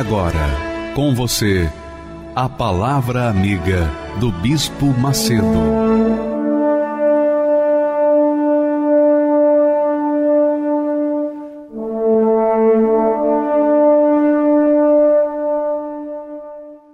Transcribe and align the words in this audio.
Agora, 0.00 0.94
com 0.94 1.14
você, 1.14 1.70
a 2.34 2.48
Palavra 2.48 3.28
Amiga 3.28 3.86
do 4.18 4.32
Bispo 4.32 4.86
Macedo. 4.98 5.44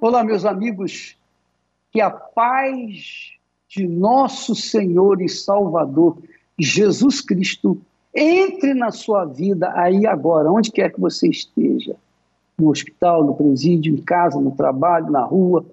Olá, 0.01 0.25
meus 0.25 0.45
amigos, 0.45 1.17
que 1.93 2.01
a 2.01 2.11
paz 2.11 3.35
de 3.69 3.87
nosso 3.87 4.53
Senhor 4.57 5.23
e 5.23 5.29
Salvador 5.29 6.19
Jesus 6.59 7.21
Cristo 7.21 7.81
entre 8.13 8.75
na 8.75 8.91
sua 8.91 9.25
vida 9.25 9.73
aí 9.77 10.09
agora, 10.09 10.51
onde 10.51 10.73
quer 10.73 10.93
que 10.93 11.01
você 11.01 11.29
esteja 11.29 11.95
no 12.59 12.71
hospital, 12.71 13.25
no 13.25 13.35
presídio, 13.35 13.93
em 13.93 14.01
casa, 14.01 14.41
no 14.41 14.53
trabalho, 14.53 15.11
na 15.11 15.23
rua, 15.23 15.65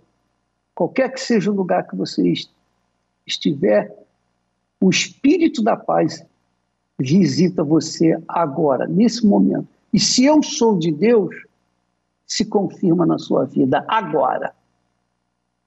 qualquer 0.76 1.14
que 1.14 1.20
seja 1.20 1.52
o 1.52 1.56
lugar 1.56 1.88
que 1.88 1.96
você 1.96 2.34
estiver, 3.26 3.96
o 4.82 4.90
Espírito 4.90 5.64
da 5.64 5.78
Paz 5.78 6.26
visita 7.00 7.64
você 7.64 8.22
agora, 8.28 8.86
nesse 8.88 9.26
momento. 9.26 9.68
E 9.94 10.00
se 10.00 10.26
eu 10.26 10.42
sou 10.44 10.78
de 10.78 10.92
Deus, 10.92 11.36
se 12.26 12.46
confirma 12.46 13.06
na 13.06 13.18
sua 13.18 13.46
vida 13.46 13.86
agora. 13.88 14.54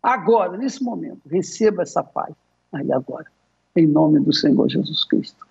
Agora, 0.02 0.56
nesse 0.56 0.82
momento, 0.82 1.20
receba 1.28 1.82
essa 1.82 2.02
paz. 2.02 2.34
Aí 2.72 2.92
agora, 2.92 3.26
em 3.74 3.86
nome 3.86 4.20
do 4.20 4.32
Senhor 4.32 4.68
Jesus 4.68 5.04
Cristo. 5.04 5.46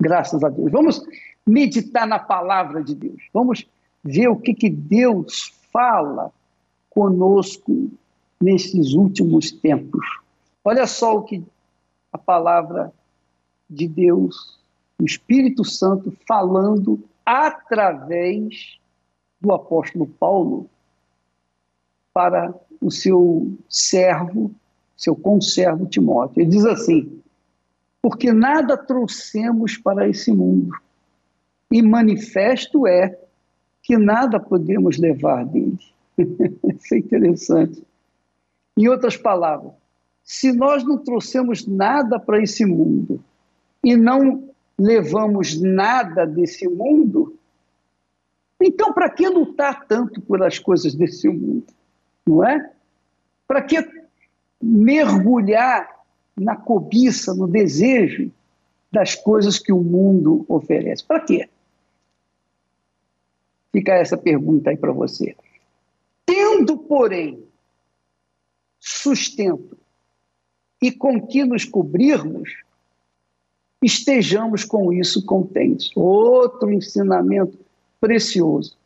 Graças 0.00 0.42
a 0.42 0.48
Deus. 0.48 0.70
Vamos 0.70 1.02
meditar 1.46 2.06
na 2.06 2.18
palavra 2.18 2.82
de 2.82 2.94
Deus. 2.94 3.22
Vamos 3.32 3.66
ver 4.02 4.28
o 4.28 4.36
que, 4.36 4.54
que 4.54 4.70
Deus 4.70 5.52
fala 5.72 6.32
conosco 6.88 7.90
nesses 8.40 8.94
últimos 8.94 9.50
tempos. 9.50 10.04
Olha 10.64 10.86
só 10.86 11.16
o 11.16 11.22
que 11.22 11.42
a 12.12 12.18
palavra 12.18 12.92
de 13.68 13.86
Deus, 13.86 14.58
o 14.98 15.04
Espírito 15.04 15.64
Santo 15.64 16.12
falando 16.26 17.02
através 17.24 18.78
do 19.40 19.52
apóstolo 19.52 20.06
Paulo 20.06 20.68
para 22.12 22.52
o 22.80 22.90
seu 22.90 23.56
servo, 23.68 24.50
seu 24.96 25.14
conservo 25.14 25.86
Timóteo. 25.86 26.42
Ele 26.42 26.50
diz 26.50 26.64
assim: 26.64 27.22
Porque 28.02 28.32
nada 28.32 28.76
trouxemos 28.76 29.76
para 29.76 30.08
esse 30.08 30.32
mundo, 30.32 30.72
e 31.70 31.80
manifesto 31.80 32.86
é 32.86 33.16
que 33.90 33.98
nada 33.98 34.38
podemos 34.38 34.98
levar 34.98 35.44
dele. 35.44 35.76
Isso 36.16 36.94
é 36.94 36.98
interessante. 36.98 37.84
Em 38.78 38.86
outras 38.86 39.16
palavras, 39.16 39.72
se 40.22 40.52
nós 40.52 40.84
não 40.84 40.96
trouxemos 40.96 41.66
nada 41.66 42.20
para 42.20 42.40
esse 42.40 42.64
mundo 42.64 43.20
e 43.84 43.96
não 43.96 44.48
levamos 44.78 45.60
nada 45.60 46.24
desse 46.24 46.68
mundo, 46.68 47.34
então 48.62 48.92
para 48.92 49.10
que 49.10 49.28
lutar 49.28 49.84
tanto 49.88 50.20
pelas 50.20 50.56
coisas 50.60 50.94
desse 50.94 51.28
mundo? 51.28 51.66
Não 52.24 52.46
é? 52.46 52.70
Para 53.44 53.60
que 53.60 53.76
mergulhar 54.62 55.90
na 56.38 56.54
cobiça, 56.54 57.34
no 57.34 57.48
desejo 57.48 58.30
das 58.92 59.16
coisas 59.16 59.58
que 59.58 59.72
o 59.72 59.82
mundo 59.82 60.44
oferece? 60.48 61.02
Para 61.02 61.18
quê? 61.18 61.48
Fica 63.72 63.94
essa 63.94 64.16
pergunta 64.16 64.70
aí 64.70 64.76
para 64.76 64.92
você. 64.92 65.36
Tendo, 66.26 66.76
porém, 66.78 67.44
sustento 68.78 69.76
e 70.82 70.90
com 70.90 71.26
que 71.26 71.44
nos 71.44 71.64
cobrirmos, 71.64 72.50
estejamos 73.82 74.64
com 74.64 74.92
isso 74.92 75.24
contentes. 75.24 75.90
Outro 75.94 76.72
ensinamento 76.72 77.58
precioso. 78.00 78.76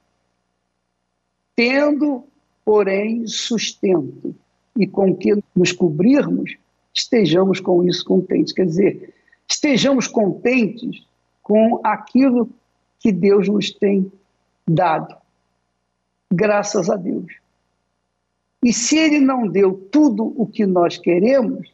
Tendo, 1.57 2.25
porém, 2.65 3.27
sustento 3.27 4.35
e 4.77 4.87
com 4.87 5.15
que 5.17 5.41
nos 5.55 5.71
cobrirmos, 5.71 6.57
estejamos 6.93 7.61
com 7.61 7.85
isso 7.85 8.05
contentes. 8.05 8.53
Quer 8.53 8.67
dizer, 8.67 9.15
estejamos 9.49 10.09
contentes 10.09 11.07
com 11.43 11.81
aquilo 11.85 12.51
que 12.99 13.13
Deus 13.13 13.49
nos 13.49 13.71
tem 13.71 14.11
dado. 14.67 15.17
Graças 16.33 16.91
a 16.91 16.97
Deus. 16.97 17.33
E 18.63 18.73
se 18.73 18.97
Ele 18.97 19.21
não 19.21 19.47
deu 19.47 19.75
tudo 19.93 20.35
o 20.37 20.47
que 20.47 20.65
nós 20.65 20.97
queremos, 20.97 21.71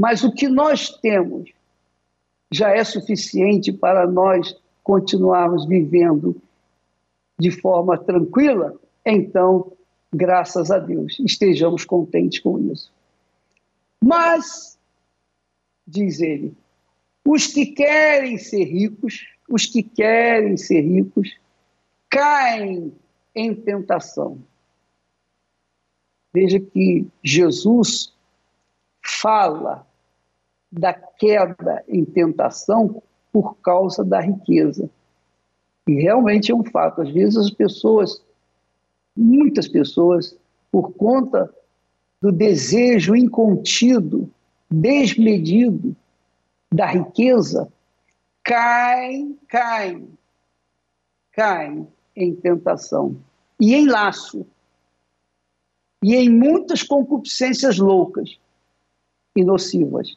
mas 0.00 0.24
o 0.24 0.32
que 0.32 0.48
nós 0.48 0.90
temos 0.90 1.50
já 2.50 2.70
é 2.70 2.82
suficiente 2.82 3.72
para 3.72 4.06
nós 4.06 4.56
continuarmos 4.82 5.66
vivendo 5.66 6.40
de 7.38 7.50
forma 7.50 7.98
tranquila, 7.98 8.74
então, 9.04 9.70
graças 10.12 10.70
a 10.70 10.78
Deus, 10.78 11.18
estejamos 11.20 11.84
contentes 11.84 12.40
com 12.40 12.58
isso. 12.72 12.90
Mas, 14.02 14.78
diz 15.86 16.20
ele, 16.20 16.54
os 17.24 17.46
que 17.46 17.66
querem 17.66 18.38
ser 18.38 18.64
ricos, 18.64 19.26
os 19.48 19.66
que 19.66 19.82
querem 19.82 20.56
ser 20.56 20.80
ricos, 20.80 21.36
caem 22.10 22.94
em 23.34 23.54
tentação. 23.54 24.38
Veja 26.32 26.60
que 26.60 27.06
Jesus 27.22 28.12
fala 29.04 29.86
da 30.70 30.92
queda 30.92 31.84
em 31.88 32.04
tentação 32.04 33.02
por 33.32 33.56
causa 33.58 34.04
da 34.04 34.20
riqueza. 34.20 34.90
E 35.86 35.94
realmente 35.94 36.52
é 36.52 36.54
um 36.54 36.64
fato. 36.64 37.00
Às 37.00 37.10
vezes 37.10 37.36
as 37.36 37.50
pessoas, 37.50 38.22
muitas 39.16 39.66
pessoas, 39.68 40.36
por 40.70 40.92
conta 40.92 41.52
do 42.20 42.30
desejo 42.30 43.16
incontido, 43.16 44.30
desmedido 44.70 45.96
da 46.70 46.86
riqueza, 46.86 47.72
caem, 48.42 49.38
caem, 49.48 50.08
caem 51.32 51.88
em 52.18 52.34
tentação 52.34 53.16
e 53.60 53.74
em 53.74 53.86
laço 53.86 54.44
e 56.02 56.14
em 56.14 56.28
muitas 56.28 56.82
concupiscências 56.82 57.78
loucas 57.78 58.38
e 59.36 59.44
nocivas 59.44 60.16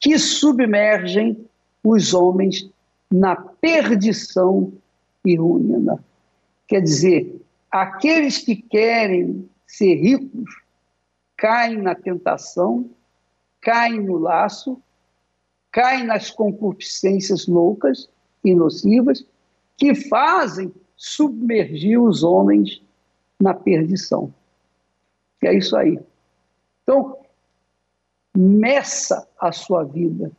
que 0.00 0.18
submergem 0.18 1.48
os 1.82 2.12
homens 2.12 2.68
na 3.10 3.36
perdição 3.36 4.72
e 5.24 5.36
ruína. 5.36 6.04
Quer 6.68 6.82
dizer, 6.82 7.40
aqueles 7.70 8.38
que 8.38 8.56
querem 8.56 9.48
ser 9.66 9.94
ricos 9.94 10.62
caem 11.36 11.80
na 11.80 11.94
tentação, 11.94 12.90
caem 13.60 14.00
no 14.00 14.18
laço, 14.18 14.80
caem 15.70 16.04
nas 16.04 16.30
concupiscências 16.30 17.46
loucas 17.46 18.08
e 18.44 18.54
nocivas 18.54 19.24
que 19.76 19.94
fazem 19.94 20.72
submergir 20.96 22.00
os 22.00 22.22
homens 22.22 22.82
na 23.40 23.52
perdição. 23.52 24.32
Que 25.40 25.48
é 25.48 25.56
isso 25.56 25.76
aí. 25.76 25.98
Então, 26.82 27.18
meça 28.36 29.26
a 29.40 29.52
sua 29.52 29.84
vida, 29.84 30.30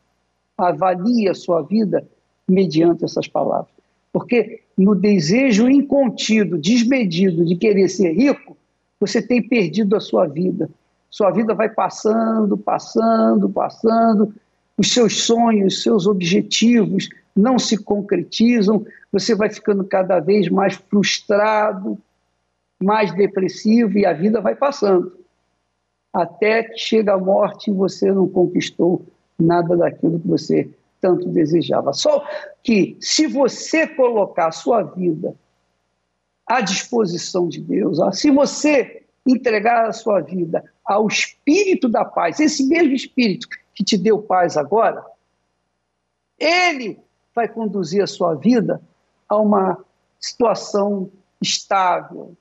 avalie 0.58 1.30
a 1.30 1.34
sua 1.34 1.62
vida 1.62 2.08
mediante 2.48 3.06
essas 3.06 3.28
palavras. 3.28 3.72
Porque 4.12 4.64
no 4.78 4.96
desejo 4.96 5.70
incontido, 5.70 6.58
desmedido 6.58 7.46
de 7.46 7.56
querer 7.56 7.90
ser 7.90 8.14
rico, 8.14 8.58
você 9.00 9.22
tem 9.22 9.48
perdido 9.48 9.96
a 9.96 10.00
sua 10.00 10.26
vida. 10.26 10.70
Sua 11.10 11.32
vida 11.32 11.54
vai 11.54 11.70
passando, 11.70 12.58
passando, 12.58 13.50
passando, 13.50 14.34
os 14.78 14.94
seus 14.94 15.24
sonhos, 15.24 15.76
os 15.76 15.84
seus 15.84 16.08
objetivos 16.08 17.10
não 17.38 17.60
se 17.60 17.78
concretizam, 17.78 18.86
você 19.12 19.36
vai 19.36 19.50
ficando 19.50 19.84
cada 19.84 20.20
vez 20.20 20.50
mais 20.50 20.76
frustrado, 20.76 21.98
mais 22.82 23.14
depressivo 23.14 23.98
e 23.98 24.06
a 24.06 24.14
vida 24.14 24.42
vai 24.42 24.56
passando. 24.56 25.16
Até 26.14 26.64
que 26.64 26.78
chega 26.78 27.14
a 27.14 27.18
morte 27.18 27.70
e 27.70 27.74
você 27.74 28.12
não 28.12 28.28
conquistou 28.28 29.06
nada 29.38 29.78
daquilo 29.78 30.20
que 30.20 30.28
você 30.28 30.70
tanto 31.00 31.30
desejava. 31.30 31.94
Só 31.94 32.26
que 32.64 32.98
se 33.00 33.28
você 33.28 33.86
colocar 33.86 34.48
a 34.48 34.52
sua 34.52 34.82
vida 34.82 35.36
à 36.46 36.62
disposição 36.62 37.48
de 37.48 37.62
Deus, 37.62 38.00
se 38.18 38.32
você 38.32 39.04
entregar 39.26 39.88
a 39.88 39.94
sua 39.94 40.22
vida 40.22 40.64
ao 40.84 41.08
Espírito 41.08 41.88
da 41.88 42.04
paz, 42.04 42.40
esse 42.40 42.66
mesmo 42.66 42.94
Espírito 42.94 43.48
que 43.76 43.84
te 43.84 43.98
deu 43.98 44.22
paz 44.22 44.58
agora, 44.58 45.06
ele 46.40 47.00
vai 47.38 47.48
conduzir 47.48 48.02
a 48.02 48.08
sua 48.08 48.34
vida 48.34 48.82
a 49.30 49.38
uma 49.38 49.78
situação 50.20 51.12
estável, 51.40 52.36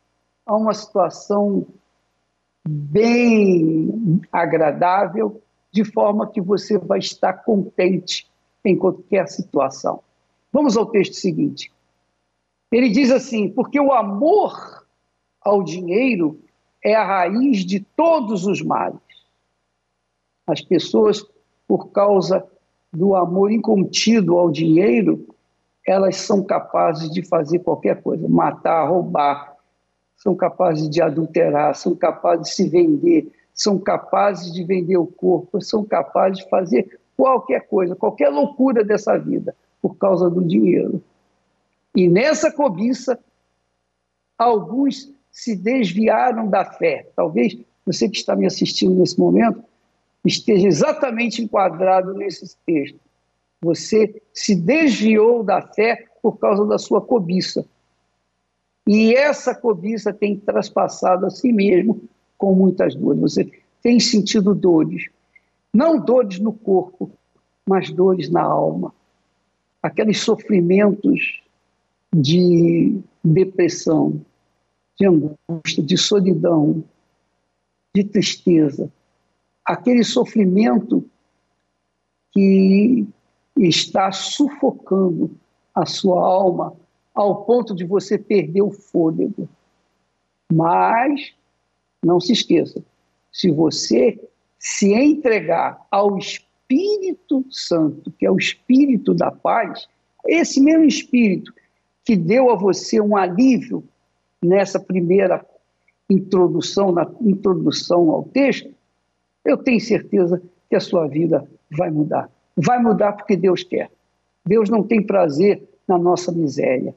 a 0.47 0.57
uma 0.57 0.73
situação 0.73 1.67
bem 2.67 4.23
agradável, 4.33 5.43
de 5.71 5.85
forma 5.85 6.27
que 6.27 6.41
você 6.41 6.79
vai 6.79 6.99
estar 6.99 7.35
contente 7.35 8.27
em 8.65 8.75
qualquer 8.75 9.29
situação. 9.29 10.03
Vamos 10.51 10.79
ao 10.79 10.87
texto 10.87 11.13
seguinte. 11.13 11.71
Ele 12.73 12.89
diz 12.89 13.11
assim: 13.11 13.51
porque 13.51 13.79
o 13.79 13.93
amor 13.93 14.87
ao 15.43 15.63
dinheiro 15.63 16.41
é 16.83 16.95
a 16.95 17.05
raiz 17.05 17.67
de 17.67 17.81
todos 17.81 18.47
os 18.47 18.63
males. 18.63 18.99
As 20.47 20.63
pessoas, 20.63 21.23
por 21.69 21.91
causa 21.91 22.51
do 22.97 23.15
amor 23.15 23.53
incontido 23.53 24.39
ao 24.39 24.51
dinheiro, 24.51 25.27
elas 25.87 26.17
são 26.17 26.43
capazes 26.43 27.11
de 27.11 27.23
fazer 27.23 27.59
qualquer 27.59 28.03
coisa, 28.03 28.27
matar, 28.29 28.89
roubar, 28.89 29.55
são 30.17 30.35
capazes 30.35 30.89
de 30.89 31.03
adulterar, 31.03 31.75
são 31.75 31.95
capazes 31.95 32.49
de 32.49 32.55
se 32.55 32.69
vender, 32.69 33.31
são 33.55 33.79
capazes 33.79 34.53
de 34.53 34.65
vender 34.65 34.97
o 34.97 35.07
corpo, 35.07 35.61
são 35.61 35.85
capazes 35.85 36.39
de 36.39 36.49
fazer 36.49 36.99
qualquer 37.17 37.69
coisa, 37.69 37.95
qualquer 37.95 38.31
loucura 38.31 38.83
dessa 38.83 39.17
vida, 39.19 39.55
por 39.81 39.97
causa 39.97 40.31
do 40.31 40.43
dinheiro. 40.43 41.03
E 41.95 42.09
nessa 42.09 42.51
cobiça, 42.51 43.19
alguns 44.39 45.13
se 45.31 45.55
desviaram 45.55 46.49
da 46.49 46.65
fé. 46.65 47.09
Talvez 47.15 47.57
você 47.85 48.09
que 48.09 48.17
está 48.17 48.35
me 48.35 48.47
assistindo 48.47 48.95
nesse 48.95 49.19
momento 49.19 49.63
esteja 50.27 50.67
exatamente 50.67 51.43
enquadrado 51.43 52.15
nesse 52.15 52.57
texto. 52.67 52.99
Você 53.63 54.23
se 54.33 54.55
desviou 54.55 55.43
da 55.43 55.63
fé 55.63 56.07
por 56.23 56.39
causa 56.39 56.65
da 56.67 56.79
sua 56.79 57.01
cobiça. 57.01 57.65
E 58.87 59.15
essa 59.15 59.55
cobiça 59.55 60.13
tem 60.13 60.37
traspassado 60.37 61.27
a 61.27 61.31
si 61.31 61.53
mesmo 61.53 62.03
com 62.39 62.55
muitas 62.55 62.95
dores. 62.95 63.21
Você 63.21 63.51
tem 63.83 63.99
sentido 63.99 64.55
dores, 64.55 65.09
não 65.73 65.99
dores 65.99 66.39
no 66.39 66.53
corpo, 66.53 67.11
mas 67.69 67.91
dores 67.91 68.31
na 68.31 68.43
alma. 68.43 68.95
Aqueles 69.83 70.21
sofrimentos 70.21 71.43
de 72.15 73.01
depressão, 73.23 74.21
de 74.99 75.07
angústia, 75.07 75.83
de 75.83 75.97
solidão, 75.97 76.83
de 77.95 78.05
tristeza, 78.05 78.91
aquele 79.67 80.05
sofrimento 80.05 81.05
que 82.31 83.05
está 83.57 84.13
sufocando 84.13 85.37
a 85.75 85.85
sua 85.85 86.21
alma 86.23 86.73
ao 87.13 87.45
ponto 87.45 87.75
de 87.75 87.85
você 87.85 88.17
perder 88.17 88.63
o 88.63 88.71
fôlego. 88.71 89.49
Mas 90.53 91.35
não 92.05 92.21
se 92.21 92.33
esqueça, 92.33 92.85
se 93.33 93.51
você 93.51 94.21
se 94.59 94.93
entregar 94.95 95.85
ao 95.91 96.17
Espírito 96.17 97.45
Santo, 97.51 98.13
que 98.13 98.25
é 98.25 98.31
o 98.31 98.39
Espírito 98.39 99.13
da 99.13 99.33
paz, 99.33 99.89
esse 100.27 100.61
mesmo 100.61 100.85
Espírito 100.85 101.53
que 102.05 102.15
deu 102.15 102.51
a 102.51 102.55
você 102.55 103.01
um 103.01 103.17
alívio 103.17 103.83
nessa 104.41 104.79
primeira 104.79 105.45
introdução, 106.09 106.93
na 106.93 107.11
introdução 107.21 108.11
ao 108.11 108.23
texto, 108.23 108.76
eu 109.47 109.57
tenho 109.57 109.81
certeza 109.81 110.43
que 110.69 110.77
a 110.77 110.81
sua 110.81 111.07
vida 111.07 111.49
vai 111.71 111.91
mudar. 111.91 112.29
Vai 112.57 112.79
mudar 112.79 113.13
porque 113.13 113.37
Deus 113.37 113.63
quer. 113.63 113.91
Deus 114.45 114.69
não 114.69 114.83
tem 114.83 115.03
prazer 115.03 115.63
na 115.87 115.97
nossa 115.97 116.33
miséria. 116.33 116.95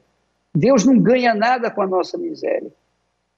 Deus 0.54 0.84
não 0.84 0.98
ganha 0.98 1.34
nada 1.34 1.70
com 1.70 1.80
a 1.80 1.86
nossa 1.86 2.18
miséria. 2.18 2.70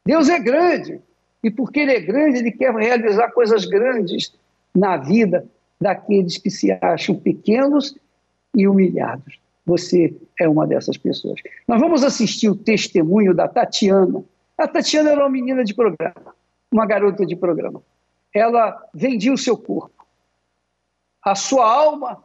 Deus 0.05 0.29
é 0.29 0.38
grande. 0.38 1.00
E 1.44 1.50
porque 1.50 1.81
Ele 1.81 1.93
é 1.93 2.00
grande, 2.00 2.38
Ele 2.38 2.53
quer 2.53 2.75
realizar 2.75 3.31
coisas 3.32 3.67
grandes 3.67 4.32
na 4.75 4.97
vida 4.97 5.44
daqueles 5.81 6.38
que 6.38 6.50
se 6.50 6.73
acham 6.81 7.15
pequenos 7.15 7.97
e 8.55 8.67
humilhados. 8.67 9.38
Você 9.67 10.15
é 10.41 10.49
uma 10.49 10.67
dessas 10.67 10.97
pessoas. 10.97 11.41
Nós 11.69 11.81
vamos 11.81 12.03
assistir 12.03 12.49
o 12.49 12.55
testemunho 12.55 13.35
da 13.35 13.47
Tatiana. 13.47 14.25
A 14.56 14.67
Tatiana 14.67 15.11
era 15.11 15.20
uma 15.20 15.31
menina 15.31 15.65
de 15.65 15.75
programa, 15.75 16.35
uma 16.70 16.87
garota 16.87 17.26
de 17.26 17.37
programa 17.37 17.82
ela 18.34 18.88
vendia 18.94 19.32
o 19.32 19.38
seu 19.38 19.56
corpo. 19.56 20.06
A 21.23 21.34
sua 21.34 21.70
alma, 21.70 22.23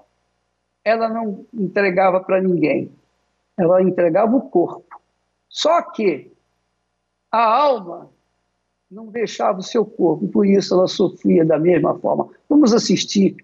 ela 0.83 1.09
não 1.09 1.45
entregava 1.53 2.19
para 2.19 2.41
ninguém. 2.41 2.91
Ela 3.57 3.81
entregava 3.81 4.35
o 4.35 4.49
corpo. 4.49 4.85
Só 5.49 5.81
que 5.81 6.31
a 7.31 7.43
alma 7.43 8.09
não 8.89 9.07
deixava 9.07 9.59
o 9.59 9.63
seu 9.63 9.85
corpo, 9.85 10.27
por 10.27 10.45
isso 10.45 10.73
ela 10.73 10.87
sofria 10.87 11.45
da 11.45 11.59
mesma 11.59 11.97
forma. 11.99 12.29
Vamos 12.47 12.73
assistir 12.73 13.35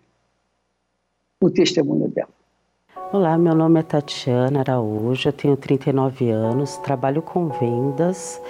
o 1.42 1.50
testemunho 1.50 2.08
dela. 2.10 2.30
Olá, 3.12 3.38
meu 3.38 3.54
nome 3.54 3.80
é 3.80 3.84
Tatiana 3.84 4.62
Araújo, 4.62 5.30
eu 5.30 5.34
tenho 5.34 5.58
39 5.58 6.32
anos, 6.32 6.78
trabalho 6.78 7.22
com 7.22 7.50
vendas 7.50 8.42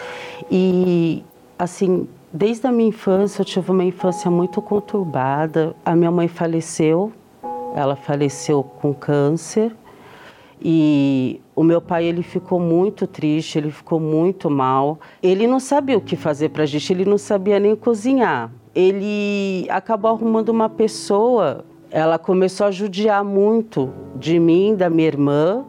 e, 0.49 1.23
assim, 1.57 2.07
Desde 2.35 2.65
a 2.65 2.71
minha 2.71 2.89
infância, 2.89 3.41
eu 3.41 3.45
tive 3.45 3.69
uma 3.69 3.83
infância 3.83 4.31
muito 4.31 4.59
conturbada. 4.59 5.75
A 5.85 5.95
minha 5.95 6.09
mãe 6.09 6.27
faleceu, 6.27 7.13
ela 7.75 7.95
faleceu 7.95 8.63
com 8.63 8.91
câncer. 8.91 9.71
E 10.59 11.39
o 11.55 11.61
meu 11.61 11.79
pai 11.79 12.05
ele 12.05 12.23
ficou 12.23 12.59
muito 12.59 13.05
triste, 13.05 13.59
ele 13.59 13.69
ficou 13.69 13.99
muito 13.99 14.49
mal. 14.49 14.97
Ele 15.21 15.45
não 15.45 15.59
sabia 15.59 15.95
o 15.95 16.01
que 16.01 16.15
fazer 16.15 16.49
para 16.49 16.63
a 16.63 16.65
gente, 16.65 16.91
ele 16.91 17.05
não 17.05 17.19
sabia 17.19 17.59
nem 17.59 17.75
cozinhar. 17.75 18.51
Ele 18.73 19.67
acabou 19.69 20.09
arrumando 20.09 20.49
uma 20.49 20.67
pessoa, 20.67 21.63
ela 21.91 22.17
começou 22.17 22.65
a 22.65 22.71
judiar 22.71 23.23
muito 23.23 23.93
de 24.15 24.39
mim, 24.39 24.75
da 24.75 24.89
minha 24.89 25.07
irmã. 25.07 25.65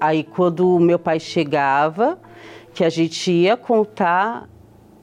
Aí 0.00 0.24
quando 0.24 0.68
o 0.68 0.80
meu 0.80 0.98
pai 0.98 1.20
chegava, 1.20 2.18
que 2.74 2.82
a 2.82 2.88
gente 2.88 3.30
ia 3.30 3.56
contar, 3.56 4.48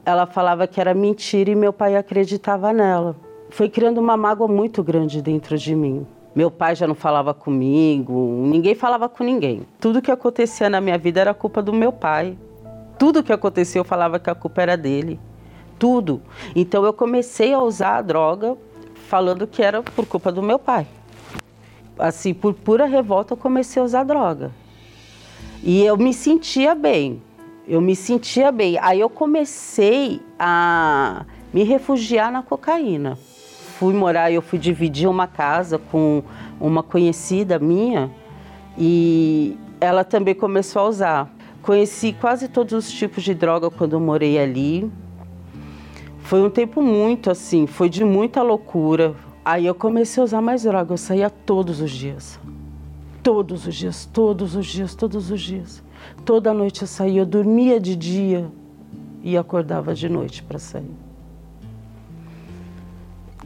ela 0.10 0.26
falava 0.26 0.68
que 0.68 0.82
era 0.82 0.94
mentira 0.94 1.50
e 1.50 1.56
meu 1.56 1.72
pai 1.72 1.96
acreditava 1.96 2.74
nela. 2.74 3.16
Foi 3.50 3.70
criando 3.70 4.00
uma 4.00 4.18
mágoa 4.18 4.48
muito 4.48 4.84
grande 4.84 5.22
dentro 5.22 5.58
de 5.58 5.76
mim. 5.76 6.06
Meu 6.36 6.52
pai 6.52 6.76
já 6.76 6.88
não 6.88 6.96
falava 6.96 7.34
comigo, 7.34 8.14
ninguém 8.46 8.76
falava 8.76 9.10
com 9.10 9.24
ninguém. 9.24 9.64
Tudo 9.80 10.02
que 10.02 10.12
acontecia 10.12 10.70
na 10.70 10.80
minha 10.80 10.98
vida 10.98 11.20
era 11.20 11.34
culpa 11.34 11.62
do 11.62 11.74
meu 11.74 11.92
pai. 11.92 12.38
Tudo 12.98 13.24
que 13.24 13.34
acontecia 13.34 13.80
eu 13.80 13.86
falava 13.86 14.20
que 14.20 14.30
a 14.30 14.36
culpa 14.36 14.62
era 14.62 14.78
dele. 14.78 15.20
Tudo. 15.80 16.22
Então 16.56 16.86
eu 16.86 16.94
comecei 16.94 17.54
a 17.54 17.60
usar 17.60 17.98
a 17.98 18.02
droga 18.02 18.56
falando 19.08 19.48
que 19.48 19.62
era 19.64 19.82
por 19.82 20.06
culpa 20.06 20.32
do 20.32 20.44
meu 20.44 20.60
pai. 20.60 20.86
Assim, 21.98 22.34
por 22.34 22.54
pura 22.54 22.86
revolta 22.86 23.34
eu 23.34 23.38
comecei 23.38 23.82
a 23.82 23.86
usar 23.86 24.04
droga. 24.04 24.52
E 25.64 25.84
eu 25.84 25.98
me 25.98 26.14
sentia 26.14 26.76
bem. 26.76 27.22
Eu 27.70 27.80
me 27.80 27.96
sentia 27.96 28.52
bem. 28.52 28.80
Aí 28.82 29.00
eu 29.00 29.10
comecei 29.12 30.20
a 30.40 31.24
me 31.54 31.64
refugiar 31.64 32.32
na 32.32 32.42
cocaína. 32.42 33.16
Fui 33.78 33.94
morar, 33.94 34.32
eu 34.32 34.42
fui 34.42 34.58
dividir 34.58 35.08
uma 35.08 35.28
casa 35.28 35.78
com 35.78 36.24
uma 36.60 36.82
conhecida 36.82 37.60
minha 37.60 38.10
e 38.76 39.56
ela 39.80 40.04
também 40.04 40.34
começou 40.34 40.82
a 40.82 40.90
usar. 40.90 41.36
Conheci 41.62 42.12
quase 42.12 42.48
todos 42.48 42.74
os 42.74 42.92
tipos 42.92 43.24
de 43.24 43.36
droga 43.36 43.70
quando 43.70 43.94
eu 43.94 44.00
morei 44.00 44.40
ali. 44.40 44.92
Foi 46.24 46.42
um 46.42 46.50
tempo 46.50 46.82
muito 46.82 47.30
assim, 47.30 47.68
foi 47.68 47.88
de 47.88 48.04
muita 48.04 48.42
loucura. 48.42 49.14
Aí 49.46 49.68
eu 49.68 49.76
comecei 49.76 50.20
a 50.22 50.24
usar 50.24 50.42
mais 50.42 50.64
droga, 50.64 50.92
eu 50.92 50.98
saía 50.98 51.30
todos 51.30 51.82
os 51.82 51.92
dias. 51.92 52.40
Todos 53.22 53.68
os 53.68 53.76
dias, 53.76 54.10
todos 54.12 54.56
os 54.56 54.66
dias, 54.66 54.96
todos 54.96 55.30
os 55.30 55.40
dias. 55.40 55.84
Toda 56.26 56.54
noite 56.54 56.82
eu 56.82 56.88
saía, 56.88 57.22
eu 57.22 57.26
dormia 57.26 57.80
de 57.80 57.96
dia 57.96 58.52
e 59.24 59.38
acordava 59.38 59.94
de 59.94 60.08
noite 60.08 60.44
para 60.44 60.60
sair. 60.60 60.96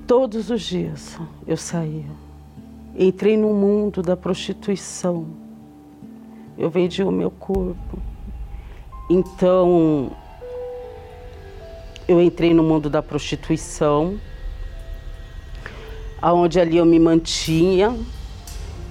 Todos 0.06 0.50
os 0.50 0.62
dias 0.62 1.18
eu 1.48 1.58
saía. 1.58 2.06
Entrei 2.98 3.38
no 3.38 3.54
mundo 3.54 4.02
da 4.02 4.16
prostituição. 4.16 5.26
eu 6.58 6.70
vendi 6.70 7.02
o 7.04 7.12
meu 7.12 7.32
corpo. 7.32 7.98
Então, 9.10 10.12
eu 12.08 12.22
entrei 12.22 12.54
no 12.54 12.64
mundo 12.64 12.90
da 12.90 13.02
prostituição, 13.02 14.20
aonde 16.22 16.60
ali 16.60 16.78
eu 16.78 16.86
me 16.86 17.00
mantinha, 17.00 17.98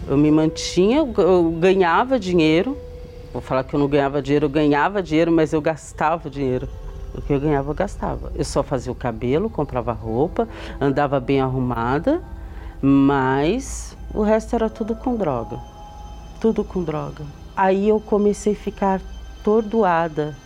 eu 0.09 0.17
me 0.17 0.31
mantinha, 0.31 0.99
eu 0.99 1.51
ganhava 1.59 2.19
dinheiro. 2.19 2.77
Vou 3.33 3.41
falar 3.41 3.65
que 3.65 3.75
eu 3.75 3.81
não 3.81 3.89
ganhava 3.89 4.21
dinheiro, 4.21 4.47
eu 4.47 4.51
ganhava 4.51 5.03
dinheiro, 5.03 5.33
mas 5.33 5.53
eu 5.53 5.61
gastava 5.61 6.29
dinheiro. 6.29 6.69
O 7.15 7.21
que 7.23 7.33
eu 7.33 7.41
ganhava, 7.41 7.71
eu 7.71 7.75
gastava. 7.75 8.31
Eu 8.35 8.45
só 8.45 8.63
fazia 8.63 8.93
o 8.93 8.95
cabelo, 8.95 9.49
comprava 9.49 9.93
roupa, 9.93 10.49
andava 10.81 11.19
bem 11.19 11.41
arrumada, 11.41 12.23
mas 12.81 13.97
o 14.15 14.23
resto 14.23 14.55
era 14.55 14.69
tudo 14.69 14.95
com 14.95 15.17
droga. 15.17 15.59
Tudo 16.41 16.63
com 16.63 16.83
droga. 16.83 17.25
Aí 17.57 17.89
eu 17.89 18.01
comecei 18.01 18.53
a 18.53 18.57
ficar 18.57 19.01
atordoada, 19.41 20.37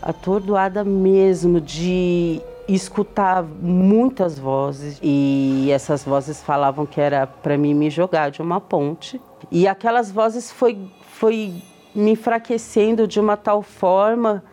atordoada 0.00 0.84
mesmo 0.84 1.60
de 1.60 2.40
escutar 2.68 3.42
muitas 3.42 4.38
vozes 4.38 4.98
e 5.02 5.68
essas 5.70 6.02
vozes 6.02 6.42
falavam 6.42 6.84
que 6.84 7.00
era 7.00 7.26
para 7.26 7.56
mim 7.56 7.74
me 7.74 7.88
jogar 7.90 8.30
de 8.30 8.42
uma 8.42 8.60
ponte 8.60 9.20
e 9.52 9.68
aquelas 9.68 10.10
vozes 10.10 10.50
foi 10.50 10.76
foi 11.12 11.62
me 11.96 12.12
enfraquecendo 12.12 13.06
de 13.06 13.18
uma 13.18 13.36
tal 13.36 13.62
forma 13.62 14.44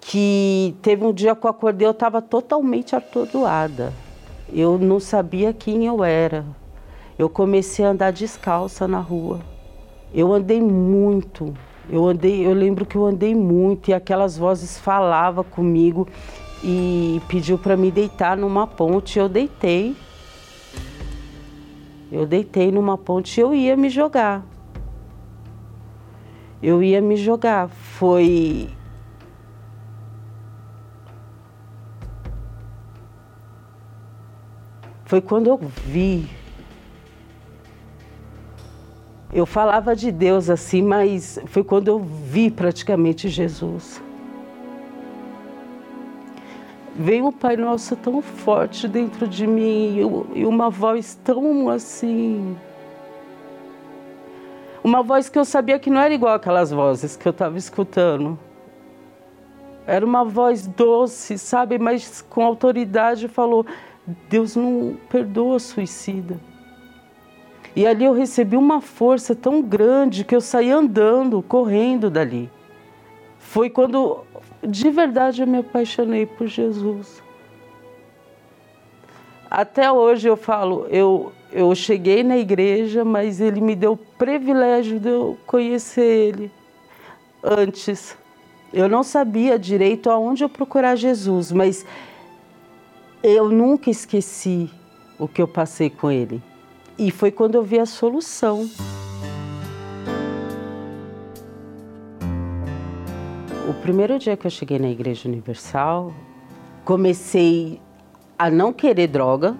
que 0.00 0.76
teve 0.82 1.04
um 1.04 1.12
dia 1.12 1.34
que 1.34 1.46
eu 1.46 1.50
acordei 1.50 1.86
eu 1.86 1.92
estava 1.92 2.20
totalmente 2.20 2.94
atordoada 2.96 3.92
eu 4.52 4.78
não 4.78 4.98
sabia 4.98 5.52
quem 5.52 5.86
eu 5.86 6.02
era 6.02 6.44
eu 7.18 7.28
comecei 7.28 7.84
a 7.84 7.90
andar 7.90 8.12
descalça 8.12 8.88
na 8.88 9.00
rua 9.00 9.40
eu 10.12 10.32
andei 10.32 10.60
muito 10.60 11.54
eu 11.90 12.06
andei 12.06 12.46
eu 12.46 12.52
lembro 12.52 12.84
que 12.84 12.96
eu 12.96 13.06
andei 13.06 13.34
muito 13.34 13.90
e 13.90 13.94
aquelas 13.94 14.36
vozes 14.36 14.78
falavam 14.78 15.44
comigo 15.44 16.08
e 16.62 17.20
pediu 17.28 17.58
para 17.58 17.76
me 17.76 17.90
deitar 17.90 18.36
numa 18.36 18.66
ponte. 18.66 19.18
Eu 19.18 19.28
deitei. 19.28 19.96
Eu 22.10 22.26
deitei 22.26 22.72
numa 22.72 22.96
ponte 22.96 23.38
e 23.38 23.42
eu 23.42 23.54
ia 23.54 23.76
me 23.76 23.90
jogar. 23.90 24.44
Eu 26.62 26.82
ia 26.82 27.00
me 27.00 27.16
jogar. 27.16 27.68
Foi. 27.68 28.68
Foi 35.04 35.20
quando 35.20 35.48
eu 35.48 35.58
vi. 35.58 36.28
Eu 39.32 39.44
falava 39.46 39.94
de 39.94 40.10
Deus 40.10 40.48
assim, 40.48 40.82
mas 40.82 41.38
foi 41.46 41.62
quando 41.62 41.88
eu 41.88 41.98
vi 41.98 42.50
praticamente 42.50 43.28
Jesus 43.28 44.02
veio 46.98 47.28
o 47.28 47.32
Pai 47.32 47.56
Nosso 47.56 47.94
tão 47.94 48.20
forte 48.20 48.88
dentro 48.88 49.28
de 49.28 49.46
mim 49.46 49.98
e 50.34 50.44
uma 50.44 50.68
voz 50.68 51.14
tão 51.22 51.68
assim. 51.68 52.56
Uma 54.88 55.02
voz 55.02 55.28
que 55.28 55.38
eu 55.38 55.44
sabia 55.44 55.78
que 55.78 55.90
não 55.90 56.00
era 56.00 56.14
igual 56.14 56.32
aquelas 56.32 56.70
vozes 56.70 57.14
que 57.14 57.28
eu 57.28 57.30
estava 57.30 57.58
escutando. 57.58 58.38
Era 59.86 60.02
uma 60.02 60.24
voz 60.24 60.66
doce, 60.66 61.36
sabe, 61.36 61.78
mas 61.78 62.22
com 62.22 62.42
autoridade 62.42 63.28
falou: 63.28 63.66
Deus 64.30 64.56
não 64.56 64.96
perdoa 65.10 65.58
suicida. 65.58 66.40
E 67.76 67.86
ali 67.86 68.06
eu 68.06 68.14
recebi 68.14 68.56
uma 68.56 68.80
força 68.80 69.34
tão 69.34 69.60
grande 69.60 70.24
que 70.24 70.34
eu 70.34 70.40
saí 70.40 70.70
andando, 70.70 71.42
correndo 71.42 72.08
dali. 72.08 72.50
Foi 73.38 73.68
quando 73.68 74.24
de 74.66 74.88
verdade 74.88 75.42
eu 75.42 75.46
me 75.46 75.58
apaixonei 75.58 76.24
por 76.24 76.46
Jesus. 76.46 77.22
Até 79.50 79.92
hoje 79.92 80.26
eu 80.26 80.36
falo, 80.38 80.86
eu, 80.88 81.30
eu 81.52 81.74
cheguei 81.74 82.22
na 82.22 82.36
igreja, 82.36 83.04
mas 83.04 83.40
ele 83.40 83.60
me 83.60 83.74
deu 83.74 83.92
o 83.92 83.96
privilégio 83.96 85.00
de 85.00 85.08
eu 85.08 85.38
conhecer 85.46 86.02
ele 86.02 86.50
antes. 87.42 88.16
Eu 88.72 88.88
não 88.88 89.02
sabia 89.02 89.58
direito 89.58 90.10
aonde 90.10 90.44
eu 90.44 90.48
procurar 90.48 90.94
Jesus, 90.94 91.50
mas 91.50 91.86
eu 93.22 93.48
nunca 93.48 93.90
esqueci 93.90 94.70
o 95.18 95.26
que 95.26 95.40
eu 95.40 95.48
passei 95.48 95.88
com 95.88 96.10
ele. 96.10 96.42
E 96.98 97.10
foi 97.10 97.30
quando 97.30 97.54
eu 97.54 97.62
vi 97.62 97.78
a 97.78 97.86
solução. 97.86 98.68
O 103.68 103.74
primeiro 103.82 104.18
dia 104.18 104.36
que 104.36 104.46
eu 104.46 104.50
cheguei 104.50 104.78
na 104.78 104.88
Igreja 104.88 105.28
Universal, 105.28 106.12
comecei 106.84 107.80
a 108.38 108.50
não 108.50 108.72
querer 108.72 109.08
droga, 109.08 109.56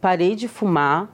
parei 0.00 0.34
de 0.34 0.48
fumar. 0.48 1.08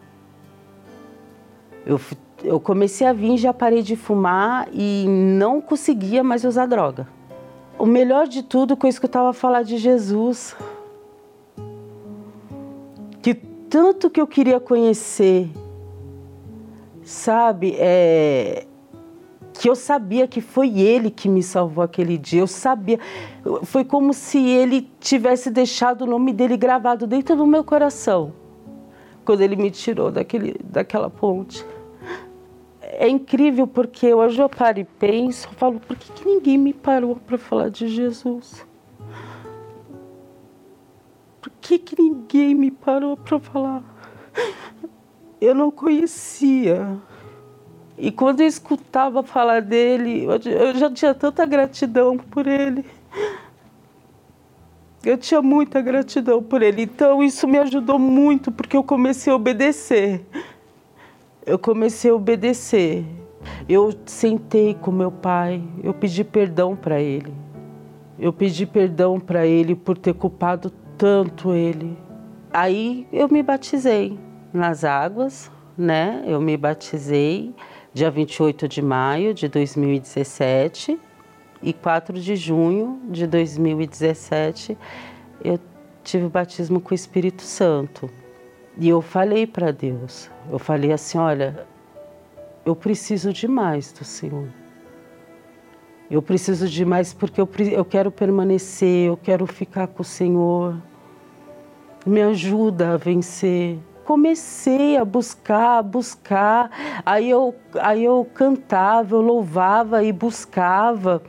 Eu, 1.84 2.00
eu 2.42 2.60
comecei 2.60 3.06
a 3.06 3.12
vir, 3.12 3.36
já 3.36 3.52
parei 3.52 3.82
de 3.82 3.96
fumar 3.96 4.68
e 4.72 5.06
não 5.08 5.60
conseguia 5.60 6.22
mais 6.22 6.44
usar 6.44 6.66
droga. 6.66 7.08
O 7.78 7.86
melhor 7.86 8.26
de 8.26 8.42
tudo 8.42 8.76
que 8.76 8.86
eu 8.86 8.90
escutava 8.90 9.32
falar 9.32 9.62
de 9.62 9.76
Jesus. 9.76 10.56
Que 13.22 13.34
tanto 13.34 14.08
que 14.08 14.20
eu 14.20 14.26
queria 14.26 14.58
conhecer, 14.58 15.50
sabe? 17.02 17.74
É, 17.78 18.66
que 19.58 19.68
eu 19.68 19.74
sabia 19.74 20.26
que 20.28 20.40
foi 20.40 20.78
ele 20.78 21.10
que 21.10 21.28
me 21.28 21.42
salvou 21.42 21.82
aquele 21.82 22.16
dia. 22.18 22.40
Eu 22.40 22.46
sabia, 22.46 22.98
foi 23.62 23.84
como 23.84 24.12
se 24.12 24.38
ele 24.38 24.90
tivesse 25.00 25.50
deixado 25.50 26.02
o 26.02 26.06
nome 26.06 26.32
dele 26.32 26.56
gravado 26.56 27.06
dentro 27.06 27.36
do 27.36 27.46
meu 27.46 27.64
coração 27.64 28.32
quando 29.26 29.40
ele 29.40 29.56
me 29.56 29.70
tirou 29.70 30.10
daquele, 30.10 30.56
daquela 30.64 31.10
ponte. 31.10 31.66
É 32.80 33.08
incrível 33.08 33.66
porque 33.66 34.14
hoje 34.14 34.40
eu 34.40 34.48
paro 34.48 34.78
e 34.78 34.84
penso, 34.84 35.48
eu 35.48 35.52
falo, 35.54 35.80
por 35.80 35.96
que, 35.96 36.12
que 36.12 36.24
ninguém 36.24 36.56
me 36.56 36.72
parou 36.72 37.16
para 37.16 37.36
falar 37.36 37.68
de 37.68 37.88
Jesus? 37.88 38.64
Por 41.42 41.52
que, 41.60 41.78
que 41.78 42.00
ninguém 42.00 42.54
me 42.54 42.70
parou 42.70 43.16
para 43.16 43.38
falar? 43.40 43.82
Eu 45.40 45.54
não 45.54 45.70
conhecia 45.70 46.96
e 47.98 48.10
quando 48.10 48.40
eu 48.40 48.46
escutava 48.46 49.22
falar 49.22 49.62
dele, 49.62 50.24
eu 50.24 50.74
já 50.74 50.90
tinha 50.90 51.14
tanta 51.14 51.46
gratidão 51.46 52.18
por 52.18 52.46
ele. 52.46 52.84
Eu 55.02 55.16
tinha 55.16 55.40
muita 55.40 55.80
gratidão 55.80 56.42
por 56.42 56.62
ele. 56.62 56.82
Então 56.82 57.22
isso 57.22 57.46
me 57.46 57.58
ajudou 57.58 57.98
muito 57.98 58.52
porque 58.52 58.76
eu 58.76 58.84
comecei 58.84 59.32
a 59.32 59.36
obedecer. 59.36 60.26
Eu 61.46 61.58
comecei 61.58 62.10
a 62.10 62.14
obedecer. 62.14 63.04
Eu 63.68 63.94
sentei 64.04 64.74
com 64.74 64.90
meu 64.90 65.12
pai, 65.12 65.62
eu 65.82 65.94
pedi 65.94 66.24
perdão 66.24 66.74
para 66.74 67.00
ele. 67.00 67.32
Eu 68.18 68.32
pedi 68.32 68.66
perdão 68.66 69.20
para 69.20 69.46
ele 69.46 69.74
por 69.74 69.96
ter 69.96 70.14
culpado 70.14 70.70
tanto 70.98 71.54
ele. 71.54 71.96
Aí 72.52 73.06
eu 73.12 73.28
me 73.28 73.42
batizei 73.42 74.18
nas 74.52 74.84
águas, 74.84 75.50
né? 75.78 76.24
Eu 76.26 76.40
me 76.40 76.56
batizei 76.56 77.54
dia 77.96 78.10
28 78.10 78.68
de 78.68 78.82
maio 78.82 79.32
de 79.32 79.48
2017 79.48 81.00
e 81.62 81.72
4 81.72 82.20
de 82.20 82.36
junho 82.36 83.00
de 83.08 83.26
2017 83.26 84.76
eu 85.42 85.58
tive 86.04 86.26
o 86.26 86.28
batismo 86.28 86.78
com 86.78 86.90
o 86.90 86.94
Espírito 86.94 87.40
Santo. 87.40 88.10
E 88.76 88.86
eu 88.86 89.00
falei 89.00 89.46
para 89.46 89.72
Deus, 89.72 90.30
eu 90.52 90.58
falei 90.58 90.92
assim, 90.92 91.16
olha, 91.16 91.66
eu 92.66 92.76
preciso 92.76 93.32
demais 93.32 93.90
do 93.92 94.04
Senhor. 94.04 94.46
Eu 96.10 96.20
preciso 96.20 96.68
demais 96.68 97.14
porque 97.14 97.40
eu, 97.40 97.48
eu 97.72 97.84
quero 97.86 98.10
permanecer, 98.10 99.08
eu 99.08 99.16
quero 99.16 99.46
ficar 99.46 99.86
com 99.86 100.02
o 100.02 100.04
Senhor. 100.04 100.76
Me 102.04 102.20
ajuda 102.20 102.92
a 102.92 102.96
vencer 102.98 103.78
comecei 104.06 104.96
a 104.96 105.04
buscar, 105.04 105.78
a 105.78 105.82
buscar. 105.82 106.70
Aí 107.04 107.28
eu, 107.28 107.54
aí 107.80 108.04
eu 108.04 108.24
cantava, 108.32 109.16
eu 109.16 109.20
louvava 109.20 110.04
e 110.04 110.12
buscava. 110.12 111.20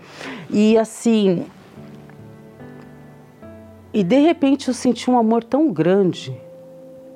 E 0.49 0.77
assim. 0.77 1.45
E 3.91 4.03
de 4.03 4.19
repente 4.19 4.67
eu 4.67 4.73
senti 4.75 5.09
um 5.09 5.17
amor 5.17 5.43
tão 5.43 5.71
grande, 5.71 6.39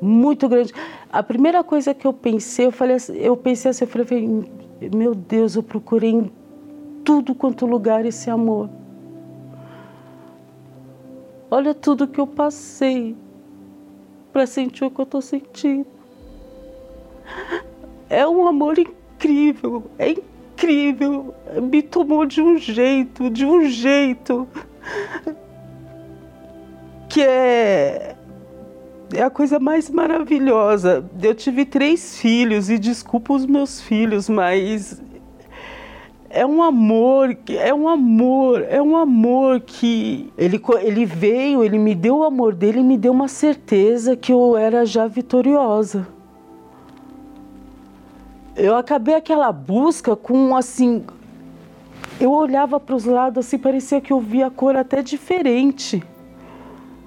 muito 0.02 0.50
grande. 0.50 0.74
A 1.12 1.22
primeira 1.22 1.64
coisa 1.64 1.94
que 1.94 2.08
eu 2.08 2.14
pensei, 2.14 2.66
eu 2.66 2.72
falei, 2.72 2.96
assim, 2.96 3.16
eu 3.18 3.38
pensei 3.38 3.70
assim, 3.70 3.84
eu 3.84 3.88
falei, 3.88 4.50
meu 4.96 5.14
Deus, 5.14 5.56
eu 5.56 5.62
procurei 5.62 6.10
em 6.10 6.32
tudo 7.04 7.36
quanto 7.36 7.68
lugar 7.68 8.04
esse 8.04 8.32
amor. 8.32 8.68
Olha 11.52 11.74
tudo 11.76 12.08
que 12.08 12.20
eu 12.20 12.26
passei 12.26 13.16
para 14.32 14.46
sentir 14.48 14.84
o 14.84 14.92
que 14.92 15.00
eu 15.00 15.04
estou 15.04 15.22
sentindo. 15.22 15.86
É 18.10 18.28
um 18.28 18.48
amor 18.48 18.78
incrível, 18.78 19.84
é 19.98 20.12
incrível. 20.12 21.34
Me 21.62 21.82
tomou 21.82 22.26
de 22.26 22.42
um 22.42 22.58
jeito, 22.58 23.30
de 23.30 23.46
um 23.46 23.64
jeito 23.64 24.48
que 27.10 27.22
é 27.22 28.16
é 29.14 29.24
a 29.24 29.30
coisa 29.30 29.60
mais 29.60 29.90
maravilhosa. 29.90 31.04
Eu 31.22 31.36
tive 31.36 31.66
três 31.66 32.18
filhos 32.18 32.70
e 32.70 32.78
desculpa 32.78 33.34
os 33.34 33.46
meus 33.46 33.82
filhos, 33.82 34.30
mas 34.30 35.02
é 36.34 36.46
um 36.46 36.64
amor, 36.64 37.38
é 37.50 37.74
um 37.74 37.88
amor, 37.88 38.66
é 38.70 38.82
um 38.82 38.96
amor 38.96 39.60
que 39.62 40.32
ele, 40.38 40.62
ele 40.82 41.06
veio, 41.06 41.64
ele 41.64 41.78
me 41.78 41.94
deu 41.94 42.18
o 42.18 42.24
amor 42.24 42.54
dele 42.56 42.80
e 42.80 42.84
me 42.84 42.98
deu 42.98 43.12
uma 43.12 43.28
certeza 43.28 44.16
que 44.16 44.32
eu 44.32 44.56
era 44.56 44.86
já 44.86 45.08
vitoriosa. 45.08 46.08
Eu 48.56 48.76
acabei 48.76 49.16
aquela 49.16 49.52
busca 49.52 50.16
com 50.16 50.56
assim. 50.56 51.04
Eu 52.20 52.32
olhava 52.32 52.80
para 52.80 52.96
os 52.96 53.06
lados 53.06 53.46
assim, 53.46 53.58
parecia 53.58 54.00
que 54.00 54.12
eu 54.12 54.20
via 54.20 54.48
a 54.48 54.52
cor 54.52 54.76
até 54.76 55.02
diferente. 55.02 56.04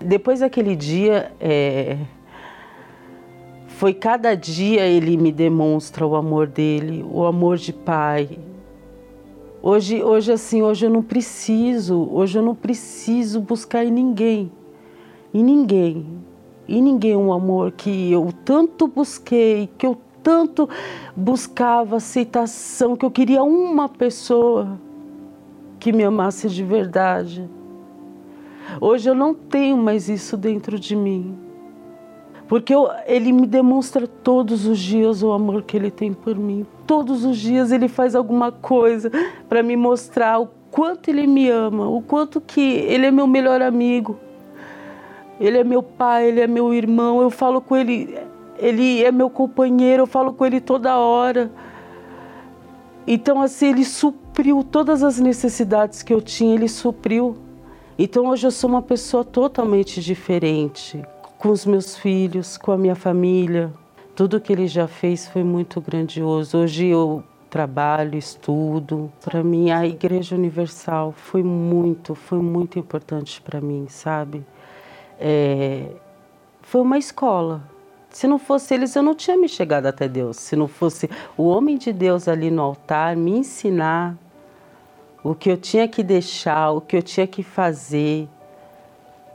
Depois 0.00 0.40
daquele 0.40 0.76
dia, 0.76 1.32
é, 1.40 1.96
foi 3.68 3.94
cada 3.94 4.34
dia 4.34 4.86
ele 4.86 5.16
me 5.16 5.32
demonstra 5.32 6.06
o 6.06 6.14
amor 6.14 6.46
dele, 6.46 7.04
o 7.08 7.24
amor 7.24 7.56
de 7.56 7.72
pai. 7.72 8.38
Hoje, 9.66 10.04
hoje 10.04 10.30
assim, 10.30 10.60
hoje 10.60 10.84
eu 10.84 10.90
não 10.90 11.02
preciso, 11.02 12.06
hoje 12.12 12.38
eu 12.38 12.42
não 12.42 12.54
preciso 12.54 13.40
buscar 13.40 13.82
em 13.82 13.90
ninguém, 13.90 14.52
em 15.32 15.42
ninguém, 15.42 16.04
em 16.68 16.82
ninguém 16.82 17.16
um 17.16 17.32
amor 17.32 17.72
que 17.72 18.12
eu 18.12 18.28
tanto 18.44 18.86
busquei, 18.86 19.70
que 19.78 19.86
eu 19.86 19.96
tanto 20.22 20.68
buscava 21.16 21.96
aceitação, 21.96 22.94
que 22.94 23.06
eu 23.06 23.10
queria 23.10 23.42
uma 23.42 23.88
pessoa 23.88 24.78
que 25.80 25.94
me 25.94 26.04
amasse 26.04 26.46
de 26.50 26.62
verdade. 26.62 27.48
Hoje 28.78 29.08
eu 29.08 29.14
não 29.14 29.32
tenho 29.32 29.78
mais 29.78 30.10
isso 30.10 30.36
dentro 30.36 30.78
de 30.78 30.94
mim. 30.94 31.43
Porque 32.48 32.74
eu, 32.74 32.88
ele 33.06 33.32
me 33.32 33.46
demonstra 33.46 34.06
todos 34.06 34.66
os 34.66 34.78
dias 34.78 35.22
o 35.22 35.32
amor 35.32 35.62
que 35.62 35.76
ele 35.76 35.90
tem 35.90 36.12
por 36.12 36.36
mim. 36.36 36.66
Todos 36.86 37.24
os 37.24 37.38
dias 37.38 37.72
ele 37.72 37.88
faz 37.88 38.14
alguma 38.14 38.52
coisa 38.52 39.10
para 39.48 39.62
me 39.62 39.76
mostrar 39.76 40.38
o 40.40 40.48
quanto 40.70 41.08
ele 41.08 41.26
me 41.26 41.48
ama, 41.48 41.88
o 41.88 42.02
quanto 42.02 42.40
que 42.40 42.60
ele 42.60 43.06
é 43.06 43.10
meu 43.10 43.26
melhor 43.26 43.62
amigo. 43.62 44.18
Ele 45.40 45.58
é 45.58 45.64
meu 45.64 45.82
pai, 45.82 46.28
ele 46.28 46.40
é 46.40 46.46
meu 46.46 46.74
irmão. 46.74 47.22
Eu 47.22 47.30
falo 47.30 47.60
com 47.62 47.76
ele, 47.76 48.18
ele 48.58 49.02
é 49.02 49.10
meu 49.10 49.30
companheiro, 49.30 50.02
eu 50.02 50.06
falo 50.06 50.34
com 50.34 50.44
ele 50.44 50.60
toda 50.60 50.98
hora. 50.98 51.50
Então 53.06 53.40
assim, 53.40 53.70
ele 53.70 53.84
supriu 53.84 54.62
todas 54.62 55.02
as 55.02 55.18
necessidades 55.18 56.02
que 56.02 56.12
eu 56.12 56.20
tinha, 56.20 56.54
ele 56.54 56.68
supriu. 56.68 57.36
Então 57.98 58.26
hoje 58.26 58.46
eu 58.46 58.50
sou 58.50 58.68
uma 58.68 58.82
pessoa 58.82 59.24
totalmente 59.24 60.00
diferente 60.00 61.02
com 61.44 61.50
os 61.50 61.66
meus 61.66 61.94
filhos, 61.94 62.56
com 62.56 62.72
a 62.72 62.78
minha 62.78 62.94
família. 62.94 63.70
Tudo 64.16 64.40
que 64.40 64.50
ele 64.50 64.66
já 64.66 64.88
fez 64.88 65.28
foi 65.28 65.44
muito 65.44 65.78
grandioso. 65.78 66.56
Hoje 66.56 66.86
eu 66.86 67.22
trabalho, 67.50 68.16
estudo. 68.16 69.12
Para 69.22 69.44
mim, 69.44 69.70
a 69.70 69.86
Igreja 69.86 70.34
Universal 70.36 71.12
foi 71.12 71.42
muito, 71.42 72.14
foi 72.14 72.38
muito 72.38 72.78
importante 72.78 73.42
para 73.42 73.60
mim, 73.60 73.84
sabe? 73.90 74.42
É, 75.20 75.90
foi 76.62 76.80
uma 76.80 76.96
escola. 76.96 77.62
Se 78.08 78.26
não 78.26 78.38
fosse 78.38 78.72
eles, 78.72 78.96
eu 78.96 79.02
não 79.02 79.14
tinha 79.14 79.36
me 79.36 79.46
chegado 79.46 79.84
até 79.84 80.08
Deus. 80.08 80.38
Se 80.38 80.56
não 80.56 80.66
fosse 80.66 81.10
o 81.36 81.42
homem 81.42 81.76
de 81.76 81.92
Deus 81.92 82.26
ali 82.26 82.50
no 82.50 82.62
altar 82.62 83.16
me 83.16 83.32
ensinar 83.32 84.16
o 85.22 85.34
que 85.34 85.50
eu 85.50 85.58
tinha 85.58 85.86
que 85.86 86.02
deixar, 86.02 86.70
o 86.70 86.80
que 86.80 86.96
eu 86.96 87.02
tinha 87.02 87.26
que 87.26 87.42
fazer, 87.42 88.30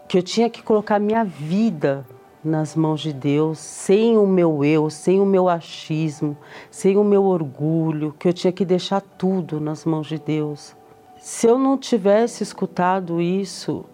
que 0.10 0.18
eu 0.18 0.24
tinha 0.24 0.50
que 0.50 0.64
colocar 0.64 0.98
minha 0.98 1.24
vida 1.24 2.04
nas 2.44 2.76
mãos 2.76 3.00
de 3.00 3.14
Deus, 3.14 3.60
sem 3.60 4.18
o 4.18 4.26
meu 4.26 4.66
eu, 4.66 4.90
sem 4.90 5.22
o 5.22 5.26
meu 5.26 5.48
achismo, 5.48 6.36
sem 6.72 6.98
o 6.98 7.04
meu 7.04 7.26
orgulho, 7.26 8.16
que 8.18 8.28
eu 8.28 8.34
tinha 8.34 8.52
que 8.52 8.66
deixar 8.66 9.02
tudo 9.02 9.60
nas 9.60 9.86
mãos 9.86 10.08
de 10.08 10.18
Deus. 10.18 10.76
Se 11.16 11.46
eu 11.46 11.60
não 11.60 11.78
tivesse 11.78 12.42
escutado 12.42 13.22
isso, 13.22 13.86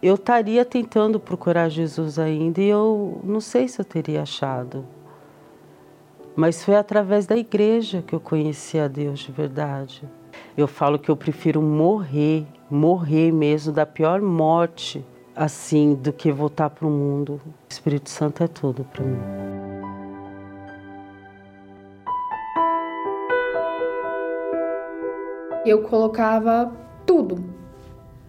eu 0.00 0.14
estaria 0.14 0.64
tentando 0.64 1.18
procurar 1.18 1.68
Jesus 1.68 2.20
ainda 2.20 2.60
e 2.60 2.68
eu 2.68 3.20
não 3.24 3.40
sei 3.40 3.66
se 3.66 3.80
eu 3.80 3.84
teria 3.84 4.22
achado. 4.22 4.86
Mas 6.36 6.62
foi 6.62 6.76
através 6.76 7.26
da 7.26 7.36
igreja 7.36 8.00
que 8.00 8.14
eu 8.14 8.20
conheci 8.20 8.78
a 8.78 8.86
Deus 8.86 9.18
de 9.18 9.32
verdade. 9.32 10.08
Eu 10.56 10.68
falo 10.68 11.00
que 11.00 11.10
eu 11.10 11.16
prefiro 11.16 11.60
morrer, 11.60 12.46
morrer 12.70 13.32
mesmo 13.32 13.72
da 13.72 13.84
pior 13.84 14.20
morte, 14.22 15.04
assim, 15.38 15.94
do 15.94 16.12
que 16.12 16.32
voltar 16.32 16.68
para 16.68 16.84
o 16.84 16.90
mundo. 16.90 17.40
O 17.46 17.72
Espírito 17.72 18.10
Santo 18.10 18.42
é 18.42 18.48
tudo 18.48 18.84
para 18.84 19.04
mim. 19.04 19.18
Eu 25.64 25.82
colocava 25.82 26.72
tudo, 27.06 27.44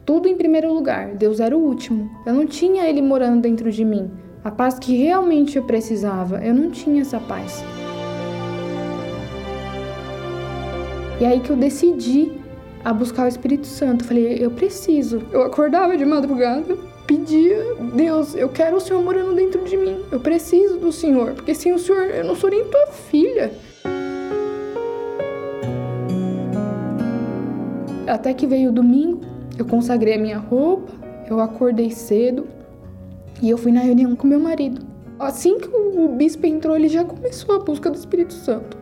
tudo 0.05 0.27
em 0.27 0.37
primeiro 0.37 0.71
lugar. 0.71 1.15
Deus 1.15 1.39
era 1.39 1.57
o 1.57 1.59
último. 1.59 2.11
Eu 2.27 2.33
não 2.33 2.45
tinha 2.45 2.87
Ele 2.87 3.01
morando 3.01 3.41
dentro 3.41 3.71
de 3.71 3.83
mim. 3.83 4.11
A 4.43 4.51
paz 4.51 4.77
que 4.77 4.95
realmente 4.95 5.57
eu 5.57 5.63
precisava, 5.63 6.37
eu 6.45 6.53
não 6.53 6.69
tinha 6.69 7.01
essa 7.01 7.19
paz. 7.19 7.63
E 11.19 11.25
aí 11.25 11.39
que 11.39 11.49
eu 11.49 11.57
decidi 11.57 12.39
a 12.85 12.93
buscar 12.93 13.25
o 13.25 13.27
Espírito 13.27 13.65
Santo. 13.65 14.05
falei, 14.05 14.37
eu 14.39 14.51
preciso. 14.51 15.23
Eu 15.31 15.41
acordava 15.41 15.97
de 15.97 16.05
madrugada, 16.05 16.88
pedia, 17.09 17.73
Deus, 17.95 18.35
eu 18.35 18.47
quero 18.49 18.77
o 18.77 18.79
Senhor 18.79 19.01
morando 19.01 19.33
dentro 19.33 19.65
de 19.65 19.75
mim. 19.75 19.97
Eu 20.11 20.19
preciso 20.19 20.77
do 20.77 20.91
Senhor, 20.91 21.33
porque 21.33 21.55
sem 21.55 21.73
o 21.73 21.79
Senhor 21.79 22.03
eu 22.03 22.23
não 22.23 22.35
sou 22.35 22.51
nem 22.51 22.63
tua 22.65 22.85
filha. 22.85 23.51
Até 28.07 28.31
que 28.31 28.45
veio 28.45 28.69
o 28.69 28.71
domingo, 28.71 29.21
eu 29.57 29.65
consagrei 29.65 30.13
a 30.13 30.19
minha 30.19 30.37
roupa, 30.37 30.93
eu 31.27 31.39
acordei 31.39 31.89
cedo 31.89 32.47
e 33.41 33.49
eu 33.49 33.57
fui 33.57 33.71
na 33.71 33.81
reunião 33.81 34.15
com 34.15 34.27
meu 34.27 34.39
marido. 34.39 34.85
Assim 35.17 35.57
que 35.57 35.67
o 35.67 36.09
bispo 36.09 36.45
entrou, 36.45 36.75
ele 36.75 36.89
já 36.89 37.03
começou 37.03 37.55
a 37.55 37.59
busca 37.59 37.89
do 37.89 37.97
Espírito 37.97 38.35
Santo. 38.35 38.77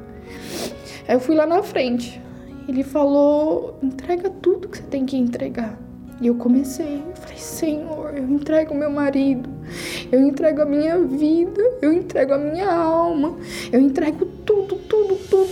Aí 1.07 1.15
eu 1.15 1.19
fui 1.21 1.33
lá 1.33 1.45
na 1.45 1.63
frente. 1.63 2.21
Ele 2.67 2.83
falou: 2.83 3.79
entrega 3.81 4.29
tudo 4.29 4.67
que 4.67 4.79
você 4.79 4.83
tem 4.83 5.05
que 5.05 5.15
entregar. 5.15 5.86
E 6.19 6.27
eu 6.27 6.35
comecei. 6.35 7.03
Eu 7.07 7.15
falei: 7.15 7.37
Senhor, 7.37 8.17
eu 8.17 8.23
entrego 8.23 8.73
meu 8.73 8.89
marido, 8.89 9.49
eu 10.11 10.21
entrego 10.21 10.61
a 10.63 10.65
minha 10.65 10.97
vida, 10.99 11.61
eu 11.81 11.93
entrego 11.93 12.33
a 12.33 12.37
minha 12.37 12.71
alma, 12.71 13.35
eu 13.71 13.79
entrego 13.79 14.25
tudo, 14.45 14.75
tudo, 14.75 15.15
tudo. 15.29 15.51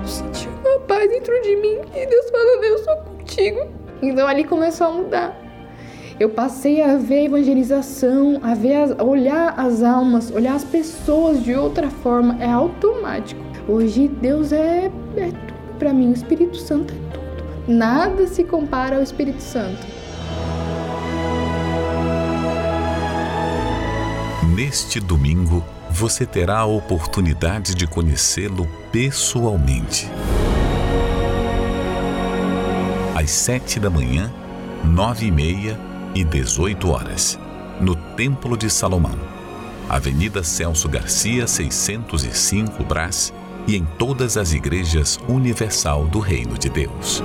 Eu 0.00 0.08
senti 0.08 0.48
uma 0.48 0.80
paz 0.80 1.08
dentro 1.08 1.40
de 1.42 1.56
mim 1.56 1.78
e 1.94 2.06
Deus 2.06 2.30
falando: 2.30 2.64
Eu 2.64 2.78
sou 2.78 2.96
contigo. 2.96 3.60
Então 4.02 4.26
ali 4.26 4.44
começou 4.44 4.88
a 4.88 4.90
mudar. 4.90 5.40
Eu 6.18 6.30
passei 6.30 6.82
a 6.82 6.96
ver 6.96 7.20
a 7.20 7.24
evangelização, 7.24 8.40
a 8.42 8.54
ver, 8.54 8.74
as, 8.74 8.98
a 8.98 9.04
olhar 9.04 9.54
as 9.56 9.82
almas, 9.82 10.30
olhar 10.30 10.54
as 10.54 10.64
pessoas 10.64 11.42
de 11.42 11.54
outra 11.54 11.88
forma. 11.88 12.36
É 12.40 12.50
automático. 12.50 13.40
Hoje 13.68 14.08
Deus 14.08 14.52
é, 14.52 14.90
é 15.16 15.26
tudo 15.26 15.60
para 15.80 15.94
mim, 15.94 16.10
o 16.10 16.12
Espírito 16.12 16.58
Santo 16.58 16.92
é 16.92 17.12
tudo. 17.12 17.19
Nada 17.70 18.26
se 18.26 18.42
compara 18.42 18.96
ao 18.96 19.02
Espírito 19.02 19.40
Santo. 19.40 19.86
Neste 24.56 24.98
domingo, 24.98 25.64
você 25.88 26.26
terá 26.26 26.58
a 26.58 26.66
oportunidade 26.66 27.76
de 27.76 27.86
conhecê-lo 27.86 28.66
pessoalmente. 28.90 30.10
Às 33.14 33.30
sete 33.30 33.78
da 33.78 33.88
manhã, 33.88 34.32
nove 34.82 35.26
e 35.26 35.30
meia 35.30 35.78
e 36.12 36.24
dezoito 36.24 36.90
horas, 36.90 37.38
no 37.80 37.94
Templo 37.94 38.56
de 38.56 38.68
Salomão, 38.68 39.16
Avenida 39.88 40.42
Celso 40.42 40.88
Garcia, 40.88 41.46
605 41.46 42.82
Brás, 42.82 43.32
e 43.70 43.76
em 43.76 43.84
todas 43.84 44.36
as 44.36 44.52
igrejas 44.52 45.16
universal 45.28 46.04
do 46.06 46.18
Reino 46.18 46.58
de 46.58 46.68
Deus. 46.68 47.22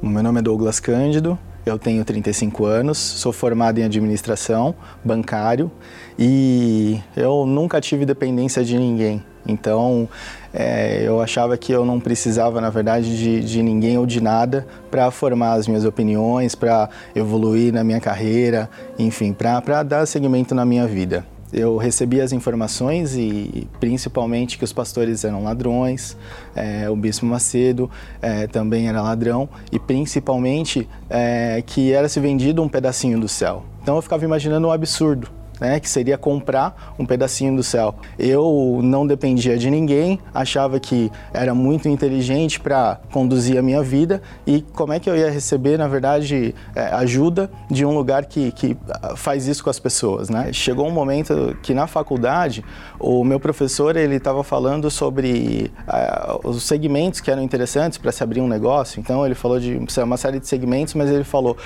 Meu 0.00 0.22
nome 0.22 0.38
é 0.38 0.42
Douglas 0.42 0.78
Cândido, 0.78 1.36
Eu 1.66 1.80
tenho 1.80 2.04
35 2.04 2.64
anos, 2.64 2.96
sou 2.96 3.32
formado 3.32 3.80
em 3.80 3.82
administração, 3.82 4.72
bancário 5.04 5.68
e 6.16 7.00
eu 7.16 7.44
nunca 7.44 7.80
tive 7.80 8.06
dependência 8.06 8.64
de 8.64 8.78
ninguém. 8.78 9.20
Então, 9.44 10.08
é, 10.54 11.02
eu 11.04 11.20
achava 11.20 11.56
que 11.58 11.72
eu 11.72 11.84
não 11.84 11.98
precisava, 11.98 12.60
na 12.60 12.70
verdade, 12.70 13.18
de, 13.18 13.40
de 13.40 13.62
ninguém 13.64 13.98
ou 13.98 14.06
de 14.06 14.20
nada 14.20 14.64
para 14.92 15.10
formar 15.10 15.54
as 15.54 15.66
minhas 15.66 15.84
opiniões, 15.84 16.54
para 16.54 16.88
evoluir 17.16 17.72
na 17.72 17.82
minha 17.82 18.00
carreira, 18.00 18.70
enfim, 18.96 19.32
para 19.32 19.82
dar 19.82 20.06
seguimento 20.06 20.54
na 20.54 20.64
minha 20.64 20.86
vida. 20.86 21.26
Eu 21.52 21.76
recebi 21.76 22.20
as 22.20 22.32
informações 22.32 23.14
e 23.16 23.66
principalmente 23.80 24.58
que 24.58 24.64
os 24.64 24.72
pastores 24.72 25.24
eram 25.24 25.42
ladrões, 25.42 26.16
é, 26.54 26.90
o 26.90 26.96
bispo 26.96 27.24
Macedo 27.24 27.90
é, 28.20 28.46
também 28.46 28.88
era 28.88 29.00
ladrão 29.00 29.48
e 29.72 29.78
principalmente 29.78 30.88
é, 31.08 31.62
que 31.64 31.92
era 31.92 32.08
se 32.08 32.20
vendido 32.20 32.62
um 32.62 32.68
pedacinho 32.68 33.18
do 33.18 33.28
céu. 33.28 33.64
Então 33.82 33.96
eu 33.96 34.02
ficava 34.02 34.24
imaginando 34.24 34.68
um 34.68 34.70
absurdo 34.70 35.37
né, 35.60 35.80
que 35.80 35.88
seria 35.88 36.16
comprar 36.16 36.94
um 36.98 37.04
pedacinho 37.04 37.54
do 37.56 37.62
céu. 37.62 37.94
Eu 38.18 38.80
não 38.82 39.06
dependia 39.06 39.56
de 39.56 39.70
ninguém, 39.70 40.18
achava 40.32 40.78
que 40.78 41.10
era 41.32 41.54
muito 41.54 41.88
inteligente 41.88 42.60
para 42.60 43.00
conduzir 43.12 43.58
a 43.58 43.62
minha 43.62 43.82
vida 43.82 44.22
e 44.46 44.62
como 44.62 44.92
é 44.92 45.00
que 45.00 45.08
eu 45.08 45.16
ia 45.16 45.30
receber, 45.30 45.78
na 45.78 45.88
verdade, 45.88 46.54
é, 46.74 46.82
ajuda 46.94 47.50
de 47.70 47.84
um 47.84 47.94
lugar 47.94 48.26
que, 48.26 48.52
que 48.52 48.76
faz 49.16 49.46
isso 49.46 49.62
com 49.64 49.70
as 49.70 49.78
pessoas, 49.78 50.28
né? 50.28 50.52
Chegou 50.52 50.86
um 50.86 50.92
momento 50.92 51.56
que 51.62 51.74
na 51.74 51.86
faculdade 51.86 52.64
o 52.98 53.24
meu 53.24 53.40
professor 53.40 53.96
ele 53.96 54.16
estava 54.16 54.42
falando 54.42 54.90
sobre 54.90 55.70
uh, 55.86 56.48
os 56.48 56.64
segmentos 56.64 57.20
que 57.20 57.30
eram 57.30 57.42
interessantes 57.42 57.98
para 57.98 58.12
se 58.12 58.22
abrir 58.22 58.40
um 58.40 58.48
negócio. 58.48 59.00
Então 59.00 59.24
ele 59.24 59.34
falou 59.34 59.58
de 59.58 59.80
uma 60.02 60.16
série 60.16 60.40
de 60.40 60.46
segmentos, 60.46 60.94
mas 60.94 61.10
ele 61.10 61.24
falou 61.24 61.56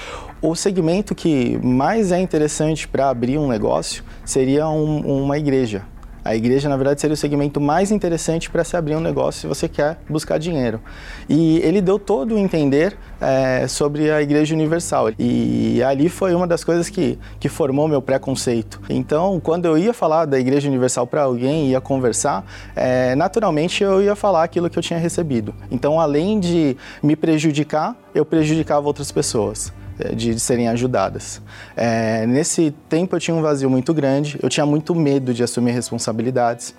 o 0.40 0.54
segmento 0.54 1.14
que 1.14 1.58
mais 1.62 2.12
é 2.12 2.20
interessante 2.20 2.86
para 2.86 3.08
abrir 3.08 3.38
um 3.38 3.48
negócio 3.48 3.81
seria 4.24 4.68
um, 4.68 5.24
uma 5.24 5.38
igreja. 5.38 5.82
A 6.24 6.36
igreja, 6.36 6.68
na 6.68 6.76
verdade, 6.76 7.00
seria 7.00 7.14
o 7.14 7.16
segmento 7.16 7.60
mais 7.60 7.90
interessante 7.90 8.48
para 8.48 8.62
se 8.62 8.76
abrir 8.76 8.94
um 8.94 9.00
negócio 9.00 9.40
se 9.40 9.46
você 9.48 9.68
quer 9.68 9.98
buscar 10.08 10.38
dinheiro. 10.38 10.80
E 11.28 11.58
ele 11.58 11.80
deu 11.80 11.98
todo 11.98 12.36
o 12.36 12.38
entender 12.38 12.96
é, 13.20 13.66
sobre 13.66 14.08
a 14.08 14.22
Igreja 14.22 14.54
Universal. 14.54 15.10
E 15.18 15.82
ali 15.82 16.08
foi 16.08 16.32
uma 16.32 16.46
das 16.46 16.62
coisas 16.62 16.88
que, 16.88 17.18
que 17.40 17.48
formou 17.48 17.88
meu 17.88 18.00
preconceito. 18.00 18.80
Então, 18.88 19.40
quando 19.40 19.64
eu 19.64 19.76
ia 19.76 19.92
falar 19.92 20.24
da 20.26 20.38
Igreja 20.38 20.68
Universal 20.68 21.08
para 21.08 21.22
alguém, 21.22 21.70
ia 21.70 21.80
conversar, 21.80 22.44
é, 22.76 23.16
naturalmente 23.16 23.82
eu 23.82 24.00
ia 24.00 24.14
falar 24.14 24.44
aquilo 24.44 24.70
que 24.70 24.78
eu 24.78 24.82
tinha 24.82 25.00
recebido. 25.00 25.52
Então, 25.72 25.98
além 25.98 26.38
de 26.38 26.76
me 27.02 27.16
prejudicar, 27.16 27.96
eu 28.14 28.24
prejudicava 28.24 28.86
outras 28.86 29.10
pessoas. 29.10 29.72
É, 29.98 30.14
de, 30.14 30.34
de 30.34 30.40
serem 30.40 30.68
ajudadas. 30.68 31.40
É, 31.76 32.26
nesse 32.26 32.74
tempo 32.88 33.16
eu 33.16 33.20
tinha 33.20 33.34
um 33.34 33.42
vazio 33.42 33.68
muito 33.68 33.92
grande, 33.92 34.38
eu 34.42 34.48
tinha 34.48 34.64
muito 34.64 34.94
medo 34.94 35.34
de 35.34 35.42
assumir 35.42 35.72
responsabilidades. 35.72 36.74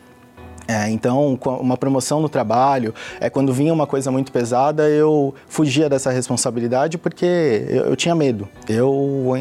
É, 0.65 0.89
então, 0.89 1.37
uma 1.59 1.75
promoção 1.75 2.21
no 2.21 2.29
trabalho, 2.29 2.93
é, 3.19 3.29
quando 3.29 3.51
vinha 3.51 3.73
uma 3.73 3.85
coisa 3.85 4.09
muito 4.09 4.31
pesada, 4.31 4.87
eu 4.87 5.35
fugia 5.45 5.89
dessa 5.89 6.09
responsabilidade 6.09 6.97
porque 6.97 7.65
eu, 7.67 7.83
eu 7.87 7.95
tinha 7.97 8.15
medo. 8.15 8.47
Eu 8.69 9.33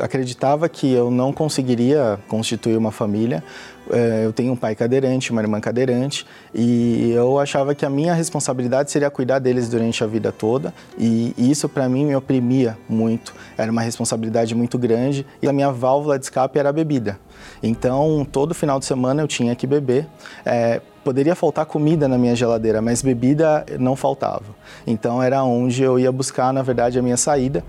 acreditava 0.00 0.68
que 0.70 0.90
eu 0.90 1.10
não 1.10 1.30
conseguiria 1.30 2.18
constituir 2.26 2.76
uma 2.78 2.90
família 2.90 3.44
é, 3.92 4.24
eu 4.24 4.32
tenho 4.32 4.54
um 4.54 4.56
pai 4.56 4.74
cadeirante, 4.74 5.30
uma 5.30 5.42
irmã 5.42 5.60
cadeirante, 5.60 6.26
e 6.54 7.12
eu 7.12 7.38
achava 7.38 7.74
que 7.74 7.84
a 7.84 7.90
minha 7.90 8.14
responsabilidade 8.14 8.90
seria 8.90 9.10
cuidar 9.10 9.38
deles 9.38 9.68
durante 9.68 10.02
a 10.02 10.06
vida 10.06 10.32
toda, 10.32 10.72
e 10.98 11.34
isso 11.36 11.68
para 11.68 11.88
mim 11.88 12.06
me 12.06 12.16
oprimia 12.16 12.78
muito. 12.88 13.34
Era 13.56 13.70
uma 13.70 13.82
responsabilidade 13.82 14.54
muito 14.54 14.78
grande 14.78 15.26
e 15.42 15.48
a 15.48 15.52
minha 15.52 15.70
válvula 15.70 16.18
de 16.18 16.24
escape 16.24 16.58
era 16.58 16.70
a 16.70 16.72
bebida. 16.72 17.18
Então, 17.62 18.26
todo 18.30 18.54
final 18.54 18.78
de 18.78 18.86
semana 18.86 19.22
eu 19.22 19.28
tinha 19.28 19.54
que 19.54 19.66
beber. 19.66 20.06
É, 20.44 20.80
poderia 21.04 21.34
faltar 21.34 21.66
comida 21.66 22.08
na 22.08 22.16
minha 22.16 22.34
geladeira, 22.34 22.80
mas 22.80 23.02
bebida 23.02 23.66
não 23.78 23.94
faltava. 23.94 24.44
Então, 24.86 25.22
era 25.22 25.42
onde 25.44 25.82
eu 25.82 25.98
ia 25.98 26.10
buscar, 26.10 26.52
na 26.52 26.62
verdade, 26.62 26.98
a 26.98 27.02
minha 27.02 27.16
saída. 27.16 27.62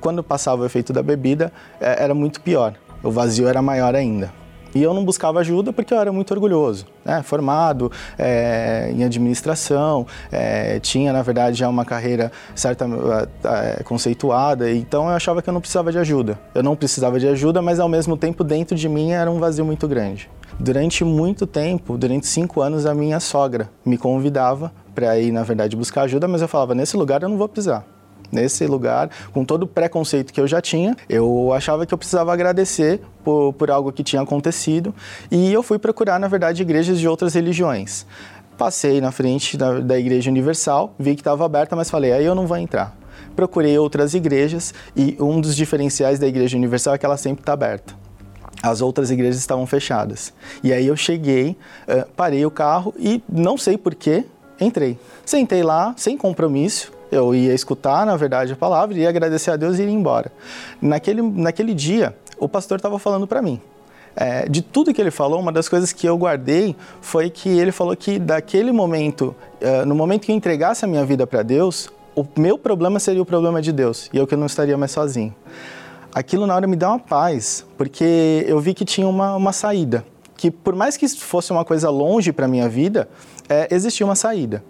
quando 0.00 0.22
passava 0.22 0.62
o 0.62 0.66
efeito 0.66 0.92
da 0.92 1.02
bebida, 1.02 1.52
é, 1.80 2.02
era 2.02 2.14
muito 2.14 2.40
pior. 2.40 2.74
O 3.02 3.10
vazio 3.10 3.48
era 3.48 3.62
maior 3.62 3.94
ainda. 3.94 4.39
E 4.74 4.82
eu 4.82 4.94
não 4.94 5.04
buscava 5.04 5.40
ajuda 5.40 5.72
porque 5.72 5.92
eu 5.92 5.98
era 5.98 6.12
muito 6.12 6.32
orgulhoso, 6.32 6.86
né? 7.04 7.22
formado 7.22 7.90
é, 8.18 8.92
em 8.94 9.04
administração, 9.04 10.06
é, 10.30 10.78
tinha 10.80 11.12
na 11.12 11.22
verdade 11.22 11.58
já 11.58 11.68
uma 11.68 11.84
carreira 11.84 12.30
certa 12.54 12.86
é, 13.44 13.82
conceituada, 13.82 14.70
então 14.70 15.04
eu 15.08 15.14
achava 15.14 15.42
que 15.42 15.48
eu 15.48 15.54
não 15.54 15.60
precisava 15.60 15.90
de 15.90 15.98
ajuda. 15.98 16.38
Eu 16.54 16.62
não 16.62 16.76
precisava 16.76 17.18
de 17.18 17.28
ajuda, 17.28 17.60
mas 17.60 17.80
ao 17.80 17.88
mesmo 17.88 18.16
tempo 18.16 18.44
dentro 18.44 18.76
de 18.76 18.88
mim 18.88 19.12
era 19.12 19.30
um 19.30 19.38
vazio 19.38 19.64
muito 19.64 19.88
grande. 19.88 20.30
Durante 20.58 21.04
muito 21.04 21.46
tempo, 21.46 21.96
durante 21.96 22.26
cinco 22.26 22.60
anos, 22.60 22.84
a 22.84 22.94
minha 22.94 23.18
sogra 23.18 23.70
me 23.84 23.96
convidava 23.96 24.72
para 24.94 25.18
ir 25.18 25.32
na 25.32 25.42
verdade 25.42 25.76
buscar 25.76 26.02
ajuda, 26.02 26.28
mas 26.28 26.42
eu 26.42 26.48
falava 26.48 26.74
nesse 26.74 26.96
lugar 26.96 27.22
eu 27.22 27.28
não 27.28 27.38
vou 27.38 27.48
pisar 27.48 27.99
nesse 28.30 28.66
lugar, 28.66 29.10
com 29.32 29.44
todo 29.44 29.64
o 29.64 29.66
preconceito 29.66 30.32
que 30.32 30.40
eu 30.40 30.46
já 30.46 30.60
tinha. 30.60 30.96
Eu 31.08 31.52
achava 31.52 31.86
que 31.86 31.92
eu 31.92 31.98
precisava 31.98 32.32
agradecer 32.32 33.00
por, 33.24 33.52
por 33.54 33.70
algo 33.70 33.92
que 33.92 34.02
tinha 34.02 34.22
acontecido 34.22 34.94
e 35.30 35.52
eu 35.52 35.62
fui 35.62 35.78
procurar, 35.78 36.18
na 36.18 36.28
verdade, 36.28 36.62
igrejas 36.62 36.98
de 36.98 37.08
outras 37.08 37.34
religiões. 37.34 38.06
Passei 38.56 39.00
na 39.00 39.10
frente 39.10 39.56
da, 39.56 39.80
da 39.80 39.98
Igreja 39.98 40.30
Universal, 40.30 40.94
vi 40.98 41.14
que 41.14 41.20
estava 41.20 41.44
aberta, 41.44 41.74
mas 41.74 41.90
falei, 41.90 42.12
aí 42.12 42.24
eu 42.24 42.34
não 42.34 42.46
vou 42.46 42.56
entrar. 42.56 42.96
Procurei 43.34 43.78
outras 43.78 44.12
igrejas 44.12 44.74
e 44.94 45.16
um 45.18 45.40
dos 45.40 45.56
diferenciais 45.56 46.18
da 46.18 46.26
Igreja 46.26 46.56
Universal 46.56 46.94
é 46.94 46.98
que 46.98 47.06
ela 47.06 47.16
sempre 47.16 47.42
está 47.42 47.52
aberta 47.52 48.00
as 48.62 48.80
outras 48.80 49.10
igrejas 49.10 49.38
estavam 49.38 49.66
fechadas. 49.66 50.32
E 50.62 50.72
aí 50.72 50.86
eu 50.86 50.96
cheguei, 50.96 51.56
uh, 51.88 52.06
parei 52.14 52.44
o 52.44 52.50
carro 52.50 52.94
e 52.98 53.22
não 53.28 53.56
sei 53.56 53.78
porquê, 53.78 54.24
entrei. 54.60 54.98
Sentei 55.24 55.62
lá, 55.62 55.94
sem 55.96 56.16
compromisso, 56.16 56.92
eu 57.10 57.34
ia 57.34 57.54
escutar, 57.54 58.06
na 58.06 58.16
verdade, 58.16 58.52
a 58.52 58.56
palavra, 58.56 58.96
ia 58.96 59.08
agradecer 59.08 59.50
a 59.50 59.56
Deus 59.56 59.78
e 59.78 59.82
ir 59.82 59.88
embora. 59.88 60.30
Naquele, 60.80 61.22
naquele 61.22 61.74
dia, 61.74 62.14
o 62.38 62.48
pastor 62.48 62.76
estava 62.76 62.98
falando 62.98 63.26
para 63.26 63.42
mim. 63.42 63.60
É, 64.16 64.48
de 64.48 64.60
tudo 64.60 64.92
que 64.92 65.00
ele 65.00 65.10
falou, 65.10 65.40
uma 65.40 65.52
das 65.52 65.68
coisas 65.68 65.92
que 65.92 66.06
eu 66.06 66.16
guardei 66.16 66.74
foi 67.00 67.30
que 67.30 67.48
ele 67.48 67.70
falou 67.70 67.96
que 67.96 68.18
daquele 68.18 68.72
momento, 68.72 69.34
uh, 69.62 69.86
no 69.86 69.94
momento 69.94 70.26
que 70.26 70.32
eu 70.32 70.36
entregasse 70.36 70.84
a 70.84 70.88
minha 70.88 71.04
vida 71.04 71.26
para 71.26 71.42
Deus, 71.42 71.88
o 72.14 72.26
meu 72.36 72.58
problema 72.58 72.98
seria 72.98 73.22
o 73.22 73.24
problema 73.24 73.62
de 73.62 73.72
Deus 73.72 74.10
e 74.12 74.18
eu 74.18 74.26
que 74.26 74.34
não 74.34 74.46
estaria 74.46 74.76
mais 74.76 74.90
sozinho. 74.90 75.34
Aquilo 76.12 76.44
na 76.44 76.56
hora 76.56 76.66
me 76.66 76.74
deu 76.74 76.88
uma 76.88 76.98
paz, 76.98 77.64
porque 77.78 78.44
eu 78.48 78.58
vi 78.58 78.74
que 78.74 78.84
tinha 78.84 79.06
uma, 79.06 79.36
uma 79.36 79.52
saída. 79.52 80.04
Que 80.36 80.50
por 80.50 80.74
mais 80.74 80.96
que 80.96 81.08
fosse 81.08 81.52
uma 81.52 81.64
coisa 81.64 81.88
longe 81.88 82.32
para 82.32 82.48
minha 82.48 82.68
vida, 82.68 83.08
é, 83.50 83.68
existia 83.70 84.06
uma 84.06 84.14
saída. 84.14 84.62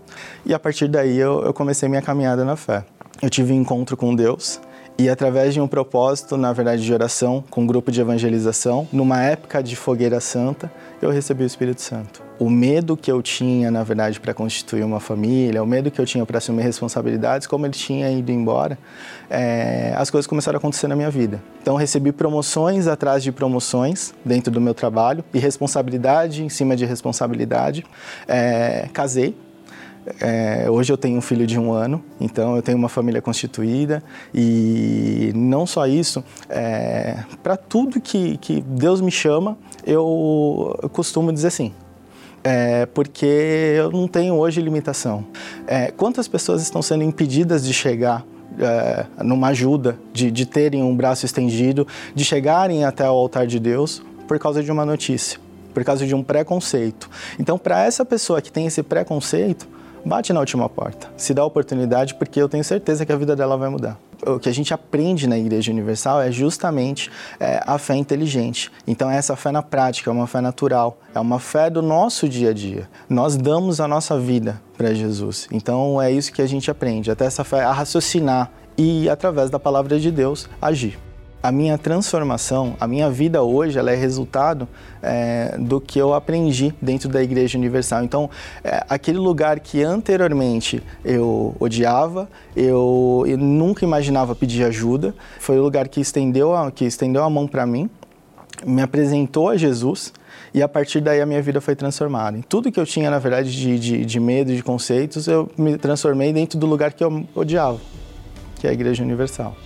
E 0.45 0.55
a 0.55 0.59
partir 0.59 0.88
daí 0.88 1.19
eu, 1.19 1.45
eu 1.45 1.53
comecei 1.53 1.88
minha 1.88 2.01
caminhada 2.01 2.45
na 2.45 2.57
fé. 2.57 2.85
Eu 3.21 3.29
tive 3.29 3.53
um 3.53 3.57
encontro 3.57 3.97
com 3.97 4.14
Deus 4.14 4.59
e 4.99 5.09
através 5.09 5.55
de 5.55 5.61
um 5.61 5.69
propósito, 5.69 6.37
na 6.37 6.53
verdade, 6.53 6.83
de 6.83 6.93
oração, 6.93 7.45
com 7.51 7.62
um 7.62 7.66
grupo 7.66 7.93
de 7.93 8.01
evangelização, 8.01 8.88
numa 8.93 9.23
época 9.23 9.62
de 9.62 9.77
fogueira 9.77 10.21
santa, 10.21 10.71
eu 11.01 11.11
recebi 11.11 11.43
o 11.43 11.47
Espírito 11.47 11.81
Santo. 11.81 12.23
O 12.39 12.49
medo 12.49 12.97
que 12.97 13.11
eu 13.11 13.23
tinha, 13.23 13.71
na 13.71 13.83
verdade, 13.83 14.19
para 14.19 14.33
constituir 14.33 14.85
uma 14.85 15.01
família, 15.01 15.63
o 15.63 15.67
medo 15.67 15.91
que 15.91 16.01
eu 16.01 16.07
tinha 16.07 16.25
para 16.25 16.39
assumir 16.39 16.63
responsabilidades, 16.63 17.47
como 17.47 17.67
ele 17.67 17.73
tinha 17.73 18.11
ido 18.11 18.31
embora, 18.31 18.79
é, 19.29 19.95
as 19.97 20.11
coisas 20.11 20.27
começaram 20.27 20.57
a 20.57 20.59
acontecer 20.59 20.89
na 20.89 20.97
minha 20.97 21.11
vida. 21.11 21.43
Então, 21.61 21.77
recebi 21.77 22.13
promoções 22.13 22.87
atrás 22.87 23.23
de 23.23 23.31
promoções 23.33 24.15
dentro 24.25 24.51
do 24.51 24.61
meu 24.61 24.75
trabalho 24.75 25.25
e 25.33 25.39
responsabilidade 25.39 26.43
em 26.43 26.49
cima 26.49 26.77
de 26.77 26.85
responsabilidade. 26.85 27.85
É, 28.27 28.89
casei, 28.93 29.37
é, 30.21 30.71
hoje 30.71 30.93
eu 30.93 30.97
tenho 30.97 31.19
um 31.19 31.21
filho 31.21 31.47
de 31.47 31.59
um 31.59 31.73
ano, 31.73 32.03
então 32.21 32.57
eu 32.57 32.63
tenho 32.63 32.79
uma 32.79 32.89
família 32.89 33.21
constituída 33.21 34.03
e 34.35 35.33
não 35.35 35.67
só 35.67 35.87
isso, 35.87 36.25
é, 36.49 37.19
para 37.43 37.57
tudo 37.57 38.01
que, 38.01 38.37
que 38.39 38.61
Deus 38.63 39.01
me 39.01 39.11
chama, 39.11 39.59
eu, 39.87 40.79
eu 40.83 40.89
costumo 40.89 41.33
dizer 41.33 41.51
sim. 41.51 41.73
É, 42.43 42.87
porque 42.87 43.27
eu 43.77 43.91
não 43.93 44.09
tenho 44.09 44.35
hoje 44.35 44.63
limitação. 44.63 45.27
É, 45.67 45.91
quantas 45.91 46.27
pessoas 46.27 46.63
estão 46.63 46.81
sendo 46.81 47.05
impedidas 47.05 47.63
de 47.63 47.75
chegar 47.75 48.25
é, 48.59 49.05
numa 49.23 49.49
ajuda, 49.49 49.99
de, 50.11 50.31
de 50.31 50.47
terem 50.47 50.83
um 50.83 50.97
braço 50.97 51.27
estendido, 51.27 51.87
de 52.15 52.25
chegarem 52.25 52.85
até 52.85 53.05
o 53.05 53.13
altar 53.13 53.47
de 53.47 53.61
Deus 53.61 54.03
por 54.27 54.39
causa 54.39 54.63
de 54.63 54.73
uma 54.73 54.87
notícia, 54.87 55.39
por 55.75 55.85
causa 55.85 56.07
de 56.07 56.15
um 56.15 56.23
preconceito. 56.23 57.11
Então, 57.39 57.59
para 57.59 57.85
essa 57.85 58.07
pessoa 58.07 58.41
que 58.41 58.51
tem 58.51 58.67
esse 58.67 58.83
preconceito, 58.83 59.69
bate 60.05 60.33
na 60.33 60.41
última 60.41 60.69
porta, 60.69 61.09
se 61.17 61.35
dá 61.35 61.43
a 61.43 61.45
oportunidade, 61.45 62.15
porque 62.15 62.41
eu 62.41 62.49
tenho 62.49 62.65
certeza 62.65 63.05
que 63.05 63.13
a 63.13 63.17
vida 63.17 63.35
dela 63.37 63.57
vai 63.57 63.69
mudar. 63.69 63.99
O 64.27 64.39
que 64.39 64.49
a 64.49 64.53
gente 64.53 64.75
aprende 64.75 65.27
na 65.27 65.39
Igreja 65.39 65.73
Universal 65.73 66.21
é 66.21 66.31
justamente 66.31 67.11
é, 67.39 67.63
a 67.67 67.79
fé 67.79 67.95
inteligente. 67.95 68.71
Então, 68.87 69.11
é 69.11 69.17
essa 69.17 69.35
fé 69.35 69.51
na 69.51 69.63
prática, 69.63 70.11
é 70.11 70.13
uma 70.13 70.27
fé 70.27 70.41
natural, 70.41 70.99
é 71.15 71.21
uma 71.21 71.39
fé 71.39 71.71
do 71.71 71.81
nosso 71.81 72.29
dia 72.29 72.51
a 72.51 72.53
dia. 72.53 72.89
Nós 73.09 73.37
damos 73.37 73.81
a 73.81 73.89
nossa 73.89 74.19
vida 74.19 74.61
para 74.77 74.93
Jesus. 74.93 75.49
Então, 75.51 76.01
é 76.01 76.13
isso 76.13 76.33
que 76.33 76.43
a 76.43 76.47
gente 76.47 76.71
aprende, 76.71 77.11
até 77.11 77.25
essa 77.25 77.45
fé 77.45 77.63
a 77.63 77.73
raciocinar 77.73 78.51
e, 78.77 79.09
através 79.09 79.49
da 79.49 79.59
palavra 79.59 79.99
de 79.99 80.11
Deus, 80.11 80.49
agir 80.61 80.99
a 81.42 81.50
minha 81.50 81.79
transformação, 81.79 82.76
a 82.79 82.87
minha 82.87 83.09
vida 83.11 83.42
hoje, 83.42 83.79
ela 83.79 83.90
é 83.90 83.94
resultado 83.94 84.68
é, 85.03 85.57
do 85.59 85.81
que 85.81 85.98
eu 85.98 86.12
aprendi 86.12 86.74
dentro 86.81 87.09
da 87.09 87.22
Igreja 87.22 87.57
Universal. 87.57 88.05
Então, 88.05 88.29
é, 88.62 88.85
aquele 88.88 89.18
lugar 89.18 89.59
que 89.61 89.83
anteriormente 89.83 90.83
eu 91.05 91.57
odiava, 91.59 92.29
eu, 92.55 93.24
eu, 93.26 93.38
nunca 93.38 93.85
imaginava 93.85 94.35
pedir 94.35 94.64
ajuda, 94.64 95.14
foi 95.38 95.59
o 95.59 95.62
lugar 95.62 95.88
que 95.88 96.00
estendeu 96.00 96.55
a, 96.55 96.70
que 96.70 96.85
estendeu 96.85 97.24
a 97.24 97.31
mão 97.31 97.46
para 97.46 97.64
mim, 97.64 97.88
me 98.66 98.83
apresentou 98.83 99.48
a 99.48 99.57
Jesus 99.57 100.12
e 100.53 100.62
a 100.62 100.68
partir 100.68 101.00
daí 101.00 101.20
a 101.22 101.26
minha 101.26 101.40
vida 101.40 101.61
foi 101.61 101.74
transformada. 101.74 102.37
Em 102.37 102.42
tudo 102.42 102.70
que 102.70 102.79
eu 102.79 102.85
tinha, 102.85 103.11
na 103.11 103.18
verdade, 103.18 103.50
de, 103.50 103.79
de, 103.79 104.05
de 104.05 104.20
medo, 104.20 104.55
de 104.55 104.62
conceitos, 104.62 105.26
eu 105.26 105.50
me 105.57 105.79
transformei 105.79 106.33
dentro 106.33 106.59
do 106.59 106.66
lugar 106.66 106.92
que 106.92 107.03
eu 107.03 107.26
odiava, 107.35 107.81
que 108.57 108.66
é 108.66 108.70
a 108.70 108.72
Igreja 108.72 109.03
Universal. 109.03 109.57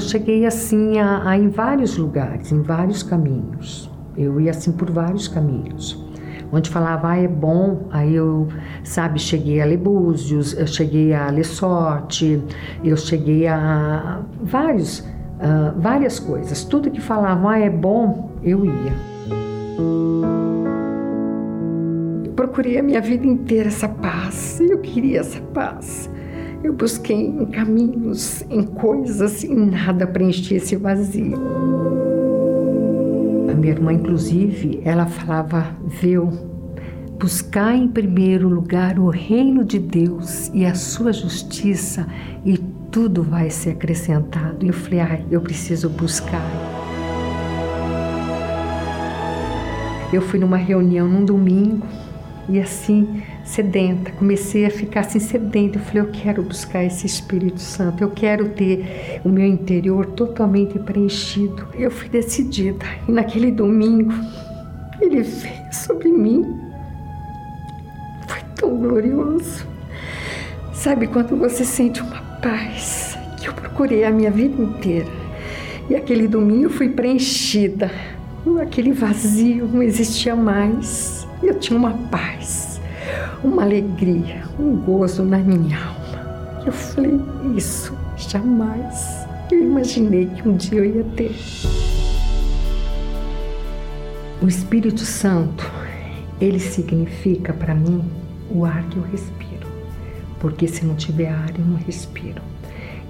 Eu 0.00 0.08
cheguei 0.08 0.46
assim 0.46 0.98
a, 0.98 1.28
a, 1.28 1.36
em 1.36 1.50
vários 1.50 1.98
lugares, 1.98 2.50
em 2.50 2.62
vários 2.62 3.02
caminhos. 3.02 3.90
Eu 4.16 4.40
ia 4.40 4.50
assim 4.50 4.72
por 4.72 4.90
vários 4.90 5.28
caminhos. 5.28 6.02
Onde 6.50 6.70
falava, 6.70 7.10
ah, 7.10 7.18
é 7.18 7.28
bom, 7.28 7.86
aí 7.90 8.14
eu, 8.14 8.48
sabe, 8.82 9.18
cheguei 9.18 9.60
a 9.60 9.66
Lebúzios, 9.66 10.54
eu 10.54 10.66
cheguei 10.66 11.12
a 11.12 11.28
Lessorte, 11.28 12.42
eu 12.82 12.96
cheguei 12.96 13.46
a 13.46 14.22
vários, 14.42 15.00
uh, 15.00 15.78
várias 15.78 16.18
coisas. 16.18 16.64
Tudo 16.64 16.90
que 16.90 17.00
falava, 17.00 17.50
ah, 17.50 17.58
é 17.58 17.68
bom, 17.68 18.30
eu 18.42 18.64
ia. 18.64 18.94
Procurei 22.34 22.78
a 22.78 22.82
minha 22.82 23.02
vida 23.02 23.26
inteira 23.26 23.68
essa 23.68 23.86
paz, 23.86 24.58
eu 24.62 24.78
queria 24.78 25.20
essa 25.20 25.42
paz. 25.52 26.08
Eu 26.62 26.74
busquei 26.74 27.26
em 27.26 27.46
caminhos, 27.46 28.44
em 28.50 28.62
coisas, 28.62 29.42
e 29.42 29.54
nada 29.54 30.06
preenchia 30.06 30.58
esse 30.58 30.76
vazio. 30.76 31.38
A 33.50 33.54
minha 33.54 33.72
irmã, 33.72 33.94
inclusive, 33.94 34.82
ela 34.84 35.06
falava, 35.06 35.74
viu, 35.86 36.28
buscar 37.18 37.74
em 37.74 37.88
primeiro 37.88 38.46
lugar 38.46 38.98
o 38.98 39.08
reino 39.08 39.64
de 39.64 39.78
Deus 39.78 40.50
e 40.52 40.66
a 40.66 40.74
sua 40.74 41.14
justiça 41.14 42.06
e 42.44 42.58
tudo 42.90 43.22
vai 43.22 43.48
ser 43.48 43.70
acrescentado. 43.70 44.62
E 44.62 44.68
eu 44.68 44.74
falei, 44.74 45.00
ah, 45.00 45.20
eu 45.30 45.40
preciso 45.40 45.88
buscar. 45.88 46.44
Eu 50.12 50.20
fui 50.20 50.38
numa 50.38 50.58
reunião 50.58 51.08
num 51.08 51.24
domingo 51.24 51.86
e 52.50 52.58
assim 52.58 53.22
sedenta, 53.44 54.10
comecei 54.10 54.66
a 54.66 54.70
ficar 54.70 55.00
assim 55.00 55.20
sedenta. 55.20 55.78
Eu 55.78 55.82
falei, 55.82 56.02
eu 56.02 56.10
quero 56.10 56.42
buscar 56.42 56.84
esse 56.84 57.06
Espírito 57.06 57.60
Santo, 57.60 58.02
eu 58.02 58.10
quero 58.10 58.48
ter 58.50 59.20
o 59.24 59.28
meu 59.28 59.46
interior 59.46 60.04
totalmente 60.06 60.78
preenchido. 60.80 61.68
Eu 61.74 61.92
fui 61.92 62.08
decidida. 62.08 62.84
E 63.08 63.12
naquele 63.12 63.52
domingo, 63.52 64.12
ele 65.00 65.22
veio 65.22 65.72
sobre 65.72 66.10
mim. 66.10 66.60
Foi 68.26 68.40
tão 68.56 68.76
glorioso. 68.76 69.64
Sabe 70.72 71.06
quando 71.06 71.36
você 71.36 71.64
sente 71.64 72.00
uma 72.00 72.20
paz 72.42 73.16
que 73.40 73.48
eu 73.48 73.52
procurei 73.52 74.04
a 74.04 74.10
minha 74.10 74.30
vida 74.30 74.60
inteira. 74.60 75.08
E 75.88 75.94
aquele 75.94 76.26
domingo 76.26 76.68
fui 76.68 76.88
preenchida. 76.88 77.90
Aquele 78.60 78.90
vazio 78.90 79.68
não 79.68 79.82
existia 79.82 80.34
mais. 80.34 81.19
Eu 81.42 81.58
tinha 81.58 81.78
uma 81.78 81.92
paz 82.10 82.80
uma 83.42 83.62
alegria, 83.62 84.44
um 84.58 84.76
gozo 84.76 85.22
na 85.24 85.38
minha 85.38 85.78
alma. 85.78 86.62
Eu 86.64 86.72
falei, 86.72 87.18
isso 87.56 87.96
jamais 88.16 89.26
eu 89.50 89.62
imaginei 89.62 90.26
que 90.26 90.48
um 90.48 90.56
dia 90.56 90.78
eu 90.78 90.84
ia 90.84 91.04
ter. 91.16 91.34
O 94.42 94.46
Espírito 94.46 95.00
Santo, 95.00 95.70
ele 96.40 96.60
significa 96.60 97.52
para 97.52 97.74
mim 97.74 98.04
o 98.50 98.64
ar 98.64 98.82
que 98.84 98.96
eu 98.96 99.02
respiro, 99.02 99.66
porque 100.38 100.68
se 100.68 100.84
não 100.84 100.94
tiver 100.94 101.28
ar 101.28 101.50
eu 101.58 101.64
não 101.64 101.76
respiro. 101.78 102.42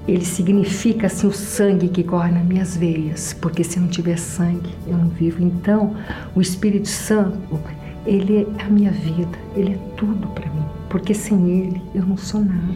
Ele 0.08 0.24
significa 0.24 1.06
assim 1.06 1.26
o 1.26 1.32
sangue 1.32 1.88
que 1.88 2.02
corre 2.02 2.32
nas 2.32 2.44
minhas 2.44 2.76
veias, 2.76 3.32
porque 3.34 3.62
se 3.62 3.78
não 3.78 3.86
tiver 3.86 4.16
sangue 4.16 4.74
eu 4.86 4.96
não 4.96 5.08
vivo. 5.08 5.42
Então, 5.42 5.94
o 6.34 6.40
Espírito 6.40 6.88
Santo 6.88 7.60
ele 8.06 8.46
é 8.58 8.62
a 8.62 8.68
minha 8.68 8.90
vida, 8.90 9.38
Ele 9.54 9.72
é 9.72 9.78
tudo 9.96 10.28
para 10.28 10.48
mim, 10.50 10.64
porque 10.88 11.14
sem 11.14 11.50
Ele 11.50 11.82
eu 11.94 12.04
não 12.04 12.16
sou 12.16 12.40
nada. 12.40 12.74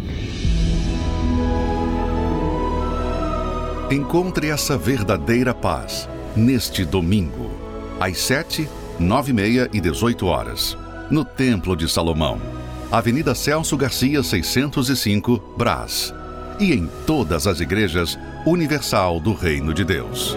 Encontre 3.91 4.49
essa 4.49 4.77
verdadeira 4.77 5.55
paz 5.55 6.09
neste 6.37 6.85
domingo, 6.85 7.51
às 8.01 8.19
7, 8.19 8.69
9 8.99 9.31
e 9.31 9.35
meia 9.35 9.71
e 9.73 9.81
18 9.81 10.27
horas, 10.27 10.77
no 11.11 11.25
Templo 11.25 11.77
de 11.77 11.89
Salomão, 11.89 12.41
Avenida 12.91 13.35
Celso 13.35 13.77
Garcia, 13.77 14.23
605, 14.23 15.55
Brás, 15.57 16.15
e 16.59 16.73
em 16.73 16.89
todas 17.07 17.47
as 17.47 17.61
igrejas 17.61 18.19
Universal 18.47 19.21
do 19.21 19.33
Reino 19.33 19.73
de 19.73 19.85
Deus. 19.85 20.37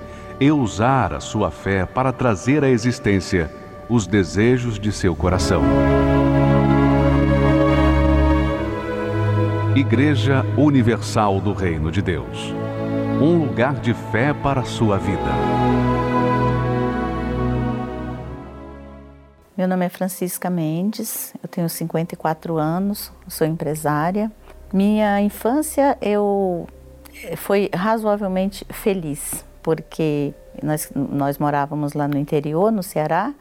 e 0.41 0.51
usar 0.51 1.13
a 1.13 1.19
sua 1.19 1.51
fé 1.51 1.85
para 1.85 2.11
trazer 2.11 2.63
à 2.63 2.69
existência 2.69 3.51
os 3.87 4.07
desejos 4.07 4.79
de 4.79 4.91
seu 4.91 5.15
coração. 5.15 5.61
Igreja 9.75 10.43
Universal 10.57 11.39
do 11.39 11.53
Reino 11.53 11.91
de 11.91 12.01
Deus 12.01 12.55
um 13.21 13.37
lugar 13.37 13.75
de 13.75 13.93
fé 13.93 14.33
para 14.33 14.61
a 14.61 14.65
sua 14.65 14.97
vida. 14.97 15.29
Meu 19.55 19.67
nome 19.67 19.85
é 19.85 19.89
Francisca 19.89 20.49
Mendes, 20.49 21.31
eu 21.43 21.47
tenho 21.47 21.69
54 21.69 22.57
anos, 22.57 23.11
sou 23.27 23.45
empresária. 23.45 24.31
Minha 24.73 25.21
infância 25.21 25.95
eu 26.01 26.67
eh, 27.13 27.35
foi 27.35 27.69
razoavelmente 27.71 28.65
feliz 28.71 29.45
porque 29.61 30.33
nós, 30.61 30.91
nós 30.95 31.37
morávamos 31.37 31.93
lá 31.93 32.07
no 32.07 32.17
interior, 32.17 32.71
no 32.71 32.83
Ceará, 32.83 33.33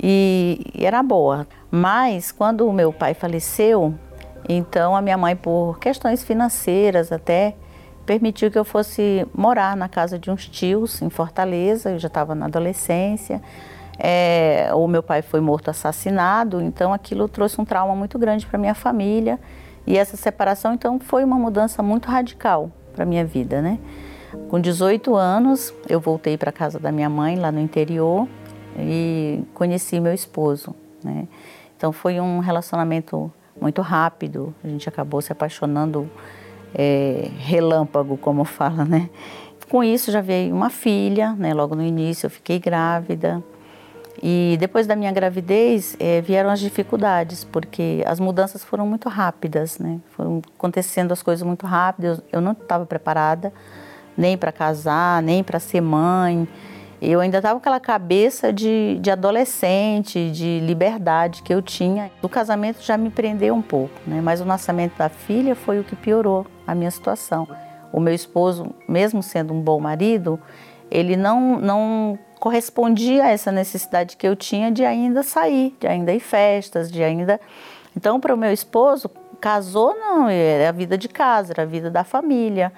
e, 0.00 0.70
e 0.74 0.84
era 0.84 1.02
boa. 1.02 1.46
Mas 1.70 2.30
quando 2.30 2.66
o 2.66 2.72
meu 2.72 2.92
pai 2.92 3.14
faleceu, 3.14 3.94
então 4.48 4.94
a 4.94 5.02
minha 5.02 5.16
mãe, 5.16 5.34
por 5.34 5.78
questões 5.78 6.22
financeiras 6.22 7.12
até, 7.12 7.54
permitiu 8.06 8.50
que 8.50 8.58
eu 8.58 8.64
fosse 8.64 9.26
morar 9.34 9.76
na 9.76 9.88
casa 9.88 10.18
de 10.18 10.30
uns 10.30 10.48
tios 10.48 11.02
em 11.02 11.10
Fortaleza, 11.10 11.90
eu 11.90 11.98
já 11.98 12.08
estava 12.08 12.34
na 12.34 12.46
adolescência. 12.46 13.42
É, 13.98 14.70
o 14.72 14.86
meu 14.86 15.02
pai 15.02 15.22
foi 15.22 15.40
morto 15.40 15.70
assassinado, 15.70 16.62
então 16.62 16.92
aquilo 16.92 17.28
trouxe 17.28 17.60
um 17.60 17.64
trauma 17.64 17.94
muito 17.96 18.18
grande 18.18 18.46
para 18.46 18.58
minha 18.58 18.74
família. 18.74 19.38
E 19.86 19.98
essa 19.98 20.16
separação, 20.16 20.74
então, 20.74 21.00
foi 21.00 21.24
uma 21.24 21.36
mudança 21.36 21.82
muito 21.82 22.08
radical 22.08 22.70
para 22.94 23.04
minha 23.04 23.24
vida, 23.24 23.60
né? 23.60 23.78
Com 24.48 24.60
18 24.60 25.14
anos, 25.14 25.72
eu 25.88 26.00
voltei 26.00 26.36
para 26.36 26.52
casa 26.52 26.78
da 26.78 26.92
minha 26.92 27.08
mãe, 27.08 27.36
lá 27.36 27.50
no 27.50 27.60
interior, 27.60 28.28
e 28.78 29.42
conheci 29.54 29.98
meu 30.00 30.12
esposo. 30.12 30.74
Né? 31.02 31.26
Então 31.76 31.92
foi 31.92 32.20
um 32.20 32.38
relacionamento 32.38 33.32
muito 33.60 33.80
rápido, 33.80 34.54
a 34.62 34.68
gente 34.68 34.88
acabou 34.88 35.22
se 35.22 35.32
apaixonando 35.32 36.10
é, 36.74 37.30
relâmpago, 37.38 38.16
como 38.18 38.44
fala, 38.44 38.84
né? 38.84 39.08
Com 39.70 39.84
isso 39.84 40.10
já 40.10 40.20
veio 40.20 40.54
uma 40.54 40.70
filha, 40.70 41.32
né? 41.32 41.52
Logo 41.52 41.74
no 41.74 41.82
início 41.82 42.26
eu 42.26 42.30
fiquei 42.30 42.58
grávida. 42.58 43.42
E 44.22 44.56
depois 44.58 44.86
da 44.86 44.96
minha 44.96 45.12
gravidez 45.12 45.96
é, 46.00 46.20
vieram 46.20 46.50
as 46.50 46.58
dificuldades, 46.58 47.44
porque 47.44 48.02
as 48.06 48.18
mudanças 48.18 48.64
foram 48.64 48.86
muito 48.86 49.08
rápidas, 49.08 49.78
né? 49.78 50.00
Foram 50.10 50.42
acontecendo 50.56 51.12
as 51.12 51.22
coisas 51.22 51.46
muito 51.46 51.66
rápidas, 51.66 52.20
eu 52.32 52.40
não 52.40 52.52
estava 52.52 52.84
preparada 52.84 53.52
nem 54.18 54.36
para 54.36 54.50
casar, 54.50 55.22
nem 55.22 55.44
para 55.44 55.60
ser 55.60 55.80
mãe. 55.80 56.48
Eu 57.00 57.20
ainda 57.20 57.36
estava 57.36 57.54
com 57.54 57.60
aquela 57.60 57.78
cabeça 57.78 58.52
de, 58.52 58.98
de 59.00 59.08
adolescente, 59.08 60.32
de 60.32 60.58
liberdade 60.58 61.42
que 61.42 61.54
eu 61.54 61.62
tinha. 61.62 62.10
O 62.20 62.28
casamento 62.28 62.82
já 62.82 62.98
me 62.98 63.08
prendeu 63.08 63.54
um 63.54 63.62
pouco, 63.62 63.94
né? 64.04 64.20
mas 64.20 64.40
o 64.40 64.44
nascimento 64.44 64.98
da 64.98 65.08
filha 65.08 65.54
foi 65.54 65.78
o 65.78 65.84
que 65.84 65.94
piorou 65.94 66.44
a 66.66 66.74
minha 66.74 66.90
situação. 66.90 67.46
O 67.92 68.00
meu 68.00 68.12
esposo, 68.12 68.74
mesmo 68.88 69.22
sendo 69.22 69.54
um 69.54 69.60
bom 69.60 69.78
marido, 69.78 70.40
ele 70.90 71.16
não, 71.16 71.60
não 71.60 72.18
correspondia 72.40 73.24
a 73.24 73.30
essa 73.30 73.52
necessidade 73.52 74.16
que 74.16 74.26
eu 74.26 74.34
tinha 74.34 74.72
de 74.72 74.84
ainda 74.84 75.22
sair, 75.22 75.76
de 75.78 75.86
ainda 75.86 76.12
ir 76.12 76.20
festas, 76.20 76.90
de 76.90 77.04
ainda. 77.04 77.40
Então, 77.96 78.18
para 78.18 78.34
o 78.34 78.36
meu 78.36 78.52
esposo, 78.52 79.08
casou 79.40 79.94
não, 79.94 80.28
era 80.28 80.68
a 80.68 80.72
vida 80.72 80.98
de 80.98 81.08
casa, 81.08 81.52
era 81.52 81.62
a 81.62 81.66
vida 81.66 81.90
da 81.90 82.02
família. 82.02 82.72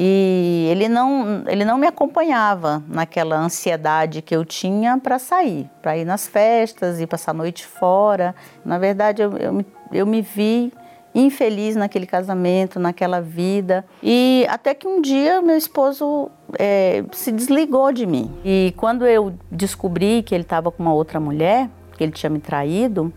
E 0.00 0.68
ele 0.70 0.88
não, 0.88 1.42
ele 1.48 1.64
não 1.64 1.76
me 1.76 1.88
acompanhava 1.88 2.80
naquela 2.86 3.36
ansiedade 3.36 4.22
que 4.22 4.36
eu 4.36 4.44
tinha 4.44 4.96
para 4.96 5.18
sair, 5.18 5.68
para 5.82 5.98
ir 5.98 6.04
nas 6.04 6.24
festas 6.28 7.00
e 7.00 7.06
passar 7.06 7.32
a 7.32 7.34
noite 7.34 7.66
fora. 7.66 8.32
Na 8.64 8.78
verdade, 8.78 9.22
eu, 9.22 9.36
eu, 9.36 9.64
eu 9.90 10.06
me 10.06 10.22
vi 10.22 10.72
infeliz 11.12 11.74
naquele 11.74 12.06
casamento, 12.06 12.78
naquela 12.78 13.20
vida. 13.20 13.84
E 14.00 14.46
até 14.48 14.72
que 14.72 14.86
um 14.86 15.02
dia 15.02 15.42
meu 15.42 15.56
esposo 15.56 16.30
é, 16.56 17.02
se 17.10 17.32
desligou 17.32 17.90
de 17.90 18.06
mim. 18.06 18.30
E 18.44 18.72
quando 18.76 19.04
eu 19.04 19.34
descobri 19.50 20.22
que 20.22 20.32
ele 20.32 20.44
estava 20.44 20.70
com 20.70 20.80
uma 20.80 20.94
outra 20.94 21.18
mulher, 21.18 21.68
que 21.96 22.04
ele 22.04 22.12
tinha 22.12 22.30
me 22.30 22.38
traído, 22.38 23.12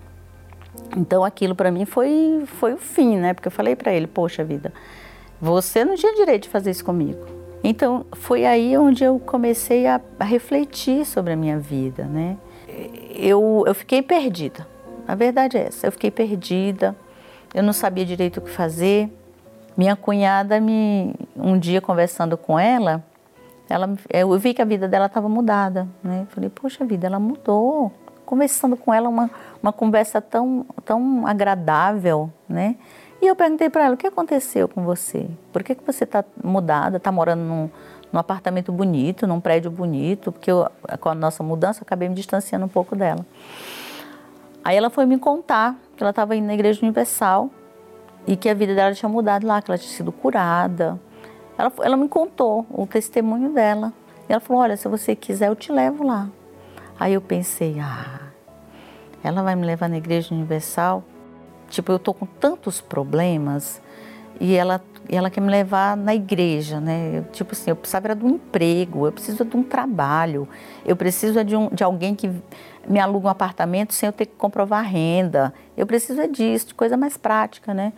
então 0.98 1.24
aquilo 1.24 1.54
para 1.54 1.70
mim 1.70 1.86
foi, 1.86 2.42
foi 2.46 2.74
o 2.74 2.78
fim, 2.78 3.18
né? 3.18 3.36
Porque 3.36 3.50
eu 3.50 3.52
falei 3.52 3.76
para 3.76 3.94
ele: 3.94 4.08
Poxa 4.08 4.44
vida, 4.44 4.74
você 5.42 5.84
não 5.84 5.96
tinha 5.96 6.14
direito 6.16 6.44
de 6.44 6.50
fazer 6.50 6.72
isso 6.72 6.86
comigo. 6.86 7.26
Então 7.64 8.06
foi 8.14 8.46
aí 8.46 8.78
onde 8.78 9.04
eu 9.04 9.20
comecei 9.20 9.88
a, 9.88 10.00
refletir 10.20 11.06
sobre 11.06 11.34
a 11.34 11.36
minha 11.36 11.60
vida, 11.60 12.06
né? 12.06 12.38
Eu, 13.14 13.64
eu 13.68 13.74
fiquei 13.74 14.02
perdida. 14.02 14.68
A 15.08 15.16
verdade 15.16 15.58
é 15.58 15.68
essa, 15.68 15.88
eu 15.88 15.92
fiquei 15.92 16.12
perdida 16.12 16.96
eu 17.54 17.64
não 17.64 17.74
sabia 17.74 18.06
direito 18.06 18.38
o 18.38 18.42
que 18.42 18.50
fazer. 18.50 19.12
Minha 19.76 19.96
cunhada 19.96 20.60
me 20.60 21.14
um 21.36 21.58
dia 21.58 21.82
conversando 21.82 22.38
com 22.38 22.58
ela, 22.60 23.04
ela 23.70 23.94
eu 24.10 24.38
vi 24.38 24.54
que 24.54 24.62
a 24.62 24.66
vida 24.66 24.88
dela 24.88 25.06
estava 25.06 25.30
mudada, 25.30 25.88
né? 26.04 26.28
Falei, 26.30 26.50
poxa 26.50 26.86
vida, 26.86 27.08
ela 27.08 27.20
mudou. 27.20 27.92
Conversando 28.26 28.78
com 28.78 28.94
ela 28.94 29.10
uma 29.10 29.30
uma 29.62 29.74
conversa 29.74 30.22
tão 30.22 30.66
tão 30.86 31.26
agradável, 31.28 32.32
né? 32.48 32.76
E 33.22 33.28
eu 33.28 33.36
perguntei 33.36 33.70
para 33.70 33.86
ela, 33.86 33.94
o 33.94 33.98
que 33.98 34.08
aconteceu 34.08 34.68
com 34.68 34.84
você? 34.84 35.30
Por 35.54 35.62
que, 35.62 35.76
que 35.76 35.86
você 35.86 36.06
está 36.06 36.26
mudada, 36.44 36.98
está 36.98 37.12
morando 37.12 37.42
num, 37.42 37.70
num 38.12 38.20
apartamento 38.20 38.72
bonito, 38.72 39.28
num 39.28 39.40
prédio 39.40 39.70
bonito? 39.70 40.32
Porque 40.32 40.50
eu, 40.50 40.68
com 41.00 41.10
a 41.10 41.14
nossa 41.14 41.44
mudança, 41.44 41.82
eu 41.82 41.84
acabei 41.84 42.10
me 42.10 42.16
distanciando 42.16 42.66
um 42.66 42.70
pouco 42.70 42.96
dela. 42.96 43.24
Aí 44.64 44.76
ela 44.76 44.90
foi 44.90 45.06
me 45.06 45.20
contar 45.20 45.76
que 45.96 46.02
ela 46.02 46.10
estava 46.10 46.36
indo 46.36 46.48
na 46.48 46.56
Igreja 46.56 46.82
Universal 46.82 47.52
e 48.26 48.36
que 48.36 48.50
a 48.50 48.56
vida 48.56 48.74
dela 48.74 48.94
tinha 48.94 49.10
mudado 49.10 49.46
lá, 49.46 49.62
que 49.62 49.70
ela 49.70 49.78
tinha 49.78 49.96
sido 49.96 50.12
curada. 50.12 51.00
Ela, 51.58 51.72
ela 51.84 51.98
me 51.98 52.10
contou 52.10 52.66
o 52.72 52.88
testemunho 52.88 53.54
dela. 53.54 53.94
E 54.28 54.34
ela 54.34 54.40
falou: 54.40 54.64
Olha, 54.64 54.76
se 54.76 54.88
você 54.88 55.16
quiser, 55.16 55.50
eu 55.50 55.56
te 55.56 55.72
levo 55.72 56.04
lá. 56.04 56.28
Aí 57.00 57.14
eu 57.14 57.22
pensei: 57.22 57.80
Ah, 57.80 58.30
ela 59.24 59.44
vai 59.44 59.56
me 59.56 59.66
levar 59.66 59.90
na 59.90 59.98
Igreja 59.98 60.34
Universal? 60.34 61.04
Tipo, 61.72 61.94
eu 61.94 61.98
tô 61.98 62.14
com 62.14 62.26
tantos 62.26 62.82
problemas 62.82 63.82
e 64.42 64.56
ela, 64.56 64.82
ela 65.10 65.30
quer 65.30 65.40
me 65.40 65.50
levar 65.50 65.96
na 65.96 66.14
igreja, 66.14 66.82
né? 66.82 67.20
Eu, 67.20 67.24
tipo 67.32 67.54
assim, 67.54 67.70
eu 67.70 67.76
precisava 67.78 68.14
de 68.14 68.26
um 68.26 68.32
emprego, 68.32 69.08
eu 69.08 69.12
preciso 69.12 69.46
de 69.46 69.56
um 69.56 69.64
trabalho, 69.64 70.48
eu 70.86 70.96
preciso 70.98 71.42
de, 71.46 71.56
um, 71.56 71.70
de 71.70 71.82
alguém 71.82 72.14
que 72.14 72.30
me 72.86 73.00
aluga 73.00 73.28
um 73.28 73.32
apartamento 73.32 73.94
sem 73.94 74.08
eu 74.08 74.12
ter 74.12 74.26
que 74.26 74.36
comprovar 74.36 74.84
renda. 74.84 75.54
Eu 75.78 75.88
preciso 75.88 76.20
é 76.20 76.28
disso, 76.28 76.68
de 76.68 76.74
coisa 76.74 76.98
mais 76.98 77.16
prática, 77.16 77.74
né? 77.74 77.94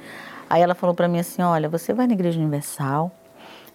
Aí 0.48 0.62
ela 0.62 0.76
falou 0.76 0.94
para 0.94 1.08
mim 1.08 1.20
assim, 1.20 1.42
olha, 1.42 1.68
você 1.68 1.94
vai 1.94 2.06
na 2.06 2.14
Igreja 2.14 2.40
Universal 2.40 3.12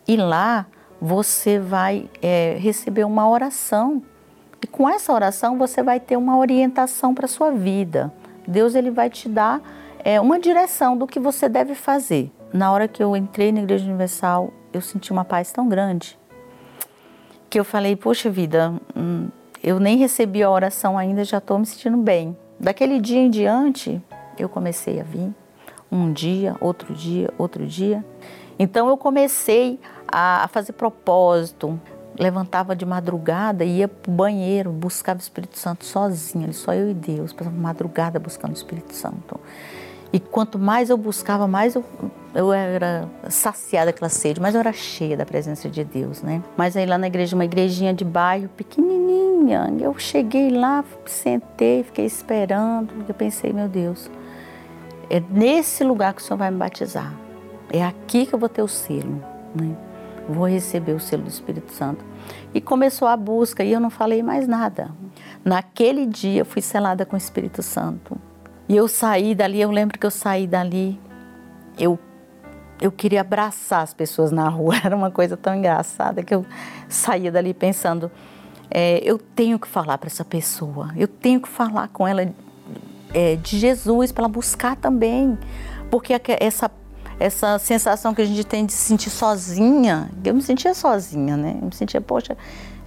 e 0.07 0.17
lá 0.17 0.65
você 1.01 1.59
vai 1.59 2.09
é, 2.23 2.57
receber 2.61 3.05
uma 3.05 3.29
oração 3.29 4.01
e 4.63 4.67
com 4.67 4.89
essa 4.89 5.13
oração 5.13 5.59
você 5.59 5.83
vai 5.83 5.99
ter 5.99 6.17
uma 6.17 6.37
orientação 6.37 7.15
para 7.15 7.27
sua 7.27 7.51
vida. 7.51 8.13
Deus 8.47 8.75
ele 8.75 8.91
vai 8.91 9.11
te 9.11 9.29
dar 9.29 9.61
é, 10.09 10.19
uma 10.19 10.41
direção 10.41 10.97
do 10.97 11.07
que 11.07 11.21
você 11.21 11.51
deve 11.51 11.75
fazer. 11.75 12.33
Na 12.51 12.73
hora 12.73 12.89
que 12.89 13.03
eu 13.03 13.15
entrei 13.15 13.53
na 13.53 13.61
Igreja 13.61 13.85
Universal, 13.85 14.51
eu 14.73 14.81
senti 14.81 15.13
uma 15.13 15.23
paz 15.23 15.53
tão 15.53 15.69
grande 15.69 16.19
que 17.51 17.61
eu 17.61 17.65
falei, 17.65 17.95
poxa 17.95 18.31
vida, 18.31 18.73
hum, 18.97 19.29
eu 19.63 19.79
nem 19.79 19.99
recebi 19.99 20.43
a 20.43 20.51
oração 20.51 20.97
ainda, 20.97 21.25
já 21.25 21.37
estou 21.37 21.59
me 21.59 21.67
sentindo 21.67 21.99
bem. 21.99 22.35
Daquele 22.59 22.99
dia 23.01 23.19
em 23.19 23.29
diante, 23.29 24.03
eu 24.39 24.49
comecei 24.49 24.99
a 24.99 25.05
vir. 25.05 25.31
Um 25.93 26.11
dia, 26.11 26.57
outro 26.59 26.95
dia, 26.95 27.29
outro 27.37 27.67
dia. 27.67 28.03
Então 28.59 28.89
eu 28.89 28.97
comecei 28.97 29.79
a, 30.11 30.49
fazer 30.51 30.73
propósito. 30.73 31.79
Levantava 32.19 32.75
de 32.75 32.87
madrugada 32.87 33.63
ia 33.63 33.87
para 33.87 34.11
o 34.11 34.15
banheiro, 34.15 34.73
buscava 34.73 35.19
o 35.19 35.23
Espírito 35.23 35.59
Santo 35.59 35.85
sozinha, 35.85 36.51
só 36.55 36.73
eu 36.73 36.91
e 36.91 36.95
Deus. 36.95 37.35
Passava 37.35 37.55
madrugada 37.55 38.19
buscando 38.19 38.53
o 38.53 38.57
Espírito 38.57 38.95
Santo. 38.95 39.39
E 40.13 40.19
quanto 40.19 40.59
mais 40.59 40.89
eu 40.89 40.97
buscava, 40.97 41.47
mais 41.47 41.75
eu, 41.75 41.85
eu 42.35 42.53
era 42.53 43.09
saciada 43.29 43.91
aquela 43.91 44.09
sede, 44.09 44.41
mais 44.41 44.55
eu 44.55 44.61
era 44.61 44.73
cheia 44.73 45.17
da 45.17 45.27
presença 45.27 45.69
de 45.69 45.85
Deus, 45.85 46.23
né? 46.23 46.43
Mas 46.57 46.77
aí 46.77 46.87
lá 46.87 46.97
na 46.97 47.07
igreja, 47.07 47.37
uma 47.37 47.45
igrejinha 47.45 47.93
de 47.93 48.05
bairro, 48.05 48.49
pequenininha, 48.49 49.71
eu 49.79 49.99
cheguei 49.99 50.51
lá, 50.51 50.83
sentei, 51.05 51.83
fiquei 51.83 52.07
esperando, 52.07 52.89
eu 53.07 53.15
pensei, 53.15 53.53
meu 53.53 53.69
Deus, 53.69 54.11
é 55.11 55.21
nesse 55.31 55.85
lugar 55.85 56.15
que 56.15 56.23
o 56.23 56.25
Senhor 56.25 56.39
vai 56.39 56.51
me 56.51 56.57
batizar. 56.57 57.13
É 57.71 57.85
aqui 57.85 58.25
que 58.25 58.35
eu 58.35 58.39
vou 58.39 58.49
ter 58.49 58.63
o 58.63 58.69
selo, 58.69 59.23
né? 59.55 59.77
Vou 60.27 60.47
receber 60.47 60.93
o 60.93 61.01
selo 61.01 61.23
do 61.23 61.29
Espírito 61.29 61.73
Santo. 61.73 62.05
E 62.53 62.61
começou 62.61 63.09
a 63.09 63.17
busca 63.17 63.65
e 63.65 63.73
eu 63.73 63.81
não 63.81 63.91
falei 63.91 64.23
mais 64.23 64.47
nada. 64.47 64.91
Naquele 65.45 66.07
dia 66.07 66.41
eu 66.43 66.45
fui 66.45 66.61
selada 66.61 67.07
com 67.07 67.15
o 67.15 67.19
Espírito 67.19 67.63
Santo. 67.63 68.19
E 68.69 68.77
eu 68.77 68.87
saí 68.87 69.35
dali, 69.35 69.61
eu 69.61 69.71
lembro 69.71 69.99
que 69.99 70.05
eu 70.05 70.11
saí 70.11 70.47
dali, 70.47 71.01
eu, 71.79 71.99
eu 72.81 72.93
queria 72.93 73.23
abraçar 73.23 73.83
as 73.83 73.95
pessoas 73.95 74.31
na 74.31 74.49
rua, 74.49 74.75
era 74.85 74.95
uma 74.95 75.11
coisa 75.11 75.37
tão 75.37 75.55
engraçada 75.55 76.23
que 76.23 76.35
eu 76.35 76.45
saía 76.89 77.33
dali 77.33 77.55
pensando, 77.55 78.11
é, 78.71 79.01
eu 79.03 79.19
tenho 79.19 79.59
que 79.59 79.67
falar 79.67 79.97
para 79.97 80.09
essa 80.09 80.25
pessoa, 80.25 80.91
eu 80.97 81.09
tenho 81.09 81.41
que 81.41 81.49
falar 81.49 81.89
com 81.89 82.07
ela 82.07 82.31
é, 83.15 83.37
de 83.37 83.59
Jesus 83.59 84.13
para 84.13 84.25
ela 84.25 84.29
buscar 84.29 84.77
também, 84.77 85.39
porque 85.91 86.21
essa 86.39 86.71
essa 87.21 87.59
sensação 87.59 88.15
que 88.15 88.23
a 88.23 88.25
gente 88.25 88.45
tem 88.45 88.65
de 88.65 88.73
se 88.73 88.87
sentir 88.87 89.11
sozinha, 89.11 90.09
eu 90.25 90.33
me 90.33 90.41
sentia 90.41 90.73
sozinha, 90.73 91.37
né? 91.37 91.57
Eu 91.61 91.67
me 91.67 91.75
sentia, 91.75 92.01
poxa, 92.01 92.37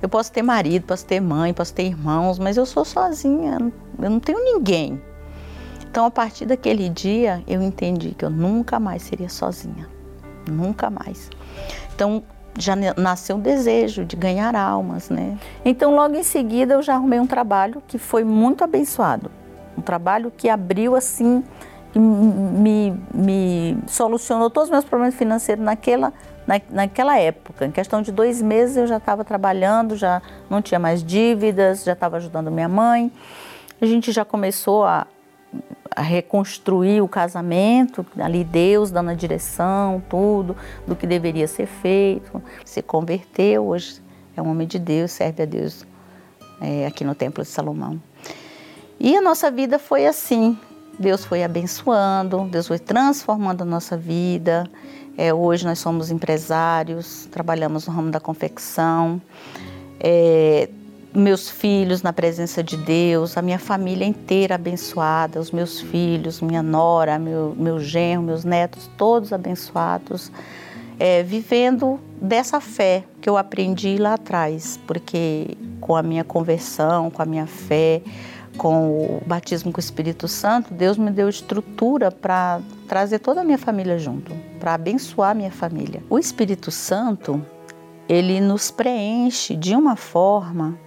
eu 0.01 0.07
posso 0.07 0.31
ter 0.31 0.41
marido, 0.41 0.85
posso 0.85 1.05
ter 1.05 1.19
mãe, 1.19 1.53
posso 1.53 1.73
ter 1.73 1.83
irmãos, 1.83 2.39
mas 2.39 2.55
eu 2.55 2.65
sou 2.65 2.85
sozinha, 2.85 3.57
eu 4.01 4.09
não 4.09 4.21
tenho 4.21 4.41
ninguém. 4.41 5.01
Então, 5.91 6.05
a 6.05 6.09
partir 6.09 6.45
daquele 6.45 6.87
dia, 6.87 7.43
eu 7.45 7.61
entendi 7.61 8.15
que 8.17 8.23
eu 8.23 8.29
nunca 8.29 8.79
mais 8.79 9.01
seria 9.01 9.27
sozinha. 9.27 9.89
Nunca 10.49 10.89
mais. 10.89 11.29
Então, 11.93 12.23
já 12.57 12.77
nasceu 12.95 13.35
o 13.35 13.39
desejo 13.39 14.05
de 14.05 14.15
ganhar 14.15 14.55
almas, 14.55 15.09
né? 15.09 15.37
Então, 15.65 15.93
logo 15.93 16.15
em 16.15 16.23
seguida, 16.23 16.75
eu 16.75 16.81
já 16.81 16.93
arrumei 16.95 17.19
um 17.19 17.27
trabalho 17.27 17.83
que 17.89 17.97
foi 17.97 18.23
muito 18.23 18.63
abençoado. 18.63 19.29
Um 19.77 19.81
trabalho 19.81 20.31
que 20.31 20.47
abriu, 20.47 20.95
assim, 20.95 21.43
me, 21.93 22.97
me 23.13 23.77
solucionou 23.85 24.49
todos 24.49 24.69
os 24.69 24.71
meus 24.71 24.85
problemas 24.85 25.13
financeiros 25.15 25.61
naquela, 25.61 26.13
na, 26.47 26.61
naquela 26.69 27.19
época. 27.19 27.65
Em 27.65 27.71
questão 27.71 28.01
de 28.01 28.13
dois 28.13 28.41
meses, 28.41 28.77
eu 28.77 28.87
já 28.87 28.95
estava 28.95 29.25
trabalhando, 29.25 29.97
já 29.97 30.21
não 30.49 30.61
tinha 30.61 30.79
mais 30.79 31.03
dívidas, 31.03 31.83
já 31.83 31.91
estava 31.91 32.15
ajudando 32.15 32.49
minha 32.49 32.69
mãe. 32.69 33.11
A 33.81 33.85
gente 33.85 34.13
já 34.13 34.23
começou 34.23 34.85
a, 34.85 35.05
a 35.95 36.01
reconstruir 36.01 37.01
o 37.01 37.07
casamento, 37.07 38.05
ali 38.17 38.43
Deus 38.43 38.91
dando 38.91 39.09
a 39.09 39.13
direção, 39.13 40.01
tudo, 40.09 40.55
do 40.87 40.95
que 40.95 41.05
deveria 41.05 41.47
ser 41.47 41.65
feito. 41.65 42.41
Se 42.63 42.81
converteu, 42.81 43.65
hoje 43.67 44.01
é 44.35 44.41
um 44.41 44.49
homem 44.49 44.67
de 44.67 44.79
Deus, 44.79 45.11
serve 45.11 45.43
a 45.43 45.45
Deus 45.45 45.85
é, 46.61 46.85
aqui 46.85 47.03
no 47.03 47.13
Templo 47.13 47.43
de 47.43 47.49
Salomão. 47.49 48.01
E 48.99 49.17
a 49.17 49.21
nossa 49.21 49.51
vida 49.51 49.77
foi 49.77 50.05
assim, 50.05 50.57
Deus 50.97 51.25
foi 51.25 51.43
abençoando, 51.43 52.47
Deus 52.49 52.67
foi 52.67 52.79
transformando 52.79 53.63
a 53.63 53.65
nossa 53.65 53.97
vida. 53.97 54.69
É, 55.17 55.33
hoje 55.33 55.65
nós 55.65 55.79
somos 55.79 56.09
empresários, 56.09 57.27
trabalhamos 57.31 57.87
no 57.87 57.93
ramo 57.93 58.11
da 58.11 58.19
confecção. 58.19 59.21
É, 59.99 60.69
meus 61.13 61.49
filhos 61.49 62.01
na 62.01 62.13
presença 62.13 62.63
de 62.63 62.77
Deus, 62.77 63.37
a 63.37 63.41
minha 63.41 63.59
família 63.59 64.05
inteira 64.05 64.55
abençoada, 64.55 65.39
os 65.39 65.51
meus 65.51 65.79
filhos, 65.79 66.41
minha 66.41 66.63
nora, 66.63 67.19
meu, 67.19 67.53
meu 67.57 67.79
genro, 67.79 68.23
meus 68.23 68.43
netos, 68.43 68.89
todos 68.97 69.33
abençoados. 69.33 70.31
é, 70.99 71.23
vivendo 71.23 71.99
dessa 72.21 72.61
fé 72.61 73.03
que 73.19 73.27
eu 73.27 73.35
aprendi 73.35 73.97
lá 73.97 74.13
atrás, 74.13 74.79
porque 74.85 75.57
com 75.79 75.95
a 75.95 76.03
minha 76.03 76.23
conversão, 76.23 77.09
com 77.09 77.23
a 77.23 77.25
minha 77.25 77.47
fé, 77.47 78.03
com 78.55 79.17
o 79.17 79.21
batismo 79.25 79.71
com 79.71 79.77
o 79.77 79.79
Espírito 79.79 80.27
Santo, 80.27 80.71
Deus 80.71 80.99
me 80.99 81.09
deu 81.09 81.27
estrutura 81.27 82.11
para 82.11 82.61
trazer 82.87 83.17
toda 83.17 83.41
a 83.41 83.43
minha 83.43 83.57
família 83.57 83.97
junto, 83.97 84.31
para 84.59 84.75
abençoar 84.75 85.31
a 85.31 85.33
minha 85.33 85.49
família. 85.49 86.03
O 86.07 86.19
Espírito 86.19 86.69
Santo, 86.69 87.43
ele 88.07 88.39
nos 88.39 88.69
preenche 88.69 89.55
de 89.55 89.75
uma 89.75 89.95
forma 89.95 90.77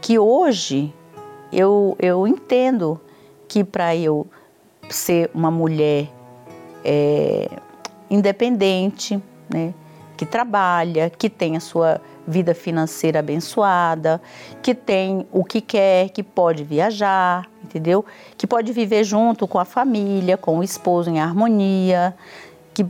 que 0.00 0.18
hoje 0.18 0.92
eu, 1.52 1.96
eu 1.98 2.26
entendo 2.26 3.00
que 3.48 3.64
para 3.64 3.94
eu 3.96 4.26
ser 4.88 5.30
uma 5.34 5.50
mulher 5.50 6.08
é, 6.84 7.48
independente, 8.08 9.20
né, 9.52 9.74
que 10.16 10.26
trabalha, 10.26 11.10
que 11.10 11.30
tem 11.30 11.56
a 11.56 11.60
sua 11.60 12.00
vida 12.26 12.54
financeira 12.54 13.20
abençoada, 13.20 14.20
que 14.62 14.74
tem 14.74 15.26
o 15.32 15.44
que 15.44 15.60
quer, 15.60 16.10
que 16.10 16.22
pode 16.22 16.62
viajar, 16.62 17.48
entendeu? 17.64 18.04
Que 18.36 18.46
pode 18.46 18.72
viver 18.72 19.02
junto 19.02 19.48
com 19.48 19.58
a 19.58 19.64
família, 19.64 20.36
com 20.36 20.58
o 20.58 20.62
esposo 20.62 21.10
em 21.10 21.18
harmonia. 21.18 22.14
Que 22.74 22.86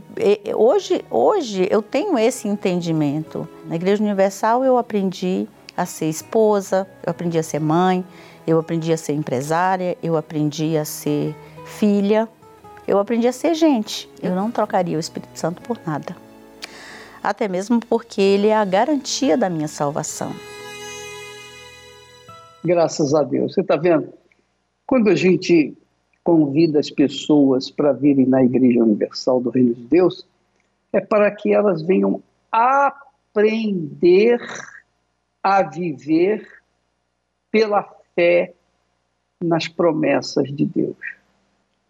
hoje, 0.53 1.03
hoje 1.09 1.67
eu 1.71 1.81
tenho 1.81 2.17
esse 2.19 2.47
entendimento. 2.47 3.47
Na 3.65 3.75
Igreja 3.75 4.03
Universal 4.03 4.63
eu 4.63 4.77
aprendi 4.77 5.47
a 5.75 5.85
ser 5.85 6.09
esposa, 6.09 6.87
eu 7.05 7.11
aprendi 7.11 7.37
a 7.37 7.43
ser 7.43 7.59
mãe, 7.59 8.03
eu 8.45 8.59
aprendi 8.59 8.91
a 8.91 8.97
ser 8.97 9.13
empresária, 9.13 9.97
eu 10.01 10.17
aprendi 10.17 10.77
a 10.77 10.85
ser 10.85 11.35
filha, 11.65 12.27
eu 12.87 12.97
aprendi 12.97 13.27
a 13.27 13.31
ser 13.31 13.53
gente. 13.53 14.09
Eu 14.21 14.35
não 14.35 14.51
trocaria 14.51 14.97
o 14.97 14.99
Espírito 14.99 15.37
Santo 15.37 15.61
por 15.61 15.79
nada 15.85 16.15
até 17.23 17.47
mesmo 17.47 17.79
porque 17.79 18.21
ele 18.21 18.47
é 18.47 18.55
a 18.55 18.65
garantia 18.65 19.37
da 19.37 19.49
minha 19.49 19.67
salvação. 19.67 20.33
Graças 22.63 23.13
a 23.13 23.23
Deus. 23.23 23.53
Você 23.53 23.61
está 23.61 23.75
vendo? 23.75 24.09
Quando 24.85 25.09
a 25.09 25.15
gente 25.15 25.75
convida 26.23 26.79
as 26.79 26.89
pessoas 26.89 27.69
para 27.71 27.91
virem 27.91 28.25
na 28.25 28.43
Igreja 28.43 28.83
Universal 28.83 29.41
do 29.41 29.49
Reino 29.49 29.73
de 29.73 29.81
Deus, 29.83 30.27
é 30.93 30.99
para 30.99 31.31
que 31.31 31.53
elas 31.53 31.81
venham 31.81 32.21
aprender 32.51 34.39
a 35.43 35.63
viver 35.63 36.47
pela 37.51 37.83
fé 38.15 38.53
nas 39.43 39.67
promessas 39.67 40.53
de 40.53 40.65
Deus. 40.65 40.97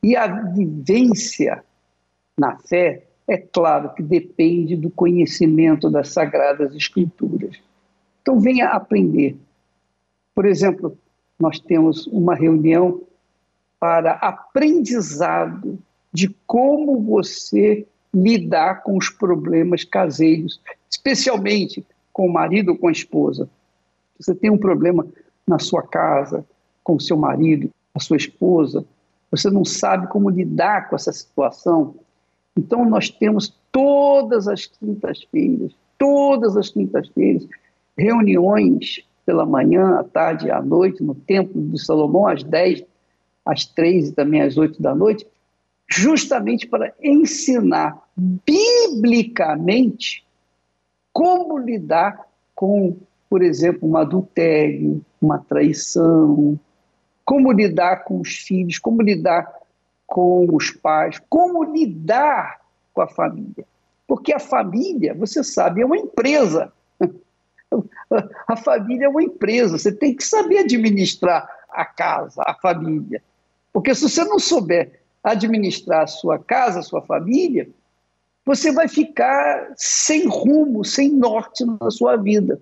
E 0.03 0.15
a 0.15 0.27
vivência 0.27 1.63
na 2.37 2.57
fé 2.57 3.03
é 3.27 3.37
claro 3.37 3.93
que 3.93 4.01
depende 4.01 4.75
do 4.75 4.89
conhecimento 4.89 5.89
das 5.89 6.09
Sagradas 6.09 6.73
Escrituras. 6.75 7.57
Então, 8.21 8.39
venha 8.39 8.69
aprender. 8.69 9.37
Por 10.33 10.45
exemplo, 10.45 10.97
nós 11.39 11.59
temos 11.59 12.07
uma 12.07 12.35
reunião 12.35 13.01
para 13.79 14.13
aprendizado 14.13 15.79
de 16.13 16.35
como 16.45 16.99
você 17.01 17.85
lidar 18.13 18.83
com 18.83 18.97
os 18.97 19.09
problemas 19.09 19.83
caseiros, 19.83 20.61
especialmente 20.89 21.85
com 22.11 22.25
o 22.25 22.31
marido 22.31 22.71
ou 22.71 22.77
com 22.77 22.87
a 22.87 22.91
esposa. 22.91 23.49
Você 24.19 24.35
tem 24.35 24.49
um 24.49 24.57
problema 24.57 25.05
na 25.47 25.59
sua 25.59 25.81
casa, 25.83 26.45
com 26.83 26.95
o 26.95 27.01
seu 27.01 27.17
marido, 27.17 27.69
a 27.93 27.99
sua 27.99 28.17
esposa, 28.17 28.85
você 29.29 29.49
não 29.49 29.63
sabe 29.63 30.07
como 30.07 30.29
lidar 30.29 30.89
com 30.89 30.95
essa 30.95 31.11
situação, 31.11 31.95
então, 32.57 32.87
nós 32.89 33.09
temos 33.09 33.53
todas 33.71 34.47
as 34.47 34.65
quintas-feiras, 34.65 35.73
todas 35.97 36.55
as 36.57 36.69
quintas-feiras, 36.69 37.47
reuniões 37.97 39.03
pela 39.25 39.45
manhã, 39.45 39.99
à 39.99 40.03
tarde 40.03 40.47
e 40.47 40.51
à 40.51 40.61
noite, 40.61 41.01
no 41.03 41.15
Templo 41.15 41.61
de 41.61 41.83
Salomão, 41.83 42.27
às 42.27 42.43
10, 42.43 42.83
às 43.45 43.65
3 43.65 44.09
e 44.09 44.13
também 44.13 44.41
às 44.41 44.57
8 44.57 44.81
da 44.81 44.93
noite, 44.93 45.25
justamente 45.89 46.67
para 46.67 46.93
ensinar 47.01 47.97
biblicamente 48.45 50.25
como 51.13 51.57
lidar 51.57 52.27
com, 52.55 52.97
por 53.29 53.41
exemplo, 53.41 53.89
um 53.89 53.97
adultério, 53.97 55.03
uma 55.21 55.39
traição, 55.39 56.59
como 57.25 57.51
lidar 57.51 58.03
com 58.03 58.19
os 58.19 58.35
filhos, 58.35 58.79
como 58.79 59.01
lidar 59.01 59.51
com 60.07 60.47
os 60.53 60.71
pais, 60.71 61.21
como 61.29 61.63
lidar 61.63 62.59
com 62.93 63.01
a 63.01 63.07
família. 63.07 63.65
Porque 64.07 64.33
a 64.33 64.39
família, 64.39 65.13
você 65.13 65.43
sabe, 65.43 65.81
é 65.81 65.85
uma 65.85 65.97
empresa. 65.97 66.71
A 68.45 68.57
família 68.57 69.05
é 69.05 69.09
uma 69.09 69.23
empresa, 69.23 69.77
você 69.77 69.93
tem 69.93 70.13
que 70.13 70.25
saber 70.25 70.57
administrar 70.57 71.47
a 71.69 71.85
casa, 71.85 72.43
a 72.45 72.53
família. 72.53 73.23
Porque 73.71 73.95
se 73.95 74.09
você 74.09 74.25
não 74.25 74.37
souber 74.37 74.99
administrar 75.23 76.01
a 76.03 76.07
sua 76.07 76.37
casa, 76.37 76.79
a 76.79 76.83
sua 76.83 77.01
família, 77.01 77.69
você 78.45 78.71
vai 78.71 78.87
ficar 78.87 79.73
sem 79.75 80.27
rumo, 80.27 80.83
sem 80.83 81.09
norte 81.09 81.63
na 81.65 81.91
sua 81.91 82.15
vida. 82.15 82.59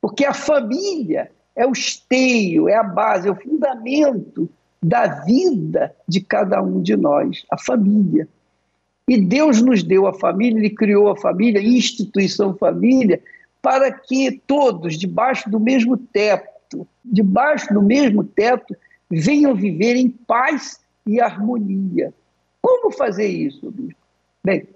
Porque 0.00 0.24
a 0.24 0.34
família 0.34 1.30
é 1.56 1.66
o 1.66 1.72
esteio, 1.72 2.68
é 2.68 2.74
a 2.74 2.82
base, 2.82 3.28
é 3.28 3.30
o 3.30 3.36
fundamento 3.36 4.48
da 4.82 5.06
vida 5.24 5.94
de 6.08 6.20
cada 6.20 6.62
um 6.62 6.80
de 6.80 6.96
nós, 6.96 7.44
a 7.50 7.58
família. 7.58 8.28
E 9.08 9.20
Deus 9.20 9.60
nos 9.60 9.82
deu 9.82 10.06
a 10.06 10.14
família, 10.14 10.58
Ele 10.58 10.70
criou 10.70 11.08
a 11.08 11.16
família, 11.16 11.60
instituição 11.60 12.56
família, 12.56 13.20
para 13.60 13.90
que 13.92 14.40
todos, 14.46 14.96
debaixo 14.96 15.50
do 15.50 15.60
mesmo 15.60 15.96
teto, 15.96 16.86
debaixo 17.04 17.74
do 17.74 17.82
mesmo 17.82 18.24
teto, 18.24 18.74
venham 19.10 19.54
viver 19.54 19.96
em 19.96 20.08
paz 20.08 20.80
e 21.06 21.20
harmonia. 21.20 22.14
Como 22.62 22.90
fazer 22.92 23.26
isso, 23.26 23.70
bispo? 23.70 23.99
Bem, 24.42 24.68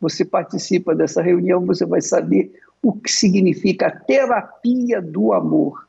você 0.00 0.24
participa 0.24 0.94
dessa 0.94 1.22
reunião, 1.22 1.64
você 1.64 1.86
vai 1.86 2.00
saber 2.00 2.52
o 2.82 2.92
que 2.92 3.10
significa 3.10 3.88
a 3.88 3.90
terapia 3.90 5.00
do 5.00 5.32
amor, 5.32 5.88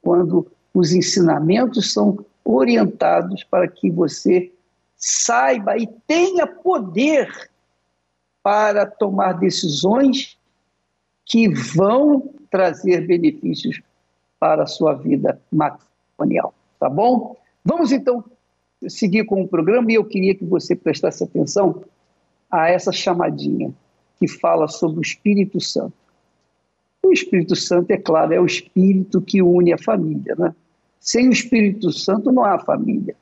quando 0.00 0.50
os 0.74 0.92
ensinamentos 0.92 1.92
são 1.92 2.24
orientados 2.44 3.44
para 3.44 3.68
que 3.68 3.90
você 3.90 4.50
saiba 4.96 5.76
e 5.76 5.86
tenha 6.06 6.46
poder 6.46 7.50
para 8.42 8.86
tomar 8.86 9.34
decisões 9.34 10.36
que 11.24 11.48
vão 11.48 12.30
trazer 12.50 13.06
benefícios 13.06 13.80
para 14.40 14.64
a 14.64 14.66
sua 14.66 14.94
vida 14.94 15.40
matrimonial, 15.52 16.52
tá 16.80 16.88
bom? 16.88 17.36
Vamos 17.64 17.92
então 17.92 18.24
seguir 18.88 19.24
com 19.24 19.42
o 19.42 19.48
programa 19.48 19.92
e 19.92 19.94
eu 19.94 20.04
queria 20.04 20.34
que 20.34 20.44
você 20.44 20.74
prestasse 20.74 21.22
atenção 21.22 21.84
a 22.52 22.68
essa 22.68 22.92
chamadinha 22.92 23.72
que 24.18 24.28
fala 24.28 24.68
sobre 24.68 24.98
o 24.98 25.02
Espírito 25.02 25.58
Santo. 25.58 25.94
O 27.02 27.10
Espírito 27.10 27.56
Santo, 27.56 27.90
é 27.90 27.96
claro, 27.96 28.34
é 28.34 28.40
o 28.40 28.46
Espírito 28.46 29.22
que 29.22 29.42
une 29.42 29.72
a 29.72 29.78
família, 29.78 30.36
né? 30.36 30.54
Sem 31.00 31.28
o 31.28 31.32
Espírito 31.32 31.90
Santo 31.90 32.30
não 32.30 32.44
há 32.44 32.58
família. 32.58 33.16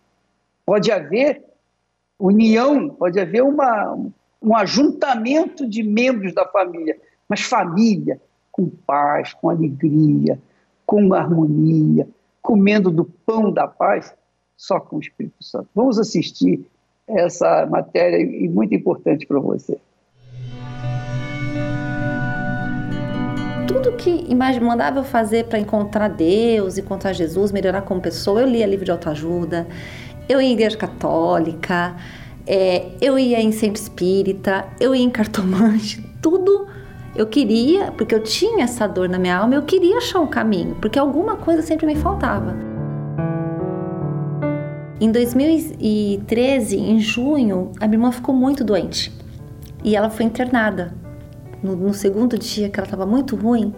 Pode 0.67 0.91
haver 0.91 1.43
união, 2.19 2.91
pode 2.91 3.19
haver 3.19 3.43
uma, 3.43 3.97
um 4.43 4.55
ajuntamento 4.55 5.67
de 5.67 5.83
membros 5.83 6.35
da 6.35 6.47
família, 6.47 6.99
mas 7.27 7.41
família 7.41 8.21
com 8.53 8.69
paz, 8.69 9.33
com 9.33 9.49
alegria, 9.49 10.39
com 10.85 11.15
harmonia, 11.15 12.07
comendo 12.43 12.91
do 12.91 13.05
pão 13.05 13.51
da 13.51 13.67
paz, 13.67 14.13
só 14.57 14.79
com 14.79 14.97
o 14.97 15.01
Espírito 15.01 15.43
Santo. 15.43 15.69
Vamos 15.75 15.99
assistir 15.99 16.67
essa 17.19 17.67
matéria 17.67 18.19
e 18.19 18.49
muito 18.49 18.75
importante 18.75 19.27
para 19.27 19.41
você. 19.41 19.79
tudo 23.81 23.93
que 23.93 24.35
mandava 24.61 24.99
eu 24.99 25.05
fazer 25.05 25.45
para 25.45 25.59
encontrar 25.59 26.09
Deus, 26.09 26.77
encontrar 26.77 27.13
Jesus, 27.13 27.53
melhorar 27.53 27.83
como 27.83 28.01
pessoa, 28.01 28.41
eu 28.41 28.47
lia 28.47 28.67
livro 28.67 28.85
de 28.85 28.91
autoajuda, 28.91 29.67
eu 30.29 30.41
ia 30.41 30.49
em 30.49 30.53
igreja 30.53 30.77
católica, 30.77 31.97
é, 32.47 32.89
eu 33.01 33.19
ia 33.19 33.41
em 33.41 33.53
centro 33.53 33.81
espírita, 33.81 34.67
eu 34.81 34.95
ia 34.95 35.05
em 35.05 35.11
cartomante, 35.11 36.05
tudo 36.21 36.67
eu 37.15 37.27
queria, 37.27 37.91
porque 37.93 38.15
eu 38.15 38.23
tinha 38.23 38.65
essa 38.65 38.87
dor 38.87 39.09
na 39.09 39.19
minha 39.19 39.37
alma, 39.37 39.55
eu 39.55 39.63
queria 39.63 39.99
achar 39.99 40.21
um 40.21 40.27
caminho, 40.27 40.77
porque 40.81 40.99
alguma 40.99 41.37
coisa 41.37 41.63
sempre 41.63 41.87
me 41.87 41.97
faltava. 41.97 42.70
Em 45.01 45.11
2013, 45.11 46.77
em 46.77 47.01
junho, 47.01 47.73
a 47.81 47.87
minha 47.87 47.97
irmã 47.97 48.13
ficou 48.13 48.35
muito 48.35 48.63
doente 48.63 49.11
e 49.83 49.97
ela 49.97 50.11
foi 50.11 50.27
internada 50.27 50.93
no, 51.63 51.75
no 51.75 51.95
segundo 51.95 52.39
dia 52.39 52.69
que 52.69 52.79
ela 52.79 52.87
estava 52.87 53.07
muito 53.07 53.35
ruim, 53.37 53.75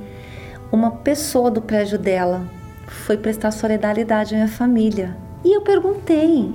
uma 0.70 0.90
pessoa 0.90 1.50
do 1.50 1.62
prédio 1.62 1.98
dela 1.98 2.44
foi 2.86 3.16
prestar 3.16 3.50
solidariedade 3.50 4.34
à 4.34 4.38
minha 4.38 4.48
família. 4.48 5.16
E 5.44 5.56
eu 5.56 5.62
perguntei, 5.62 6.52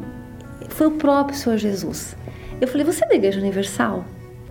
foi 0.69 0.87
o 0.87 0.91
próprio 0.91 1.37
Senhor 1.37 1.57
Jesus. 1.57 2.15
Eu 2.59 2.67
falei, 2.67 2.85
você 2.85 3.05
é 3.05 3.07
da 3.07 3.15
Igreja 3.15 3.39
Universal? 3.39 4.03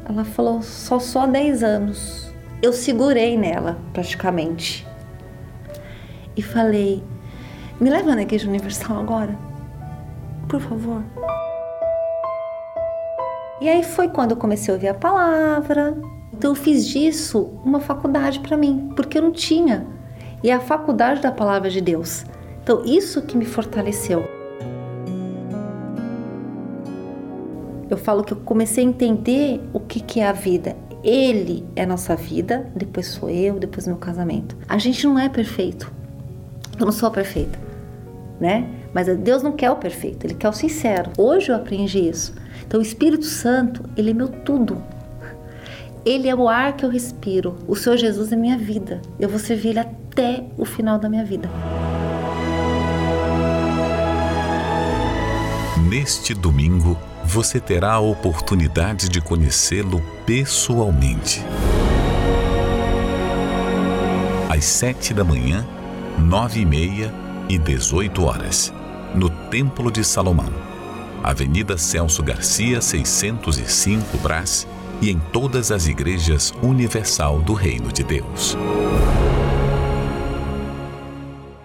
Ela 0.09 0.25
falou: 0.25 0.63
só 0.63 0.99
só 0.99 1.27
10 1.27 1.63
anos. 1.63 2.33
Eu 2.63 2.73
segurei 2.73 3.37
nela, 3.37 3.77
praticamente. 3.93 4.87
E 6.37 6.43
falei: 6.43 7.03
me 7.81 7.91
leva 7.91 8.15
na 8.15 8.23
Igreja 8.23 8.49
Universal 8.49 8.99
agora, 8.99 9.37
por 10.49 10.61
favor. 10.61 11.03
E 13.61 13.69
aí 13.69 13.83
foi 13.83 14.09
quando 14.09 14.33
eu 14.33 14.37
comecei 14.37 14.73
a 14.73 14.75
ouvir 14.75 14.89
a 14.89 14.95
palavra. 14.95 15.97
Então 16.33 16.51
eu 16.51 16.55
fiz 16.55 16.87
disso 16.87 17.51
uma 17.65 17.81
faculdade 17.81 18.41
para 18.41 18.57
mim, 18.57 18.93
porque 18.95 19.17
eu 19.17 19.23
não 19.23 19.33
tinha. 19.33 19.87
E 20.43 20.51
é 20.51 20.55
a 20.55 20.61
faculdade 20.61 21.23
da 21.23 21.33
palavra 21.33 21.71
de 21.71 21.81
Deus. 21.81 22.25
Então 22.63 22.85
isso 22.85 23.23
que 23.23 23.37
me 23.37 23.45
fortaleceu. 23.45 24.25
Eu 27.89 27.97
falo 27.97 28.25
que 28.25 28.33
eu 28.33 28.37
comecei 28.39 28.85
a 28.85 28.89
entender 28.89 29.61
o 29.73 29.81
que, 29.81 30.01
que 30.01 30.21
é 30.21 30.29
a 30.29 30.33
vida. 30.33 30.77
Ele 31.03 31.65
é 31.77 31.85
a 31.85 31.87
nossa 31.87 32.17
vida, 32.17 32.71
depois 32.75 33.07
sou 33.07 33.31
eu, 33.31 33.61
depois 33.61 33.87
meu 33.87 33.97
casamento. 33.97 34.57
A 34.69 34.77
gente 34.77 35.07
não 35.07 35.19
é 35.19 35.29
perfeito. 35.29 35.93
Eu 36.79 36.85
não 36.85 36.93
sou 36.93 37.11
perfeita, 37.11 37.59
né? 38.41 38.69
Mas 38.97 39.15
Deus 39.19 39.43
não 39.43 39.53
quer 39.53 39.71
o 39.71 39.77
perfeito, 39.77 40.25
Ele 40.25 40.33
quer 40.33 40.49
o 40.49 40.55
sincero. 40.55 41.11
Hoje 41.19 41.51
eu 41.51 41.57
aprendi 41.57 42.09
isso. 42.09 42.33
Então 42.67 42.81
o 42.81 42.83
Espírito 42.83 43.27
Santo, 43.27 43.85
Ele 43.95 44.09
é 44.09 44.15
meu 44.15 44.27
tudo. 44.27 44.83
Ele 46.03 46.31
é 46.31 46.35
o 46.35 46.49
ar 46.49 46.75
que 46.75 46.83
eu 46.83 46.89
respiro. 46.89 47.59
O 47.69 47.77
Senhor 47.77 47.99
Jesus 47.99 48.33
é 48.33 48.37
minha 48.37 48.57
vida. 48.57 49.03
Eu 49.21 49.29
vou 49.29 49.39
servir 49.39 49.69
Ele 49.69 49.81
até 49.81 50.45
o 50.57 50.65
final 50.65 50.99
da 50.99 51.11
minha 51.11 51.27
vida. 51.27 51.47
Neste 55.91 56.33
domingo, 56.33 56.97
você 57.23 57.61
terá 57.61 57.93
a 57.93 58.01
oportunidade 58.01 59.11
de 59.11 59.21
conhecê-lo 59.21 60.03
pessoalmente. 60.25 61.45
Às 64.49 64.65
sete 64.65 65.13
da 65.13 65.23
manhã, 65.23 65.67
nove 66.19 66.61
e 66.61 66.65
meia 66.65 67.13
e 67.49 67.59
dezoito 67.59 68.25
horas, 68.25 68.73
no 69.17 69.29
Templo 69.29 69.91
de 69.91 70.05
Salomão, 70.05 70.53
Avenida 71.23 71.77
Celso 71.77 72.23
Garcia, 72.23 72.81
605 72.81 74.17
Brás, 74.19 74.67
e 75.03 75.11
em 75.11 75.19
todas 75.33 75.73
as 75.73 75.89
igrejas 75.89 76.55
universal 76.63 77.41
do 77.41 77.55
Reino 77.55 77.91
de 77.93 78.05
Deus. 78.05 78.57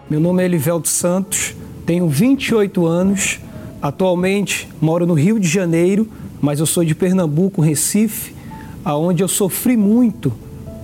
Meu 0.10 0.20
nome 0.20 0.42
é 0.42 0.46
Elivelto 0.46 0.90
Santos, 0.90 1.56
tenho 1.86 2.10
28 2.10 2.86
anos 2.88 3.40
Atualmente 3.82 4.70
moro 4.80 5.08
no 5.08 5.16
Rio 5.16 5.40
de 5.40 5.48
Janeiro, 5.48 6.08
mas 6.40 6.60
eu 6.60 6.68
sou 6.68 6.86
de 6.86 6.94
Pernambuco, 6.94 7.62
Recife, 7.62 8.36
aonde 8.86 9.24
eu 9.24 9.28
sofri 9.28 9.76
muito 9.76 10.32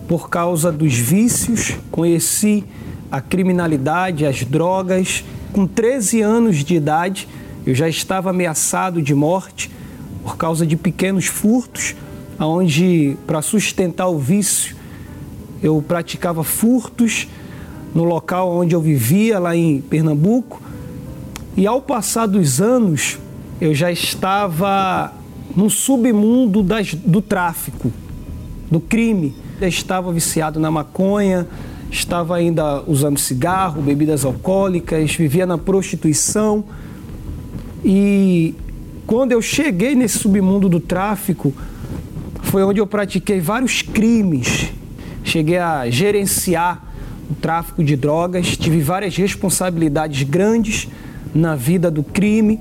por 0.07 0.29
causa 0.29 0.71
dos 0.71 0.95
vícios, 0.95 1.77
conheci 1.91 2.63
a 3.11 3.21
criminalidade, 3.21 4.25
as 4.25 4.43
drogas. 4.43 5.23
Com 5.51 5.65
13 5.65 6.21
anos 6.21 6.57
de 6.63 6.75
idade, 6.75 7.27
eu 7.65 7.73
já 7.73 7.89
estava 7.89 8.29
ameaçado 8.29 9.01
de 9.01 9.15
morte 9.15 9.71
por 10.23 10.37
causa 10.37 10.65
de 10.65 10.75
pequenos 10.75 11.25
furtos, 11.25 11.95
aonde 12.37 13.17
para 13.25 13.41
sustentar 13.41 14.07
o 14.07 14.19
vício 14.19 14.75
eu 15.61 15.81
praticava 15.81 16.43
furtos 16.43 17.27
no 17.93 18.03
local 18.03 18.55
onde 18.55 18.75
eu 18.75 18.81
vivia 18.81 19.39
lá 19.39 19.55
em 19.55 19.81
Pernambuco 19.81 20.61
e 21.57 21.65
ao 21.65 21.81
passar 21.81 22.27
dos 22.27 22.61
anos, 22.61 23.17
eu 23.59 23.73
já 23.73 23.91
estava 23.91 25.11
no 25.55 25.71
submundo 25.71 26.61
das, 26.61 26.93
do 26.93 27.19
tráfico, 27.19 27.91
do 28.69 28.79
crime. 28.79 29.33
Eu 29.59 29.67
estava 29.67 30.13
viciado 30.13 30.59
na 30.59 30.69
maconha, 30.69 31.47
estava 31.89 32.35
ainda 32.35 32.83
usando 32.87 33.17
cigarro, 33.17 33.81
bebidas 33.81 34.25
alcoólicas, 34.25 35.15
vivia 35.15 35.45
na 35.45 35.57
prostituição. 35.57 36.63
E 37.83 38.55
quando 39.05 39.31
eu 39.31 39.41
cheguei 39.41 39.95
nesse 39.95 40.19
submundo 40.19 40.67
do 40.67 40.79
tráfico, 40.79 41.53
foi 42.43 42.63
onde 42.63 42.79
eu 42.79 42.87
pratiquei 42.87 43.39
vários 43.39 43.81
crimes. 43.81 44.71
Cheguei 45.23 45.57
a 45.57 45.89
gerenciar 45.89 46.83
o 47.29 47.35
tráfico 47.35 47.83
de 47.83 47.95
drogas, 47.95 48.55
tive 48.55 48.79
várias 48.79 49.15
responsabilidades 49.15 50.23
grandes 50.23 50.87
na 51.33 51.55
vida 51.55 51.91
do 51.91 52.03
crime. 52.03 52.59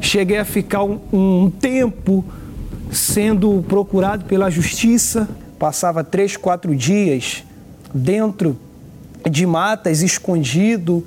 Cheguei 0.00 0.38
a 0.38 0.44
ficar 0.44 0.84
um, 0.84 1.00
um 1.12 1.50
tempo 1.50 2.24
sendo 2.90 3.64
procurado 3.68 4.24
pela 4.24 4.48
justiça. 4.50 5.28
Passava 5.58 6.04
três, 6.04 6.36
quatro 6.36 6.74
dias 6.74 7.44
dentro 7.92 8.56
de 9.28 9.46
matas, 9.46 10.02
escondido, 10.02 11.06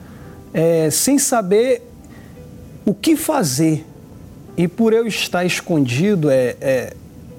é, 0.54 0.90
sem 0.90 1.18
saber 1.18 1.82
o 2.86 2.94
que 2.94 3.16
fazer. 3.16 3.86
E 4.58 4.68
por 4.68 4.94
eu 4.94 5.08
estar 5.08 5.46
escondido 5.46 6.30
é, 6.30 6.56
é, 6.62 6.94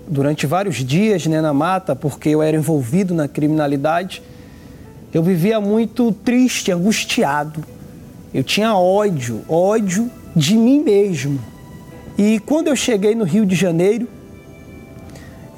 durante 0.09 0.47
vários 0.47 0.77
dias 0.77 1.27
né, 1.27 1.41
na 1.41 1.53
mata, 1.53 1.95
porque 1.95 2.29
eu 2.31 2.43
era 2.43 2.57
envolvido 2.57 3.15
na 3.15 3.29
criminalidade, 3.29 4.23
eu 5.13 5.23
vivia 5.23 5.61
muito 5.61 6.11
triste, 6.11 6.73
angustiado. 6.73 7.63
Eu 8.33 8.43
tinha 8.43 8.75
ódio, 8.75 9.43
ódio 9.47 10.11
de 10.35 10.57
mim 10.57 10.83
mesmo. 10.83 11.39
E 12.17 12.39
quando 12.41 12.69
eu 12.69 12.77
cheguei 12.77 13.15
no 13.15 13.25
Rio 13.25 13.45
de 13.45 13.55
Janeiro, 13.55 14.09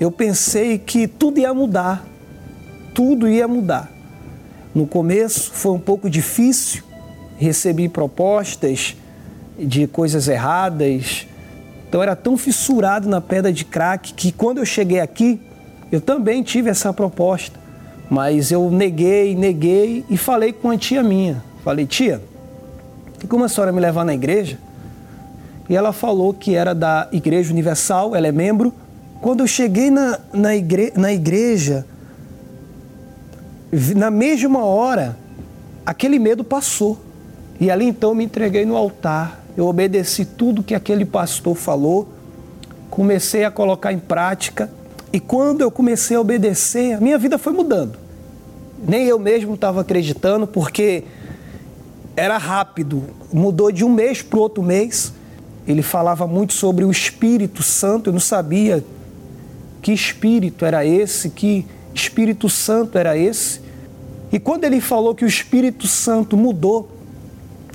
eu 0.01 0.11
pensei 0.11 0.76
que 0.78 1.07
tudo 1.07 1.39
ia 1.39 1.55
mudar. 1.55 2.05
Tudo 2.95 3.29
ia 3.29 3.47
mudar. 3.47 3.93
No 4.75 4.87
começo 4.87 5.53
foi 5.53 5.73
um 5.73 5.79
pouco 5.79 6.09
difícil, 6.09 6.83
recebi 7.37 7.89
propostas 7.89 8.97
de 9.59 9.87
coisas 9.87 10.29
erradas. 10.29 11.27
Então 11.89 12.03
era 12.03 12.17
tão 12.17 12.37
fissurado 12.37 13.09
na 13.09 13.21
pedra 13.21 13.53
de 13.53 13.65
crack 13.65 14.15
que 14.15 14.33
quando 14.33 14.59
eu 14.59 14.65
cheguei 14.65 15.01
aqui, 15.01 15.41
eu 15.93 16.01
também 16.01 16.43
tive 16.43 16.71
essa 16.71 16.93
proposta. 16.93 17.59
Mas 18.09 18.51
eu 18.51 18.71
neguei, 18.71 19.35
neguei 19.35 20.05
e 20.09 20.17
falei 20.17 20.53
com 20.53 20.71
a 20.71 20.79
tia 20.79 21.03
minha. 21.03 21.43
Falei, 21.63 21.87
tia, 21.87 22.23
e 23.23 23.27
como 23.27 23.45
a 23.45 23.49
senhora 23.49 23.73
me 23.73 23.81
levar 23.81 24.05
na 24.05 24.13
igreja, 24.13 24.59
e 25.69 25.75
ela 25.75 25.93
falou 25.93 26.35
que 26.35 26.55
era 26.55 26.75
da 26.75 27.09
Igreja 27.11 27.51
Universal, 27.51 28.15
ela 28.15 28.27
é 28.27 28.33
membro. 28.33 28.73
Quando 29.23 29.41
eu 29.41 29.47
cheguei 29.47 29.91
na, 29.91 30.19
na, 30.33 30.55
igre, 30.55 30.93
na 30.95 31.11
igreja, 31.11 31.87
na 33.95 34.11
mesma 34.11 34.64
hora, 34.64 35.16
aquele 35.85 36.18
medo 36.18 36.45
passou. 36.45 36.99
E 37.61 37.70
ali 37.70 37.87
então 37.87 38.14
me 38.14 38.25
entreguei 38.25 38.64
no 38.64 38.77
altar. 38.77 39.43
Eu 39.57 39.66
obedeci 39.66 40.25
tudo 40.25 40.62
que 40.62 40.75
aquele 40.75 41.05
pastor 41.05 41.55
falou, 41.55 42.09
comecei 42.91 43.45
a 43.45 43.51
colocar 43.51 43.93
em 43.93 43.99
prática. 43.99 44.70
E 45.12 45.20
quando 45.20 45.61
eu 45.61 45.70
comecei 45.70 46.16
a 46.16 46.20
obedecer, 46.20 46.95
a 46.95 47.01
minha 47.01 47.18
vida 47.18 47.39
foi 47.39 47.53
mudando. 47.53 47.99
Nem 48.87 49.07
eu 49.07 49.18
mesmo 49.18 49.55
estava 49.55 49.81
acreditando, 49.81 50.47
porque 50.47 51.05
era 52.16 52.37
rápido, 52.37 53.03
mudou 53.33 53.72
de 53.72 53.85
um 53.85 53.89
mês 53.89 54.22
para 54.22 54.39
o 54.39 54.43
outro 54.43 54.62
mês. 54.62 55.12
Ele 55.66 55.83
falava 55.83 56.27
muito 56.27 56.53
sobre 56.53 56.85
o 56.85 56.91
Espírito 56.91 57.62
Santo, 57.62 58.11
eu 58.11 58.12
não 58.12 58.20
sabia 58.20 58.85
que 59.81 59.93
espírito 59.93 60.64
era 60.64 60.85
esse, 60.85 61.29
que 61.31 61.66
Espírito 61.95 62.49
Santo 62.49 62.99
era 62.99 63.16
esse. 63.16 63.61
E 64.35 64.41
quando 64.41 64.64
ele 64.64 64.80
falou 64.80 65.14
que 65.14 65.24
o 65.24 65.28
Espírito 65.28 65.87
Santo 65.87 66.37
mudou 66.37 66.91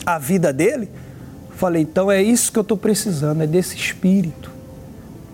a 0.06 0.20
vida 0.20 0.52
dele, 0.52 0.90
falei, 1.56 1.84
então 1.84 2.12
é 2.12 2.22
isso 2.22 2.52
que 2.52 2.60
eu 2.60 2.64
estou 2.64 2.76
precisando, 2.76 3.42
é 3.42 3.48
desse 3.48 3.78
Espírito. 3.78 4.52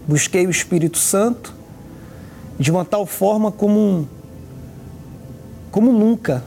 Busquei 0.07 0.45
o 0.45 0.51
Espírito 0.51 0.99
Santo 0.99 1.51
de 2.59 2.69
uma 2.69 2.85
tal 2.85 3.07
forma 3.07 3.51
como, 3.51 4.07
como 5.71 5.91
nunca 5.91 6.43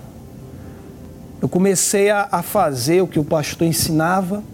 eu 1.42 1.48
comecei 1.48 2.08
a, 2.08 2.28
a 2.30 2.40
fazer 2.40 3.02
o 3.02 3.08
que 3.08 3.18
o 3.18 3.24
pastor 3.24 3.66
ensinava, 3.66 4.44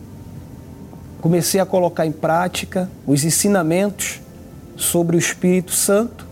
comecei 1.21 1.61
a 1.61 1.67
colocar 1.67 2.07
em 2.07 2.13
prática 2.13 2.91
os 3.07 3.25
ensinamentos 3.25 4.23
sobre 4.75 5.17
o 5.17 5.19
Espírito 5.19 5.73
Santo 5.73 6.27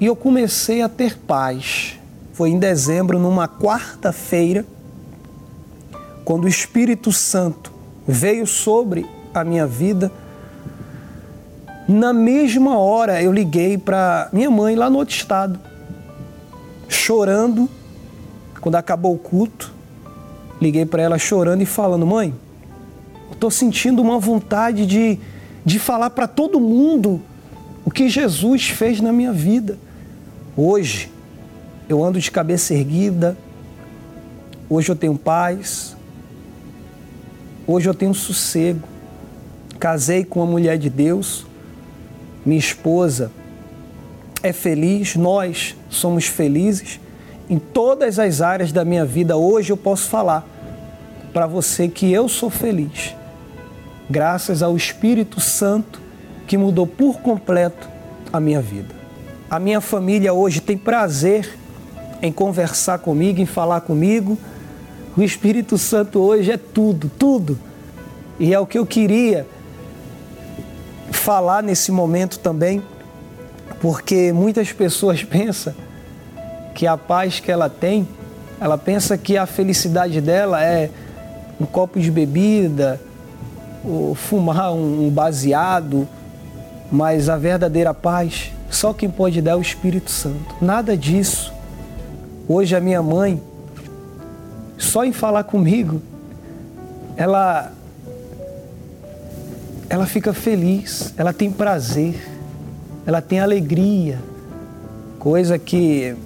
e 0.00 0.06
eu 0.06 0.16
comecei 0.16 0.80
a 0.80 0.88
ter 0.88 1.18
paz. 1.18 1.97
Foi 2.38 2.50
em 2.50 2.58
dezembro, 2.60 3.18
numa 3.18 3.48
quarta-feira, 3.48 4.64
quando 6.24 6.44
o 6.44 6.48
Espírito 6.48 7.10
Santo 7.10 7.72
veio 8.06 8.46
sobre 8.46 9.04
a 9.34 9.42
minha 9.42 9.66
vida. 9.66 10.12
Na 11.88 12.12
mesma 12.12 12.78
hora 12.78 13.20
eu 13.20 13.32
liguei 13.32 13.76
para 13.76 14.28
minha 14.32 14.48
mãe 14.48 14.76
lá 14.76 14.88
no 14.88 14.98
outro 14.98 15.16
estado, 15.16 15.58
chorando 16.88 17.68
quando 18.60 18.76
acabou 18.76 19.16
o 19.16 19.18
culto, 19.18 19.74
liguei 20.62 20.86
para 20.86 21.02
ela 21.02 21.18
chorando 21.18 21.62
e 21.62 21.66
falando: 21.66 22.06
Mãe, 22.06 22.32
eu 23.26 23.32
estou 23.32 23.50
sentindo 23.50 24.00
uma 24.00 24.20
vontade 24.20 24.86
de, 24.86 25.18
de 25.64 25.80
falar 25.80 26.10
para 26.10 26.28
todo 26.28 26.60
mundo 26.60 27.20
o 27.84 27.90
que 27.90 28.08
Jesus 28.08 28.68
fez 28.68 29.00
na 29.00 29.12
minha 29.12 29.32
vida. 29.32 29.76
Hoje, 30.56 31.17
eu 31.88 32.04
ando 32.04 32.20
de 32.20 32.30
cabeça 32.30 32.74
erguida, 32.74 33.36
hoje 34.68 34.90
eu 34.90 34.96
tenho 34.96 35.16
paz, 35.16 35.96
hoje 37.66 37.88
eu 37.88 37.94
tenho 37.94 38.12
sossego. 38.12 38.86
Casei 39.80 40.24
com 40.24 40.40
uma 40.40 40.46
mulher 40.46 40.76
de 40.76 40.90
Deus, 40.90 41.46
minha 42.44 42.58
esposa 42.58 43.30
é 44.42 44.52
feliz, 44.52 45.16
nós 45.16 45.76
somos 45.88 46.26
felizes 46.26 47.00
em 47.48 47.58
todas 47.58 48.18
as 48.18 48.40
áreas 48.40 48.72
da 48.72 48.84
minha 48.84 49.04
vida. 49.04 49.36
Hoje 49.36 49.70
eu 49.72 49.76
posso 49.76 50.08
falar 50.08 50.46
para 51.32 51.46
você 51.46 51.88
que 51.88 52.12
eu 52.12 52.28
sou 52.28 52.50
feliz, 52.50 53.14
graças 54.10 54.62
ao 54.62 54.76
Espírito 54.76 55.40
Santo 55.40 56.00
que 56.46 56.56
mudou 56.56 56.86
por 56.86 57.20
completo 57.20 57.88
a 58.32 58.40
minha 58.40 58.60
vida. 58.60 58.94
A 59.48 59.58
minha 59.58 59.80
família 59.80 60.32
hoje 60.34 60.60
tem 60.60 60.76
prazer 60.76 61.57
em 62.22 62.32
conversar 62.32 62.98
comigo, 62.98 63.40
em 63.40 63.46
falar 63.46 63.80
comigo. 63.80 64.38
O 65.16 65.22
Espírito 65.22 65.76
Santo 65.78 66.20
hoje 66.20 66.52
é 66.52 66.56
tudo, 66.56 67.10
tudo. 67.18 67.58
E 68.38 68.54
é 68.54 68.58
o 68.58 68.66
que 68.66 68.78
eu 68.78 68.86
queria 68.86 69.46
falar 71.10 71.62
nesse 71.62 71.90
momento 71.90 72.38
também, 72.38 72.82
porque 73.80 74.32
muitas 74.32 74.72
pessoas 74.72 75.22
pensam 75.24 75.74
que 76.74 76.86
a 76.86 76.96
paz 76.96 77.40
que 77.40 77.50
ela 77.50 77.68
tem, 77.68 78.06
ela 78.60 78.78
pensa 78.78 79.18
que 79.18 79.36
a 79.36 79.46
felicidade 79.46 80.20
dela 80.20 80.62
é 80.62 80.90
um 81.60 81.66
copo 81.66 81.98
de 81.98 82.10
bebida, 82.10 83.00
ou 83.84 84.14
fumar 84.14 84.72
um 84.72 85.10
baseado, 85.10 86.06
mas 86.90 87.28
a 87.28 87.36
verdadeira 87.36 87.92
paz 87.92 88.52
só 88.70 88.92
quem 88.92 89.10
pode 89.10 89.40
dar 89.40 89.52
é 89.52 89.56
o 89.56 89.60
Espírito 89.60 90.10
Santo. 90.10 90.56
Nada 90.60 90.96
disso. 90.96 91.52
Hoje 92.50 92.74
a 92.74 92.80
minha 92.80 93.02
mãe, 93.02 93.42
só 94.78 95.04
em 95.04 95.12
falar 95.12 95.44
comigo, 95.44 96.00
ela 97.14 97.70
ela 99.90 100.06
fica 100.06 100.32
feliz, 100.32 101.12
ela 101.18 101.34
tem 101.34 101.50
prazer, 101.50 102.26
ela 103.04 103.20
tem 103.20 103.38
alegria, 103.38 104.18
coisa 105.18 105.58
que 105.58 106.16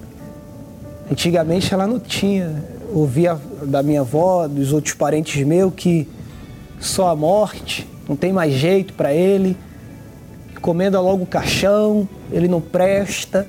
antigamente 1.11 1.73
ela 1.73 1.85
não 1.85 1.99
tinha. 1.99 2.55
Ouvia 2.93 3.37
da 3.63 3.83
minha 3.83 3.99
avó, 3.99 4.47
dos 4.47 4.71
outros 4.71 4.93
parentes 4.93 5.45
meus 5.45 5.73
que 5.75 6.07
só 6.79 7.09
a 7.09 7.15
morte, 7.17 7.85
não 8.07 8.15
tem 8.15 8.31
mais 8.31 8.53
jeito 8.53 8.93
para 8.93 9.13
ele, 9.13 9.57
comenda 10.61 11.01
logo 11.01 11.23
o 11.23 11.27
caixão, 11.27 12.07
ele 12.31 12.47
não 12.47 12.61
presta. 12.61 13.45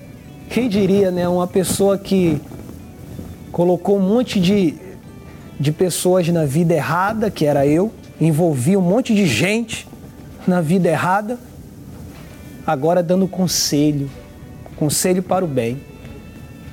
Quem 0.51 0.69
diria, 0.69 1.13
né? 1.13 1.29
Uma 1.29 1.47
pessoa 1.47 1.97
que 1.97 2.41
colocou 3.55 3.99
um 3.99 4.01
monte 4.01 4.41
de, 4.41 4.75
de 5.61 5.71
pessoas 5.71 6.27
na 6.27 6.45
vida 6.45 6.75
errada, 6.75 7.31
que 7.31 7.47
era 7.47 7.65
eu, 7.65 7.93
envolvia 8.21 8.77
um 8.77 8.83
monte 8.83 9.15
de 9.15 9.27
gente 9.27 9.87
na 10.45 10.61
vida 10.61 10.89
errada, 10.89 11.39
agora 12.67 13.01
dando 13.01 13.29
conselho, 13.29 14.11
conselho 14.75 15.23
para 15.23 15.45
o 15.45 15.49
bem. 15.49 15.81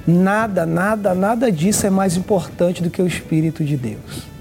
Nada, 0.08 0.66
nada, 0.66 1.14
nada 1.14 1.52
disso 1.52 1.86
é 1.86 1.92
mais 1.92 2.18
importante 2.18 2.82
do 2.82 2.90
que 2.90 3.00
o 3.00 3.06
Espírito 3.06 3.64
de 3.64 3.78
Deus. 3.78 4.32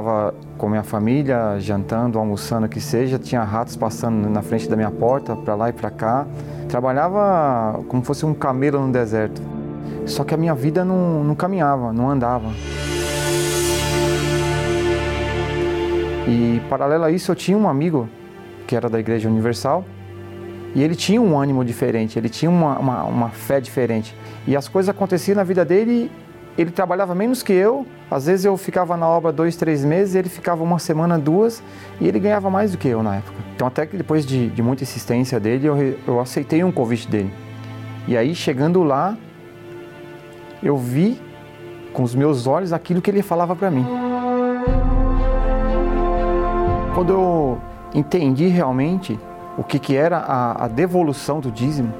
Estava 0.00 0.34
com 0.56 0.66
minha 0.66 0.82
família, 0.82 1.60
jantando, 1.60 2.18
almoçando, 2.18 2.64
o 2.64 2.68
que 2.70 2.80
seja, 2.80 3.18
tinha 3.18 3.42
ratos 3.42 3.76
passando 3.76 4.30
na 4.30 4.40
frente 4.40 4.66
da 4.66 4.74
minha 4.74 4.90
porta, 4.90 5.36
para 5.36 5.54
lá 5.54 5.68
e 5.68 5.74
para 5.74 5.90
cá. 5.90 6.26
Trabalhava 6.70 7.84
como 7.86 8.02
fosse 8.02 8.24
um 8.24 8.32
camelo 8.32 8.80
no 8.80 8.90
deserto. 8.90 9.42
Só 10.06 10.24
que 10.24 10.32
a 10.32 10.38
minha 10.38 10.54
vida 10.54 10.86
não, 10.86 11.22
não 11.22 11.34
caminhava, 11.34 11.92
não 11.92 12.08
andava. 12.08 12.48
E 16.26 16.62
paralelo 16.70 17.04
a 17.04 17.10
isso, 17.10 17.30
eu 17.30 17.36
tinha 17.36 17.58
um 17.58 17.68
amigo 17.68 18.08
que 18.66 18.74
era 18.74 18.88
da 18.88 18.98
Igreja 18.98 19.28
Universal 19.28 19.84
e 20.74 20.82
ele 20.82 20.96
tinha 20.96 21.20
um 21.20 21.38
ânimo 21.38 21.62
diferente, 21.62 22.18
ele 22.18 22.30
tinha 22.30 22.50
uma, 22.50 22.78
uma, 22.78 23.04
uma 23.04 23.28
fé 23.28 23.60
diferente. 23.60 24.16
E 24.46 24.56
as 24.56 24.66
coisas 24.66 24.88
aconteciam 24.88 25.36
na 25.36 25.44
vida 25.44 25.62
dele, 25.62 26.10
ele 26.58 26.70
trabalhava 26.70 27.14
menos 27.14 27.42
que 27.42 27.52
eu. 27.52 27.86
Às 28.10 28.26
vezes 28.26 28.44
eu 28.44 28.56
ficava 28.56 28.96
na 28.96 29.08
obra 29.08 29.32
dois, 29.32 29.56
três 29.56 29.84
meses, 29.84 30.14
ele 30.14 30.28
ficava 30.28 30.62
uma 30.62 30.78
semana, 30.78 31.18
duas, 31.18 31.62
e 32.00 32.08
ele 32.08 32.18
ganhava 32.18 32.50
mais 32.50 32.72
do 32.72 32.78
que 32.78 32.88
eu 32.88 33.02
na 33.02 33.16
época. 33.16 33.36
Então, 33.54 33.66
até 33.66 33.86
que 33.86 33.96
depois 33.96 34.26
de, 34.26 34.48
de 34.50 34.62
muita 34.62 34.82
insistência 34.82 35.38
dele, 35.38 35.66
eu, 35.66 35.76
eu 36.06 36.20
aceitei 36.20 36.64
um 36.64 36.72
convite 36.72 37.08
dele. 37.08 37.32
E 38.08 38.16
aí, 38.16 38.34
chegando 38.34 38.82
lá, 38.82 39.16
eu 40.62 40.76
vi 40.76 41.20
com 41.92 42.02
os 42.02 42.14
meus 42.14 42.46
olhos 42.46 42.72
aquilo 42.72 43.00
que 43.00 43.10
ele 43.10 43.22
falava 43.22 43.54
para 43.54 43.70
mim. 43.70 43.86
Quando 46.94 47.12
eu 47.12 47.60
entendi 47.94 48.46
realmente 48.48 49.18
o 49.56 49.64
que, 49.64 49.78
que 49.78 49.96
era 49.96 50.18
a, 50.18 50.64
a 50.64 50.68
devolução 50.68 51.40
do 51.40 51.50
dízimo, 51.50 51.92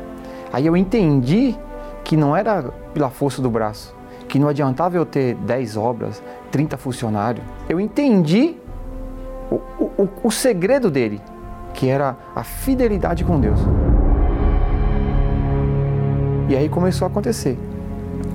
aí 0.52 0.66
eu 0.66 0.76
entendi 0.76 1.56
que 2.04 2.16
não 2.16 2.36
era 2.36 2.72
pela 2.92 3.10
força 3.10 3.40
do 3.40 3.50
braço, 3.50 3.94
que 4.30 4.38
não 4.38 4.48
adiantava 4.48 4.96
eu 4.96 5.04
ter 5.04 5.34
10 5.34 5.76
obras, 5.76 6.22
30 6.52 6.78
funcionários. 6.78 7.44
Eu 7.68 7.80
entendi 7.80 8.54
o, 9.50 9.56
o, 9.56 10.08
o 10.22 10.30
segredo 10.30 10.88
dele, 10.88 11.20
que 11.74 11.88
era 11.88 12.16
a 12.34 12.44
fidelidade 12.44 13.24
com 13.24 13.40
Deus. 13.40 13.58
E 16.48 16.56
aí 16.56 16.68
começou 16.68 17.06
a 17.06 17.10
acontecer. 17.10 17.58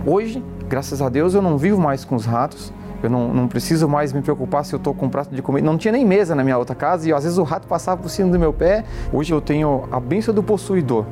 Hoje, 0.06 0.44
graças 0.68 1.02
a 1.02 1.08
Deus, 1.08 1.34
eu 1.34 1.42
não 1.42 1.58
vivo 1.58 1.80
mais 1.80 2.04
com 2.04 2.16
os 2.16 2.26
ratos. 2.26 2.74
Eu 3.02 3.10
não, 3.10 3.34
não 3.34 3.48
preciso 3.48 3.88
mais 3.88 4.12
me 4.12 4.22
preocupar 4.22 4.66
se 4.66 4.74
eu 4.74 4.78
estou 4.78 4.94
com 4.94 5.06
um 5.06 5.10
prato 5.10 5.34
de 5.34 5.42
comida. 5.42 5.66
Não 5.66 5.78
tinha 5.78 5.92
nem 5.94 6.06
mesa 6.06 6.36
na 6.36 6.44
minha 6.44 6.58
outra 6.58 6.76
casa 6.76 7.08
e 7.08 7.14
às 7.14 7.24
vezes 7.24 7.38
o 7.38 7.44
rato 7.44 7.68
passava 7.68 8.02
por 8.02 8.10
cima 8.10 8.32
do 8.32 8.40
meu 8.40 8.52
pé. 8.52 8.84
Hoje 9.14 9.34
eu 9.34 9.40
tenho 9.40 9.88
a 9.92 10.00
bênção 10.00 10.34
do 10.34 10.44
possuidor. 10.44 11.06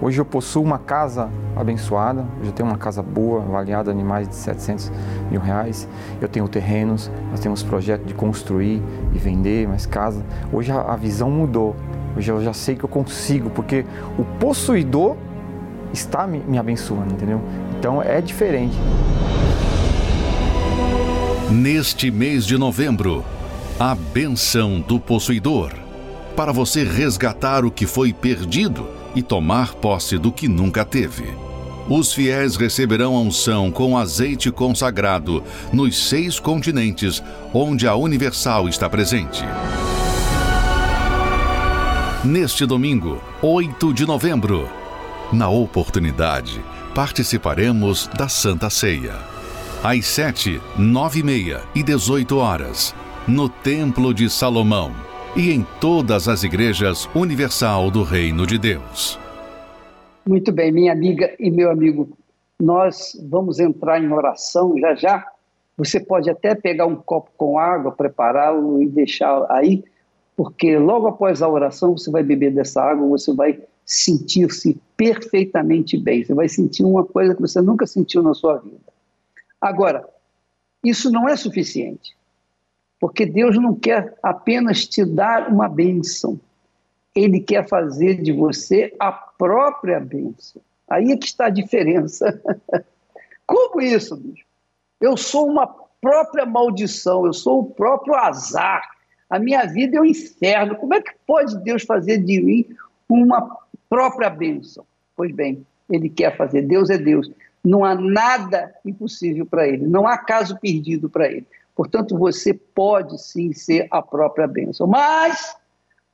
Hoje 0.00 0.20
eu 0.20 0.24
possuo 0.24 0.62
uma 0.62 0.78
casa 0.78 1.30
abençoada, 1.56 2.26
eu 2.44 2.52
tenho 2.52 2.68
uma 2.68 2.76
casa 2.76 3.02
boa, 3.02 3.42
avaliada 3.42 3.92
em 3.92 4.02
mais 4.02 4.28
de 4.28 4.34
700 4.34 4.92
mil 5.30 5.40
reais. 5.40 5.88
Eu 6.20 6.28
tenho 6.28 6.46
terrenos, 6.48 7.10
nós 7.30 7.40
temos 7.40 7.62
projeto 7.62 8.04
de 8.04 8.14
construir 8.14 8.82
e 9.12 9.18
vender 9.18 9.68
mais 9.68 9.86
casa. 9.86 10.24
Hoje 10.52 10.72
a, 10.72 10.80
a 10.80 10.96
visão 10.96 11.30
mudou. 11.30 11.76
Hoje 12.16 12.30
eu 12.30 12.42
já 12.42 12.52
sei 12.52 12.76
que 12.76 12.84
eu 12.84 12.88
consigo, 12.88 13.50
porque 13.50 13.84
o 14.18 14.24
possuidor 14.38 15.16
está 15.92 16.26
me, 16.26 16.38
me 16.40 16.58
abençoando, 16.58 17.14
entendeu? 17.14 17.40
Então 17.78 18.02
é 18.02 18.20
diferente. 18.20 18.76
Neste 21.50 22.10
mês 22.10 22.44
de 22.44 22.58
novembro, 22.58 23.24
a 23.78 23.94
benção 23.94 24.80
do 24.80 24.98
possuidor. 24.98 25.72
Para 26.34 26.52
você 26.52 26.82
resgatar 26.82 27.64
o 27.64 27.70
que 27.70 27.86
foi 27.86 28.12
perdido 28.12 29.03
e 29.14 29.22
tomar 29.22 29.74
posse 29.74 30.18
do 30.18 30.32
que 30.32 30.48
nunca 30.48 30.84
teve. 30.84 31.24
Os 31.88 32.14
fiéis 32.14 32.56
receberão 32.56 33.14
a 33.14 33.20
unção 33.20 33.70
com 33.70 33.96
azeite 33.96 34.50
consagrado 34.50 35.42
nos 35.72 36.08
seis 36.08 36.40
continentes 36.40 37.22
onde 37.52 37.86
a 37.86 37.94
Universal 37.94 38.68
está 38.68 38.88
presente. 38.88 39.44
Neste 42.24 42.64
domingo, 42.64 43.20
8 43.42 43.92
de 43.92 44.06
novembro, 44.06 44.66
na 45.30 45.50
oportunidade, 45.50 46.58
participaremos 46.94 48.08
da 48.16 48.28
Santa 48.28 48.70
Ceia. 48.70 49.18
Às 49.82 50.06
7, 50.06 50.58
9 50.78 51.20
e 51.20 51.22
meia 51.22 51.62
e 51.74 51.82
18 51.82 52.38
horas, 52.38 52.94
no 53.28 53.50
Templo 53.50 54.14
de 54.14 54.30
Salomão 54.30 55.03
e 55.36 55.50
em 55.50 55.66
todas 55.80 56.28
as 56.28 56.44
igrejas 56.44 57.08
universal 57.14 57.90
do 57.90 58.02
Reino 58.02 58.46
de 58.46 58.56
Deus. 58.56 59.18
Muito 60.24 60.52
bem, 60.52 60.70
minha 60.70 60.92
amiga 60.92 61.34
e 61.38 61.50
meu 61.50 61.70
amigo, 61.70 62.16
nós 62.58 63.20
vamos 63.28 63.58
entrar 63.58 64.02
em 64.02 64.12
oração 64.12 64.78
já 64.78 64.94
já. 64.94 65.26
Você 65.76 65.98
pode 65.98 66.30
até 66.30 66.54
pegar 66.54 66.86
um 66.86 66.94
copo 66.94 67.30
com 67.36 67.58
água, 67.58 67.90
prepará-lo 67.90 68.80
e 68.80 68.88
deixar 68.88 69.44
aí, 69.50 69.82
porque 70.36 70.78
logo 70.78 71.08
após 71.08 71.42
a 71.42 71.48
oração 71.48 71.98
você 71.98 72.10
vai 72.10 72.22
beber 72.22 72.54
dessa 72.54 72.80
água, 72.80 73.08
você 73.08 73.32
vai 73.34 73.60
sentir-se 73.84 74.80
perfeitamente 74.96 75.98
bem. 75.98 76.24
Você 76.24 76.32
vai 76.32 76.48
sentir 76.48 76.84
uma 76.84 77.04
coisa 77.04 77.34
que 77.34 77.40
você 77.40 77.60
nunca 77.60 77.86
sentiu 77.86 78.22
na 78.22 78.34
sua 78.34 78.58
vida. 78.58 78.92
Agora, 79.60 80.08
isso 80.84 81.10
não 81.10 81.28
é 81.28 81.36
suficiente, 81.36 82.16
porque 83.04 83.26
Deus 83.26 83.58
não 83.58 83.74
quer 83.74 84.14
apenas 84.22 84.86
te 84.86 85.04
dar 85.04 85.52
uma 85.52 85.68
bênção, 85.68 86.40
Ele 87.14 87.38
quer 87.38 87.68
fazer 87.68 88.22
de 88.22 88.32
você 88.32 88.96
a 88.98 89.12
própria 89.12 90.00
bênção. 90.00 90.62
Aí 90.88 91.12
é 91.12 91.16
que 91.18 91.26
está 91.26 91.48
a 91.48 91.50
diferença. 91.50 92.40
Como 93.46 93.82
isso, 93.82 94.16
bicho? 94.16 94.46
Eu 94.98 95.18
sou 95.18 95.46
uma 95.46 95.66
própria 96.00 96.46
maldição, 96.46 97.26
eu 97.26 97.34
sou 97.34 97.60
o 97.60 97.70
próprio 97.72 98.14
azar. 98.14 98.82
A 99.28 99.38
minha 99.38 99.66
vida 99.66 99.98
é 99.98 100.00
um 100.00 100.06
inferno. 100.06 100.74
Como 100.74 100.94
é 100.94 101.02
que 101.02 101.12
pode 101.26 101.62
Deus 101.62 101.82
fazer 101.82 102.16
de 102.16 102.40
mim 102.40 102.64
uma 103.06 103.54
própria 103.86 104.30
bênção? 104.30 104.86
Pois 105.14 105.30
bem, 105.30 105.66
Ele 105.90 106.08
quer 106.08 106.34
fazer. 106.38 106.62
Deus 106.62 106.88
é 106.88 106.96
Deus. 106.96 107.30
Não 107.62 107.84
há 107.84 107.94
nada 107.94 108.74
impossível 108.82 109.44
para 109.44 109.68
Ele. 109.68 109.86
Não 109.86 110.06
há 110.06 110.16
caso 110.16 110.58
perdido 110.58 111.10
para 111.10 111.30
Ele. 111.30 111.46
Portanto, 111.74 112.16
você 112.16 112.54
pode 112.54 113.20
sim 113.20 113.52
ser 113.52 113.88
a 113.90 114.00
própria 114.00 114.46
bênção. 114.46 114.86
Mas, 114.86 115.56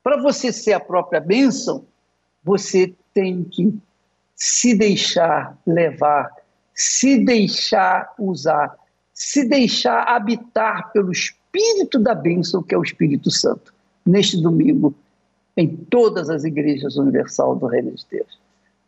para 0.02 0.20
você 0.20 0.52
ser 0.52 0.72
a 0.72 0.80
própria 0.80 1.20
bênção, 1.20 1.84
você 2.42 2.94
tem 3.12 3.44
que 3.44 3.78
se 4.34 4.74
deixar 4.74 5.58
levar, 5.66 6.32
se 6.74 7.22
deixar 7.22 8.14
usar, 8.18 8.74
se 9.12 9.46
deixar 9.46 10.04
habitar 10.04 10.90
pelo 10.92 11.12
Espírito 11.12 11.98
da 11.98 12.14
bênção, 12.14 12.62
que 12.62 12.74
é 12.74 12.78
o 12.78 12.82
Espírito 12.82 13.30
Santo, 13.30 13.74
neste 14.06 14.40
domingo, 14.40 14.94
em 15.54 15.68
todas 15.68 16.30
as 16.30 16.44
igrejas 16.44 16.96
universal 16.96 17.54
do 17.54 17.66
Reino 17.66 17.92
de 17.92 18.06
Deus. 18.10 18.38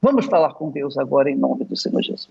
Vamos 0.01 0.25
falar 0.27 0.55
com 0.55 0.71
Deus 0.71 0.97
agora 0.97 1.31
em 1.31 1.37
nome 1.37 1.65
do 1.65 1.77
Senhor 1.77 2.03
Jesus. 2.03 2.31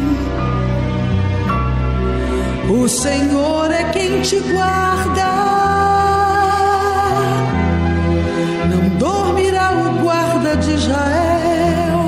o 2.71 2.87
Senhor 2.87 3.69
é 3.69 3.91
quem 3.91 4.21
te 4.21 4.39
guarda. 4.39 5.25
Não 8.69 8.97
dormirá 8.97 9.71
o 9.73 10.01
guarda 10.01 10.55
de 10.55 10.71
Israel, 10.71 11.99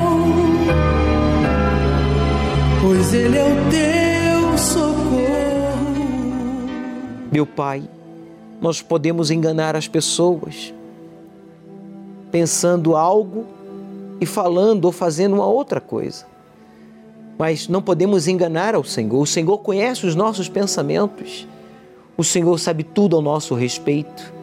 pois 2.82 3.14
ele 3.14 3.38
é 3.38 3.44
o 3.44 3.56
teu 3.70 4.58
socorro. 4.58 6.04
Meu 7.32 7.46
Pai, 7.46 7.84
nós 8.62 8.82
podemos 8.82 9.30
enganar 9.30 9.76
as 9.76 9.88
pessoas 9.88 10.74
pensando 12.32 12.96
algo 12.96 13.46
e 14.22 14.26
falando 14.26 14.86
ou 14.86 14.92
fazendo 14.92 15.36
uma 15.36 15.46
outra 15.46 15.82
coisa 15.82 16.33
mas 17.44 17.68
não 17.68 17.82
podemos 17.82 18.30
enganar 18.30 18.74
ao 18.74 18.86
Senhor. 18.86 19.20
O 19.20 19.26
Senhor 19.26 19.58
conhece 19.58 20.06
os 20.06 20.16
nossos 20.16 20.48
pensamentos. 20.48 21.46
O 22.16 22.24
Senhor 22.24 22.58
sabe 22.58 22.86
tudo 22.86 23.18
ao 23.18 23.22
nosso 23.22 23.54
respeito, 23.54 24.34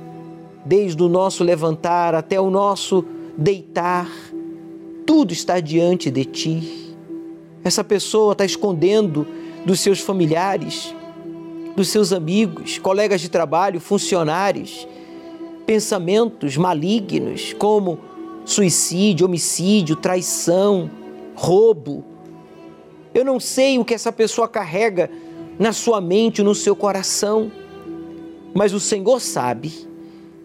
desde 0.67 1.03
o 1.03 1.09
nosso 1.09 1.43
levantar 1.43 2.15
até 2.15 2.39
o 2.39 2.51
nosso 2.51 3.03
deitar. 3.39 4.07
Tudo 5.07 5.33
está 5.33 5.61
diante 5.61 6.11
de 6.11 6.27
ti. 6.27 6.95
Essa 7.65 7.83
pessoa 7.83 8.33
está 8.33 8.45
escondendo 8.45 9.27
dos 9.65 9.81
seus 9.81 10.01
familiares, 10.01 10.95
dos 11.75 11.89
seus 11.89 12.13
amigos, 12.13 12.77
colegas 12.77 13.23
de 13.23 13.31
trabalho, 13.31 13.81
funcionários, 13.81 14.87
pensamentos 15.65 16.55
malignos 16.59 17.55
como 17.55 17.99
suicídio, 18.45 19.25
homicídio, 19.25 19.97
traição, 19.97 20.91
roubo, 21.35 22.10
eu 23.15 23.25
não 23.25 23.41
sei 23.41 23.79
o 23.79 23.85
que 23.85 23.95
essa 23.95 24.13
pessoa 24.13 24.47
carrega 24.47 25.11
na 25.59 25.73
sua 25.73 26.01
mente, 26.01 26.43
no 26.43 26.55
seu 26.55 26.77
coração, 26.77 27.51
mas 28.55 28.73
o 28.73 28.81
Senhor 28.81 29.21
sabe. 29.21 29.73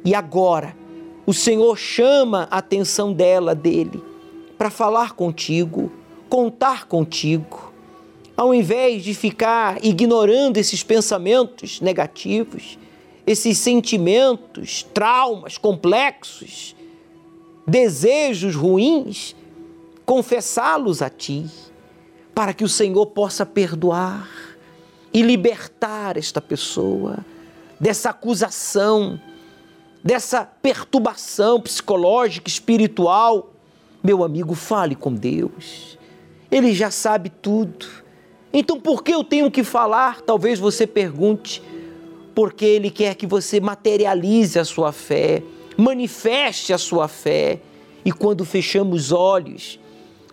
E 0.03 0.13
agora, 0.13 0.75
o 1.25 1.33
Senhor 1.33 1.77
chama 1.77 2.47
a 2.51 2.57
atenção 2.57 3.13
dela, 3.13 3.55
dele, 3.55 4.03
para 4.57 4.69
falar 4.69 5.13
contigo, 5.13 5.91
contar 6.27 6.85
contigo. 6.85 7.71
Ao 8.35 8.53
invés 8.53 9.03
de 9.03 9.13
ficar 9.13 9.83
ignorando 9.83 10.57
esses 10.57 10.83
pensamentos 10.83 11.79
negativos, 11.79 12.77
esses 13.25 13.57
sentimentos, 13.57 14.83
traumas 14.93 15.57
complexos, 15.57 16.75
desejos 17.65 18.55
ruins, 18.55 19.35
confessá-los 20.05 21.01
a 21.01 21.09
ti 21.09 21.45
para 22.35 22.53
que 22.53 22.65
o 22.65 22.69
Senhor 22.69 23.05
possa 23.07 23.45
perdoar 23.45 24.29
e 25.13 25.21
libertar 25.21 26.17
esta 26.17 26.41
pessoa 26.41 27.19
dessa 27.79 28.09
acusação, 28.09 29.19
dessa 30.03 30.43
perturbação 30.43 31.61
psicológica, 31.61 32.49
espiritual. 32.49 33.53
Meu 34.03 34.23
amigo, 34.23 34.53
fale 34.53 34.95
com 34.95 35.13
Deus. 35.13 35.97
Ele 36.51 36.73
já 36.73 36.91
sabe 36.91 37.29
tudo. 37.29 37.85
Então 38.51 38.79
por 38.79 39.01
que 39.01 39.13
eu 39.13 39.23
tenho 39.23 39.49
que 39.49 39.63
falar? 39.63 40.21
Talvez 40.21 40.59
você 40.59 40.85
pergunte. 40.85 41.63
Porque 42.33 42.65
Ele 42.65 42.91
quer 42.91 43.15
que 43.15 43.25
você 43.25 43.61
materialize 43.61 44.59
a 44.59 44.65
sua 44.65 44.91
fé, 44.91 45.41
manifeste 45.77 46.73
a 46.73 46.77
sua 46.77 47.07
fé. 47.07 47.61
E 48.03 48.11
quando 48.11 48.43
fechamos 48.43 49.05
os 49.05 49.11
olhos, 49.13 49.79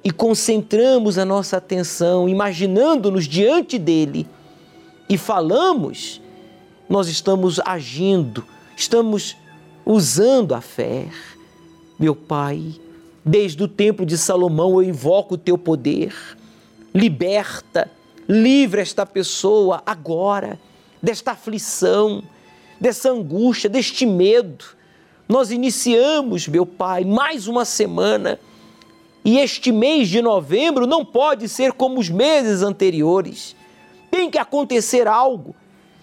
e 0.05 0.11
concentramos 0.11 1.17
a 1.19 1.25
nossa 1.25 1.57
atenção, 1.57 2.29
imaginando-nos 2.29 3.27
diante 3.27 3.79
dele 3.79 4.27
e 5.09 5.17
falamos, 5.17 6.21
nós 6.89 7.09
estamos 7.09 7.61
agindo, 7.61 8.45
estamos 8.77 9.37
usando 9.87 10.55
a 10.55 10.61
fé. 10.61 11.07
Meu 11.99 12.17
Pai, 12.17 12.75
desde 13.25 13.63
o 13.63 13.69
tempo 13.69 14.05
de 14.05 14.19
Salomão 14.19 14.83
eu 14.83 14.89
invoco 14.89 15.35
o 15.35 15.39
teu 15.39 15.57
poder. 15.57 16.15
Liberta, 16.95 17.91
livra 18.29 18.83
esta 18.83 19.07
pessoa 19.07 19.83
agora 19.87 20.59
desta 21.01 21.33
aflição, 21.33 22.23
dessa 22.81 23.11
angústia, 23.11 23.71
deste 23.71 24.05
medo. 24.05 24.65
Nós 25.29 25.51
iniciamos, 25.51 26.49
meu 26.49 26.67
Pai, 26.67 27.05
mais 27.05 27.47
uma 27.47 27.65
semana 27.65 28.39
e 29.25 29.39
este 29.39 29.71
mês 29.71 30.09
de 30.09 30.21
novembro 30.21 30.87
não 30.87 31.05
pode 31.05 31.49
ser 31.49 31.73
como 31.73 31.99
os 32.01 32.09
meses 32.09 32.63
anteriores. 32.63 33.55
Tem 34.11 34.31
que 34.31 34.39
acontecer 34.39 35.07
algo. 35.07 35.55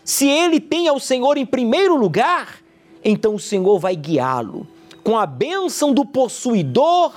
Se 0.04 0.28
ele 0.28 0.60
tem 0.60 0.88
ao 0.88 1.00
Senhor 1.00 1.38
em 1.38 1.46
primeiro 1.46 1.96
lugar, 1.96 2.60
então 3.04 3.36
o 3.36 3.40
Senhor 3.40 3.78
vai 3.78 3.96
guiá-lo. 3.96 4.66
Com 5.04 5.18
a 5.18 5.26
bênção 5.26 5.94
do 5.94 6.06
possuidor, 6.06 7.14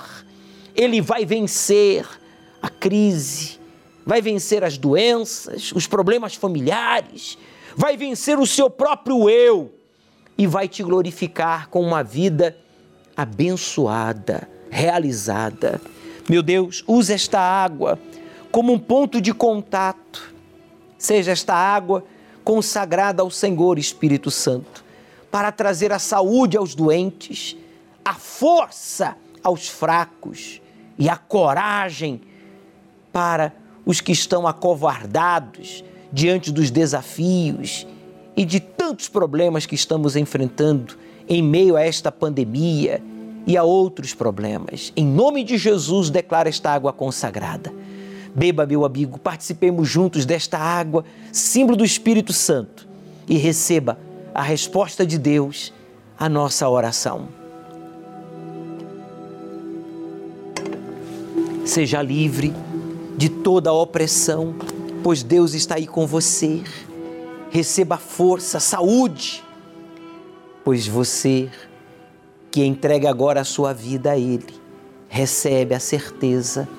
ele 0.75 1.01
vai 1.01 1.25
vencer 1.25 2.05
a 2.61 2.69
crise, 2.69 3.59
vai 4.05 4.21
vencer 4.21 4.63
as 4.63 4.77
doenças, 4.77 5.71
os 5.71 5.87
problemas 5.87 6.35
familiares, 6.35 7.37
vai 7.75 7.97
vencer 7.97 8.39
o 8.39 8.45
seu 8.45 8.69
próprio 8.69 9.29
eu 9.29 9.73
e 10.37 10.47
vai 10.47 10.67
te 10.67 10.83
glorificar 10.83 11.69
com 11.69 11.81
uma 11.81 12.03
vida 12.03 12.57
abençoada, 13.15 14.49
realizada. 14.73 15.79
Meu 16.27 16.41
Deus, 16.41 16.83
use 16.87 17.13
esta 17.13 17.39
água 17.39 17.99
como 18.51 18.73
um 18.73 18.79
ponto 18.79 19.21
de 19.21 19.33
contato. 19.33 20.33
Seja 20.97 21.31
esta 21.31 21.53
água 21.53 22.03
consagrada 22.43 23.21
ao 23.21 23.31
Senhor 23.31 23.77
Espírito 23.77 24.29
Santo, 24.29 24.83
para 25.31 25.51
trazer 25.51 25.91
a 25.93 25.99
saúde 25.99 26.57
aos 26.57 26.75
doentes, 26.75 27.55
a 28.03 28.13
força 28.13 29.15
aos 29.41 29.69
fracos 29.69 30.61
e 30.97 31.07
a 31.07 31.15
coragem 31.15 32.21
para 33.11 33.53
os 33.85 34.01
que 34.01 34.11
estão 34.11 34.45
acovardados 34.45 35.83
diante 36.11 36.51
dos 36.51 36.69
desafios 36.69 37.87
e 38.35 38.45
de 38.45 38.59
tantos 38.59 39.07
problemas 39.07 39.65
que 39.65 39.75
estamos 39.75 40.15
enfrentando 40.15 40.97
em 41.27 41.41
meio 41.41 41.75
a 41.75 41.81
esta 41.81 42.11
pandemia 42.11 43.01
e 43.45 43.57
a 43.57 43.63
outros 43.63 44.13
problemas. 44.13 44.93
Em 44.95 45.05
nome 45.05 45.43
de 45.43 45.57
Jesus, 45.57 46.09
declara 46.09 46.49
esta 46.49 46.71
água 46.71 46.93
consagrada. 46.93 47.73
Beba, 48.35 48.65
meu 48.65 48.83
amigo, 48.83 49.19
participemos 49.19 49.87
juntos 49.87 50.25
desta 50.25 50.57
água, 50.57 51.05
símbolo 51.31 51.77
do 51.77 51.85
Espírito 51.85 52.33
Santo, 52.33 52.87
e 53.27 53.37
receba 53.37 53.97
a 54.33 54.41
resposta 54.41 55.05
de 55.05 55.17
Deus 55.17 55.71
à 56.17 56.27
nossa 56.27 56.67
oração. 56.67 57.27
Seja 61.65 62.01
livre 62.01 62.53
de 63.15 63.29
toda 63.29 63.69
a 63.69 63.73
opressão, 63.73 64.55
pois 65.03 65.21
Deus 65.21 65.53
está 65.53 65.75
aí 65.75 65.87
com 65.87 66.07
você. 66.07 66.61
receba 67.51 67.97
força, 67.97 68.59
saúde, 68.59 69.43
pois 70.63 70.87
você 70.87 71.49
que 72.53 72.63
entrega 72.63 73.09
agora 73.09 73.41
a 73.41 73.43
sua 73.43 73.73
vida 73.73 74.11
a 74.11 74.17
Ele, 74.17 74.45
recebe 75.09 75.73
a 75.73 75.79
certeza 75.79 76.69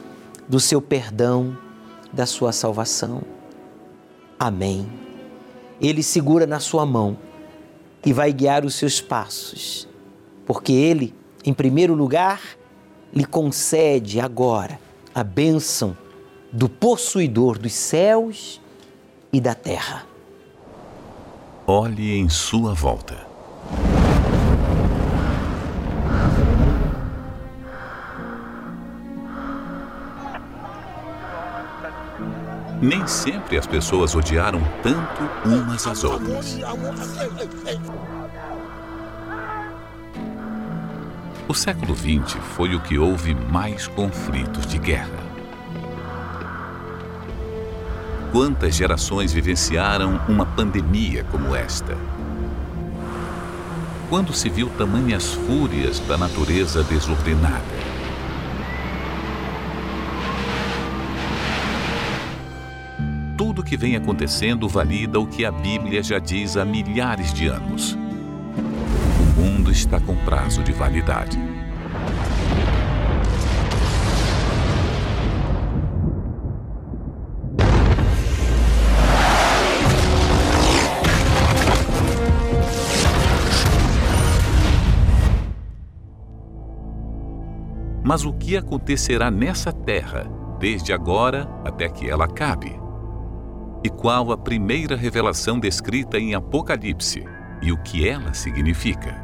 do 0.48 0.60
seu 0.60 0.80
perdão, 0.80 1.58
da 2.12 2.26
sua 2.26 2.52
salvação. 2.52 3.22
Amém. 4.38 4.88
Ele 5.80 6.00
segura 6.00 6.46
na 6.46 6.60
sua 6.60 6.86
mão 6.86 7.18
e 8.06 8.12
vai 8.12 8.32
guiar 8.32 8.64
os 8.64 8.76
seus 8.76 9.00
passos, 9.00 9.88
porque 10.46 10.72
Ele, 10.72 11.12
em 11.44 11.52
primeiro 11.52 11.92
lugar, 11.92 12.40
lhe 13.12 13.24
concede 13.24 14.20
agora 14.20 14.78
a 15.12 15.24
bênção 15.24 15.96
do 16.52 16.68
possuidor 16.68 17.58
dos 17.58 17.72
céus 17.72 18.60
e 19.32 19.40
da 19.40 19.56
terra. 19.56 20.06
Olhe 21.66 22.16
em 22.16 22.28
sua 22.28 22.72
volta. 22.74 23.26
Nem 32.84 33.06
sempre 33.06 33.56
as 33.56 33.66
pessoas 33.66 34.14
odiaram 34.14 34.60
tanto 34.82 35.22
umas 35.46 35.86
às 35.86 36.04
outras. 36.04 36.58
O 41.48 41.54
século 41.54 41.96
XX 41.96 42.36
foi 42.54 42.74
o 42.74 42.80
que 42.80 42.98
houve 42.98 43.34
mais 43.34 43.88
conflitos 43.88 44.66
de 44.66 44.78
guerra. 44.78 45.24
Quantas 48.30 48.74
gerações 48.74 49.32
vivenciaram 49.32 50.20
uma 50.28 50.44
pandemia 50.44 51.24
como 51.30 51.56
esta? 51.56 51.96
Quando 54.10 54.34
se 54.34 54.50
viu 54.50 54.68
tamanhas 54.76 55.32
fúrias 55.32 56.00
da 56.00 56.18
natureza 56.18 56.82
desordenada? 56.82 57.93
O 63.64 63.66
que 63.66 63.78
vem 63.78 63.96
acontecendo 63.96 64.68
valida 64.68 65.18
o 65.18 65.26
que 65.26 65.42
a 65.42 65.50
Bíblia 65.50 66.02
já 66.02 66.18
diz 66.18 66.54
há 66.54 66.66
milhares 66.66 67.32
de 67.32 67.46
anos. 67.46 67.96
O 69.38 69.40
mundo 69.40 69.72
está 69.72 69.98
com 69.98 70.14
prazo 70.16 70.62
de 70.62 70.70
validade. 70.70 71.38
Mas 88.04 88.26
o 88.26 88.32
que 88.34 88.58
acontecerá 88.58 89.30
nessa 89.30 89.72
terra, 89.72 90.30
desde 90.60 90.92
agora 90.92 91.48
até 91.64 91.88
que 91.88 92.10
ela 92.10 92.26
acabe? 92.26 92.83
E 93.84 93.90
qual 93.90 94.32
a 94.32 94.38
primeira 94.38 94.96
revelação 94.96 95.60
descrita 95.60 96.18
em 96.18 96.34
Apocalipse 96.34 97.22
e 97.60 97.70
o 97.70 97.76
que 97.76 98.08
ela 98.08 98.32
significa? 98.32 99.22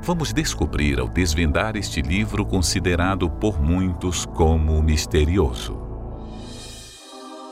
Vamos 0.00 0.32
descobrir 0.32 0.98
ao 0.98 1.06
desvendar 1.06 1.76
este 1.76 2.00
livro 2.00 2.42
considerado 2.46 3.28
por 3.28 3.60
muitos 3.60 4.24
como 4.24 4.82
misterioso. 4.82 5.78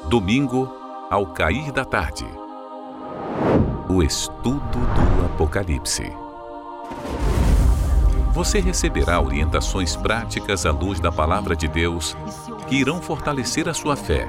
Domingo, 0.08 0.74
ao 1.10 1.26
cair 1.34 1.70
da 1.72 1.84
tarde. 1.84 2.24
O 3.90 4.02
estudo 4.02 4.60
do 4.78 5.26
Apocalipse. 5.26 6.10
Você 8.32 8.60
receberá 8.60 9.20
orientações 9.20 9.94
práticas 9.94 10.64
à 10.64 10.70
luz 10.70 11.00
da 11.00 11.12
palavra 11.12 11.54
de 11.54 11.68
Deus 11.68 12.16
que 12.66 12.76
irão 12.76 13.02
fortalecer 13.02 13.68
a 13.68 13.74
sua 13.74 13.94
fé, 13.94 14.26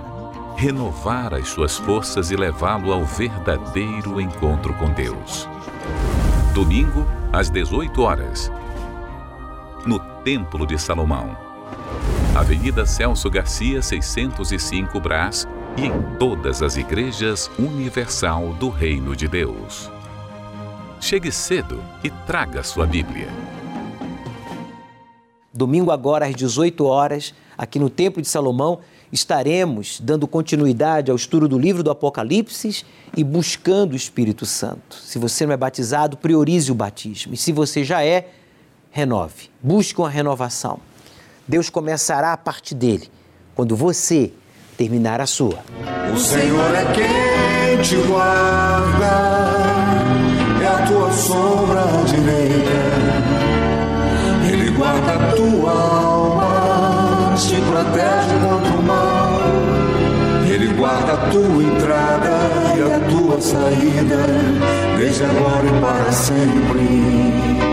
renovar 0.56 1.34
as 1.34 1.50
suas 1.50 1.78
forças 1.78 2.32
e 2.32 2.36
levá-lo 2.36 2.92
ao 2.92 3.04
verdadeiro 3.04 4.20
encontro 4.20 4.74
com 4.76 4.92
Deus. 4.92 5.48
Domingo, 6.54 7.06
às 7.32 7.50
18 7.50 8.02
horas, 8.02 8.52
no 9.86 10.00
Templo 10.24 10.66
de 10.66 10.80
Salomão. 10.80 11.36
Avenida 12.36 12.86
Celso 12.86 13.30
Garcia, 13.30 13.82
605 13.82 15.00
Brás 15.00 15.48
e 15.78 15.86
em 15.86 16.18
todas 16.18 16.62
as 16.62 16.78
igrejas 16.78 17.50
universal 17.60 18.54
do 18.54 18.70
Reino 18.70 19.16
de 19.16 19.28
Deus. 19.28 19.92
Chegue 21.00 21.32
cedo 21.32 21.84
e 22.04 22.10
traga 22.10 22.64
sua 22.64 22.86
Bíblia. 22.86 23.28
Domingo 25.54 25.92
agora 25.92 26.26
às 26.26 26.36
18 26.36 26.86
horas, 26.86 27.34
aqui 27.58 27.78
no 27.78 27.90
Templo 27.90 28.22
de 28.22 28.28
Salomão, 28.28 28.80
estaremos 29.14 30.00
dando 30.02 30.28
continuidade 30.28 31.12
ao 31.12 31.16
estudo 31.16 31.48
do 31.48 31.60
livro 31.60 31.84
do 31.84 31.92
Apocalipse 31.92 32.84
e 33.16 33.24
buscando 33.24 33.94
o 33.94 33.96
Espírito 33.96 34.44
Santo. 34.44 34.98
Se 34.98 35.20
você 35.20 35.46
não 35.46 35.54
é 35.54 35.58
batizado, 35.58 36.18
priorize 36.18 36.72
o 36.72 36.76
batismo. 36.76 37.36
E 37.36 37.38
se 37.38 37.52
você 37.52 37.84
já 37.84 38.04
é, 38.04 38.30
renove. 38.90 39.52
Busque 39.62 40.00
uma 40.00 40.10
renovação. 40.10 40.80
Deus 41.48 41.70
começará 41.70 42.34
a 42.34 42.38
parte 42.38 42.74
dele 42.74 43.08
quando 43.56 43.76
você 43.76 44.34
terminar 44.76 45.22
a 45.22 45.28
sua. 45.28 45.60
O 46.12 46.18
Senhor 46.18 46.74
é 46.74 46.86
quem 46.94 47.82
te 47.84 47.96
guarda, 48.08 49.06
é 50.60 50.68
a 50.68 50.88
tua 50.88 51.12
sombra 51.12 51.84
direita. 52.08 52.94
Ele 54.52 54.72
guarda 54.72 55.14
a 55.14 55.32
tua 55.36 55.72
alma, 55.72 56.43
te 57.36 57.56
protege 57.62 58.38
contra 58.42 58.74
o 58.74 58.84
mal. 58.84 59.42
Ele 60.48 60.68
guarda 60.74 61.14
a 61.14 61.18
tua 61.32 61.64
entrada 61.64 62.50
e 62.76 62.94
a 62.94 63.00
tua 63.10 63.42
saída, 63.42 64.28
desde 64.98 65.24
agora 65.24 65.66
e 65.66 65.82
para 65.82 66.12
sempre. 66.12 67.73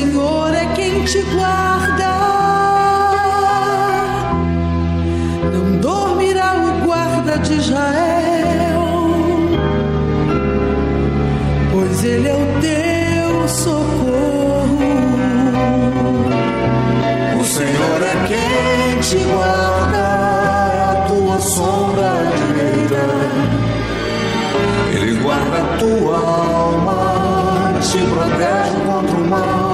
te 1.05 1.21
guarda. 1.23 2.11
Não 5.51 5.77
dormirá 5.79 6.53
o 6.55 6.85
guarda 6.85 7.37
de 7.39 7.53
Israel, 7.53 8.83
pois 11.71 12.03
ele 12.03 12.27
é 12.27 12.33
o 12.33 12.61
teu 12.61 13.47
socorro. 13.47 14.77
O 17.39 17.43
Senhor 17.43 18.01
é 18.03 18.27
quem 18.27 18.99
te 19.01 19.17
guarda, 19.25 20.03
é 20.73 20.81
a 20.81 21.05
tua 21.07 21.39
sombra 21.39 22.11
direita. 22.37 23.03
Ele 24.93 25.19
guarda 25.23 25.57
a 25.57 25.77
tua 25.77 26.17
alma, 26.17 27.79
te 27.81 27.97
protege 27.97 28.85
contra 28.85 29.17
o 29.17 29.27
mal 29.27 29.70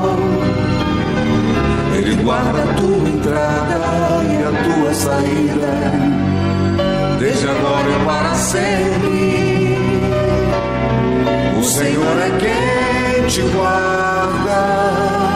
guarda 2.27 2.61
a 2.61 2.73
tua 2.73 3.09
entrada 3.09 3.79
e 4.25 4.43
a 4.43 4.51
tua 4.65 4.93
saída, 4.93 5.71
desde 7.17 7.47
agora 7.47 7.89
e 7.89 8.05
para 8.05 8.35
sempre. 8.35 9.77
O 11.57 11.63
Senhor 11.63 12.17
é 12.19 12.31
quem 12.37 13.27
te 13.27 13.41
guarda. 13.55 15.26